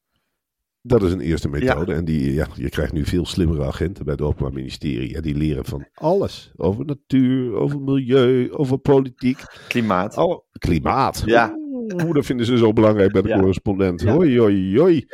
Dat 0.82 1.02
is 1.02 1.12
een 1.12 1.20
eerste 1.20 1.48
methode. 1.48 1.94
En 1.94 2.04
die, 2.04 2.34
ja, 2.34 2.46
je 2.54 2.68
krijgt 2.68 2.92
nu 2.92 3.04
veel 3.04 3.26
slimmere 3.26 3.64
agenten 3.64 4.04
bij 4.04 4.12
het 4.12 4.22
Openbaar 4.22 4.52
Ministerie. 4.52 5.10
Ja, 5.10 5.20
die 5.20 5.34
leren 5.34 5.64
van 5.64 5.86
alles. 5.94 6.52
Over 6.56 6.84
natuur, 6.84 7.54
over 7.54 7.80
milieu, 7.80 8.52
over 8.52 8.78
politiek. 8.78 9.42
Klimaat. 9.68 10.16
Al, 10.16 10.46
klimaat. 10.58 11.22
Ja. 11.26 11.58
Oeh, 12.02 12.14
dat 12.14 12.26
vinden 12.26 12.46
ze 12.46 12.58
zo 12.58 12.72
belangrijk 12.72 13.12
bij 13.12 13.22
de 13.22 13.28
Ja. 13.28 13.38
correspondent. 13.38 14.00
Ja. 14.00 14.12
Hoi, 14.12 14.38
hoi, 14.38 14.78
hoi. 14.78 15.06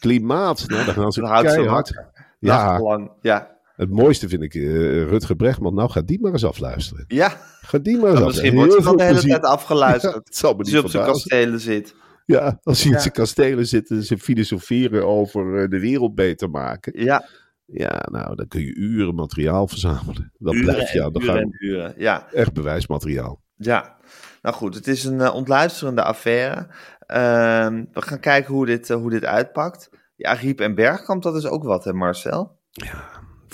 Klimaat. 0.00 0.64
Nou, 0.68 0.84
daar 0.84 0.94
gaan 0.94 1.12
ze 1.12 1.20
ze 1.20 1.26
keihard. 1.26 1.66
wakker. 1.94 2.10
Ja. 2.38 2.80
Ja. 3.20 3.55
Het 3.76 3.90
mooiste 3.90 4.28
vind 4.28 4.42
ik 4.42 4.54
eh, 4.54 4.62
Rutger 5.08 5.36
Brechtman. 5.36 5.74
Nou, 5.74 5.90
ga 5.90 6.02
die 6.02 6.20
maar 6.20 6.32
eens 6.32 6.44
afluisteren. 6.44 7.04
Ja, 7.08 7.28
Ga 7.60 7.78
die 7.78 7.96
maar 7.98 8.10
eens 8.10 8.18
maar 8.18 8.28
afluisteren. 8.28 8.54
misschien 8.54 8.54
wordt 8.54 8.72
Heel 8.72 8.82
dan 8.84 8.96
de 8.96 9.02
hele 9.02 9.14
plezier. 9.14 9.30
tijd 9.40 9.44
afgeluisterd. 9.52 10.12
Ja, 10.14 10.18
het 10.24 10.36
zal 10.36 10.52
me 10.52 10.58
Als 10.58 10.66
niet 10.66 10.74
hij 10.76 10.84
op 10.84 10.90
zijn 10.90 11.04
kastelen 11.04 11.60
zit. 11.60 11.94
Ja, 12.26 12.58
als 12.62 12.78
hij 12.80 12.88
Ja. 12.90 12.94
in 12.96 13.02
zijn 13.02 13.12
kastelen 13.14 13.66
zit 13.66 13.90
en 13.90 14.02
ze 14.02 14.18
filosoferen 14.18 15.06
over 15.06 15.62
eh, 15.62 15.68
de 15.68 15.80
wereld 15.80 16.14
beter 16.14 16.50
maken. 16.50 17.04
Ja, 17.04 17.24
Ja, 17.66 18.06
nou, 18.10 18.34
dan 18.36 18.48
kun 18.48 18.60
je 18.60 18.74
uren 18.74 19.14
materiaal 19.14 19.68
verzamelen. 19.68 20.32
Dan 20.38 20.54
uren 20.54 20.74
blijf 20.74 20.92
je 20.92 21.04
aan 21.04 21.12
de 21.12 21.20
uren 21.20 21.34
gang. 21.34 21.52
en 21.52 21.66
uren. 21.66 21.94
Ja, 21.96 22.26
Echt 22.32 22.52
bewijsmateriaal. 22.52 23.42
ja. 23.56 23.94
Nou 24.42 24.58
goed, 24.58 24.74
het 24.74 24.86
is 24.86 25.04
een 25.04 25.20
eh, 25.20 25.34
ontluisterende 25.34 26.02
affaire. 26.02 26.66
Ehm, 27.06 27.84
we 27.92 28.02
gaan 28.02 28.20
kijken 28.20 28.54
hoe 28.54 28.66
dit, 28.66 28.88
hoe 28.88 29.10
dit 29.10 29.24
uitpakt. 29.24 29.90
Ja, 30.16 30.32
Riep 30.32 30.60
en 30.60 30.74
Bergkamp, 30.74 31.22
dat 31.22 31.36
is 31.36 31.46
ook 31.46 31.64
wat, 31.64 31.84
hè 31.84 31.92
Marcel? 31.92 32.58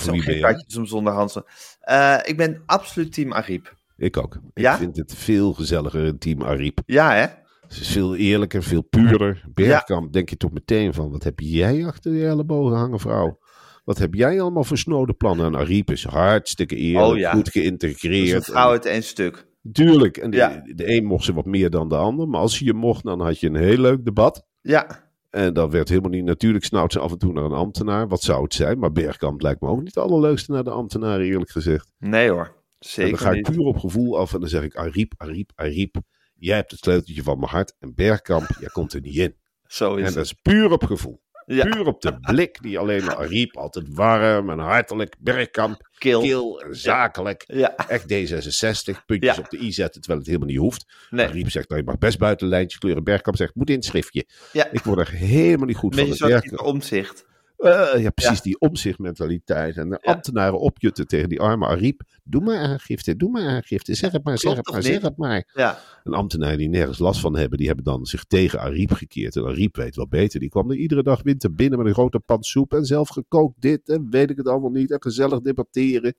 Voor 0.04 0.12
wie 0.12 0.40
ben 0.40 0.76
om 0.78 0.86
zonder 0.86 1.12
Hansen. 1.12 1.44
Eh, 1.80 2.18
ik 2.22 2.36
ben 2.36 2.62
absoluut 2.66 3.12
team 3.12 3.32
Ariep. 3.32 3.74
Ik 3.96 4.16
ook. 4.16 4.34
Ik 4.34 4.62
Ja? 4.62 4.76
vind 4.76 4.96
het 4.96 5.14
veel 5.14 5.52
gezelliger 5.52 6.04
in 6.04 6.18
team 6.18 6.42
Ariep. 6.42 6.80
Ja, 6.86 7.12
hè? 7.12 7.26
Het 7.62 7.80
is 7.80 7.88
veel 7.88 8.16
eerlijker, 8.16 8.62
veel 8.62 8.82
puurder. 8.82 9.44
Bergkamp 9.54 10.12
denk 10.12 10.28
je 10.28 10.36
toch 10.36 10.52
meteen 10.52 10.94
van, 10.94 11.10
wat 11.10 11.22
heb 11.24 11.40
jij 11.40 11.86
achter 11.86 12.12
je 12.14 12.26
ellebogen 12.26 12.76
hangen, 12.76 13.00
vrouw? 13.00 13.38
Wat 13.84 13.98
heb 13.98 14.14
jij 14.14 14.40
allemaal 14.40 14.64
voor 14.64 14.78
snode 14.78 15.12
plannen? 15.12 15.46
En 15.46 15.56
Ariep 15.56 15.90
is 15.90 16.04
hartstikke 16.04 16.76
eerlijk, 16.76 17.06
Oh 17.12 17.18
ja. 17.18 17.32
goed 17.32 17.44
Dus 17.44 17.54
een 17.54 17.62
geïntegreerd. 17.62 18.44
vrouw 18.44 18.64
En- 18.64 18.70
uit 18.70 18.84
één 18.86 19.02
stuk. 19.02 19.46
Tuurlijk. 19.72 20.16
En 20.16 20.30
de, 20.30 20.36
Ja. 20.36 20.62
de 20.74 20.96
een 20.96 21.04
mocht 21.04 21.24
ze 21.24 21.32
wat 21.32 21.44
meer 21.46 21.70
dan 21.70 21.88
de 21.88 21.96
ander. 21.96 22.28
Maar 22.28 22.40
als 22.40 22.58
je 22.58 22.74
mocht, 22.74 23.04
dan 23.04 23.20
had 23.20 23.40
je 23.40 23.46
een 23.46 23.56
heel 23.56 23.78
leuk 23.78 24.04
debat. 24.04 24.46
Ja, 24.60 25.01
En 25.32 25.54
dat 25.54 25.72
werd 25.72 25.88
helemaal 25.88 26.10
niet. 26.10 26.24
Natuurlijk 26.24 26.64
snauwt 26.64 26.92
ze 26.92 26.98
af 26.98 27.12
en 27.12 27.18
toe 27.18 27.32
naar 27.32 27.44
een 27.44 27.52
ambtenaar. 27.52 28.08
Wat 28.08 28.22
zou 28.22 28.42
het 28.42 28.54
zijn? 28.54 28.78
Maar 28.78 28.92
Bergkamp 28.92 29.40
lijkt 29.40 29.60
me 29.60 29.68
ook 29.68 29.82
niet 29.82 29.94
de 29.94 30.00
allerleukste 30.00 30.52
naar 30.52 30.64
de 30.64 30.70
ambtenaren, 30.70 31.26
eerlijk 31.26 31.50
gezegd. 31.50 31.92
nee 31.98 32.30
hoor. 32.30 32.44
En 32.46 32.52
dan 32.54 32.60
Zeker 32.78 33.18
ga 33.18 33.30
ik 33.30 33.34
niet. 33.48 33.56
puur 33.56 33.64
op 33.66 33.76
gevoel 33.78 34.18
af 34.18 34.34
en 34.34 34.40
dan 34.40 34.48
zeg 34.48 34.62
ik 34.62 34.76
Ariep, 34.76 35.12
Ariep, 35.16 35.52
Ariep. 35.54 35.96
Jij 36.34 36.56
hebt 36.56 36.70
het 36.70 36.80
sleuteltje 36.80 37.22
van 37.22 37.38
mijn 37.38 37.50
hart. 37.50 37.76
En 37.78 37.94
Bergkamp, 37.94 38.46
jij 38.60 38.68
komt 38.68 38.92
er 38.92 39.00
niet 39.00 39.16
in. 39.16 39.36
Zo 39.66 39.92
is 39.94 39.98
En 40.00 40.04
het. 40.06 40.14
dat 40.14 40.24
is 40.24 40.32
puur 40.32 40.70
op 40.72 40.84
gevoel. 40.84 41.22
Ja. 41.46 41.64
Puur 41.64 41.86
op 41.86 42.00
de 42.00 42.20
blik 42.20 42.62
die 42.62 42.78
alleen 42.78 43.04
maar 43.04 43.16
Ariep, 43.16 43.56
altijd 43.56 43.86
warm 43.94 44.50
en 44.50 44.58
hartelijk. 44.58 45.14
Bergkamp, 45.18 45.88
Kil. 45.98 46.20
kil 46.20 46.60
en 46.60 46.76
zakelijk. 46.76 47.44
Ja, 47.46 47.76
Echt 47.76 48.02
D66, 48.12 49.04
puntjes 49.06 49.36
Ja. 49.36 49.42
op 49.42 49.50
de 49.50 49.58
i 49.60 49.72
zetten, 49.72 50.00
terwijl 50.00 50.18
het 50.20 50.28
helemaal 50.28 50.48
niet 50.52 50.58
hoeft. 50.62 51.06
nee. 51.10 51.26
Ariep 51.26 51.50
zegt, 51.50 51.68
nou, 51.68 51.80
je 51.80 51.86
mag 51.86 51.98
best 51.98 52.18
buiten 52.18 52.48
lijntjes 52.48 52.80
kleuren. 52.80 53.04
Bergkamp 53.04 53.36
zegt, 53.36 53.54
moet 53.54 53.68
in 53.70 53.74
het 53.76 53.84
schriftje. 53.84 54.24
Ja, 54.52 54.68
Ik 54.72 54.82
word 54.82 54.98
er 54.98 55.10
helemaal 55.14 55.66
niet 55.66 55.76
goed 55.76 55.98
een 55.98 56.16
van. 56.16 56.28
beetje 56.28 56.62
omzicht. 56.62 57.24
Eh, 57.62 58.02
ja, 58.02 58.10
precies, 58.10 58.36
Ja. 58.36 58.42
die 58.42 58.58
omzichtmentaliteit. 58.60 59.76
En 59.76 59.88
de 59.88 59.98
Ja. 60.02 60.12
ambtenaren 60.12 60.58
opjutten 60.60 61.06
tegen 61.06 61.28
die 61.28 61.40
arme 61.40 61.66
Ariep. 61.66 62.02
Doe 62.24 62.42
maar 62.42 62.58
aangifte, 62.58 63.16
doe 63.16 63.30
maar 63.30 63.46
aangifte. 63.48 63.94
Zeg 63.94 64.12
het 64.12 64.24
maar, 64.24 64.38
zeg 64.38 64.52
Klopt 64.52 64.66
het 64.66 64.74
maar, 64.74 64.82
zeg 64.92 65.02
het 65.02 65.16
maar. 65.16 65.50
Ja, 65.54 65.78
Een 66.04 66.12
ambtenaar 66.14 66.56
die 66.56 66.68
nergens 66.68 66.98
last 66.98 67.20
van 67.20 67.36
hebben, 67.36 67.58
die 67.58 67.66
hebben 67.66 67.84
dan 67.84 68.04
zich 68.06 68.24
tegen 68.24 68.60
Ariep 68.60 68.92
gekeerd. 68.92 69.36
En 69.36 69.44
Ariep 69.44 69.76
weet 69.76 69.96
wel 69.96 70.08
beter. 70.08 70.40
Die 70.40 70.48
kwam 70.48 70.70
er 70.70 70.76
iedere 70.76 71.02
dag 71.02 71.22
winter 71.22 71.54
binnen 71.54 71.78
met 71.78 71.86
een 71.88 71.94
grote 71.94 72.18
pan 72.18 72.42
soep. 72.42 72.72
En 72.74 72.84
zelf 72.84 73.08
gekookt 73.08 73.60
dit 73.60 73.88
en 73.88 74.10
weet 74.10 74.30
ik 74.30 74.36
het 74.36 74.48
allemaal 74.48 74.70
niet. 74.70 74.90
En 74.90 75.02
gezellig 75.02 75.40
debatteren. 75.40 76.14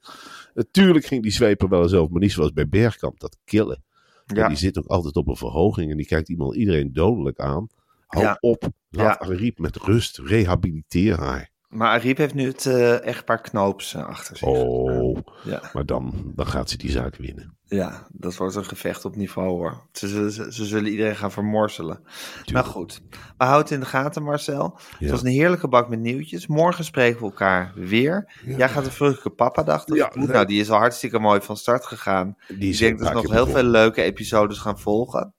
Natuurlijk 0.54 1.06
ging 1.06 1.24
die 1.24 1.32
zweper 1.32 1.70
wel 1.70 1.82
eens 1.82 1.94
over, 1.94 2.12
maar 2.12 2.22
niet 2.22 2.32
zoals 2.32 2.54
bij 2.54 2.70
Bergkamp. 2.70 3.20
Dat 3.20 3.38
killen. 3.46 3.84
En 4.26 4.36
ja. 4.36 4.48
die 4.48 4.58
zit 4.58 4.78
ook 4.78 4.86
altijd 4.88 5.16
op 5.16 5.28
een 5.28 5.36
verhoging. 5.36 5.92
En 5.92 5.98
die 5.98 6.06
kijkt 6.06 6.30
iemand, 6.30 6.56
iedereen 6.56 6.94
dodelijk 6.94 7.40
aan. 7.40 7.68
Hou 8.14 8.26
Ja. 8.26 8.38
op. 8.40 8.68
Laat 8.90 9.18
Ja. 9.20 9.28
Ariep 9.28 9.60
met 9.60 9.76
rust. 9.78 10.18
Rehabiliteer 10.18 11.20
haar. 11.20 11.52
Maar 11.70 11.90
Ariep 11.90 12.18
heeft 12.18 12.34
nu 12.34 12.48
het 12.48 12.66
eh 12.66 13.06
echtpaar 13.06 13.42
Knoops 13.42 13.94
eh, 13.94 14.06
achter 14.06 14.38
zich. 14.38 14.48
Oh, 14.48 15.18
Ja. 15.44 15.62
maar 15.74 15.86
dan, 15.86 16.32
dan 16.36 16.48
gaat 16.48 16.70
ze 16.70 16.78
die 16.78 16.92
zaak 16.92 17.16
winnen. 17.16 17.58
ja, 17.66 18.08
dat 18.12 18.36
wordt 18.36 18.56
een 18.56 18.66
gevecht 18.66 19.06
op 19.06 19.16
niveau 19.16 19.48
hoor. 19.50 19.88
Ze, 19.92 20.08
zullen- 20.08 20.32
ze, 20.32 20.54
ze 20.54 20.66
zullen 20.66 20.92
iedereen 20.92 21.16
gaan 21.16 21.32
vermorselen. 21.32 22.04
Nou 22.46 22.66
goed, 22.66 23.02
we 23.10 23.44
houden 23.46 23.62
het 23.64 23.72
in 23.72 23.80
de 23.80 23.86
gaten 23.86 24.24
Marcel. 24.24 24.80
Het 24.98 25.10
was 25.10 25.22
een 25.22 25.28
heerlijke 25.32 25.68
bak 25.68 25.90
met 25.90 26.00
nieuwtjes. 26.00 26.48
Morgen 26.48 26.84
spreken 26.84 27.20
we 27.20 27.26
elkaar 27.26 27.72
weer. 27.76 28.34
Jij 28.46 28.70
gaat 28.70 28.84
de 28.86 28.92
Vrolijke 28.92 29.30
Papa-dag 29.30 29.84
Ja, 29.86 29.94
leuk. 30.14 30.28
Nou, 30.30 30.46
die 30.46 30.60
is 30.60 30.72
al 30.72 30.78
hartstikke 30.78 31.20
mooi 31.20 31.42
van 31.42 31.58
start 31.58 31.86
gegaan. 31.86 32.36
Die 32.48 32.74
Ik 32.74 32.80
denk 32.80 33.00
dat 33.00 33.08
er 33.08 33.14
nog 33.16 33.32
heel 33.32 33.48
veel 33.48 33.64
leuke 33.64 34.02
episodes 34.02 34.58
gaan 34.58 34.80
volgen. 34.80 35.34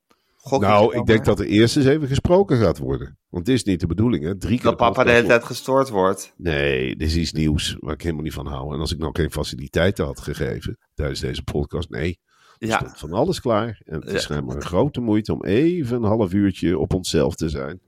Gok 0.46 0.60
Nou, 0.60 0.96
ik 0.96 1.06
denk 1.06 1.24
dat 1.24 1.40
er 1.40 1.46
eerst 1.46 1.76
eens 1.76 1.86
even 1.86 2.08
gesproken 2.08 2.56
gaat 2.56 2.78
worden. 2.78 3.18
Want 3.28 3.46
het 3.46 3.56
is 3.56 3.64
niet 3.64 3.80
de 3.80 3.86
bedoeling, 3.86 4.24
hè? 4.24 4.38
Drie 4.38 4.54
keer 4.56 4.64
Dat 4.64 4.76
papa 4.76 5.04
de 5.04 5.10
hele 5.10 5.26
tijd 5.26 5.44
gestoord 5.44 5.88
wordt. 5.88 6.32
Nee, 6.36 6.96
dit 6.96 7.08
is 7.08 7.16
iets 7.16 7.32
nieuws 7.32 7.76
waar 7.80 7.94
ik 7.94 8.02
helemaal 8.02 8.22
niet 8.22 8.32
van 8.32 8.46
hou. 8.46 8.74
En 8.74 8.80
als 8.80 8.92
ik 8.92 8.98
nou 8.98 9.10
geen 9.16 9.30
faciliteiten 9.30 10.04
had 10.04 10.20
gegeven 10.20 10.78
tijdens 10.94 11.20
deze 11.20 11.42
podcast, 11.42 11.90
nee. 11.90 12.18
Er 12.58 12.68
Ja. 12.68 12.76
stond 12.76 12.98
van 12.98 13.12
alles 13.12 13.40
klaar. 13.40 13.80
En 13.84 13.94
het 13.94 14.06
is 14.06 14.12
Ja. 14.12 14.18
schijnbaar 14.18 14.56
een 14.56 14.62
grote 14.62 15.00
moeite 15.00 15.32
om 15.32 15.44
even 15.44 15.96
een 15.96 16.02
half 16.08 16.32
uurtje 16.32 16.78
op 16.78 16.94
onszelf 16.94 17.34
te 17.34 17.48
zijn. 17.48 17.80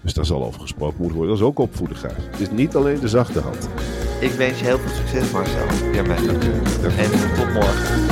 Dus 0.00 0.14
daar 0.14 0.26
zal 0.26 0.44
over 0.44 0.60
gesproken 0.60 0.96
moeten 0.98 1.16
worden. 1.16 1.34
Dat 1.36 1.44
is 1.44 1.48
ook 1.50 1.58
opvoedigheid. 1.58 2.16
Het 2.30 2.40
is 2.40 2.50
niet 2.50 2.74
alleen 2.76 3.00
de 3.00 3.08
zachte 3.08 3.40
hand. 3.40 3.68
Ik 4.20 4.30
wens 4.30 4.58
je 4.58 4.64
heel 4.64 4.78
veel 4.78 4.94
succes 4.94 5.30
Marcel. 5.30 5.68
Hiermee. 5.92 6.16
En 6.96 7.10
tot 7.36 7.52
morgen. 7.52 8.11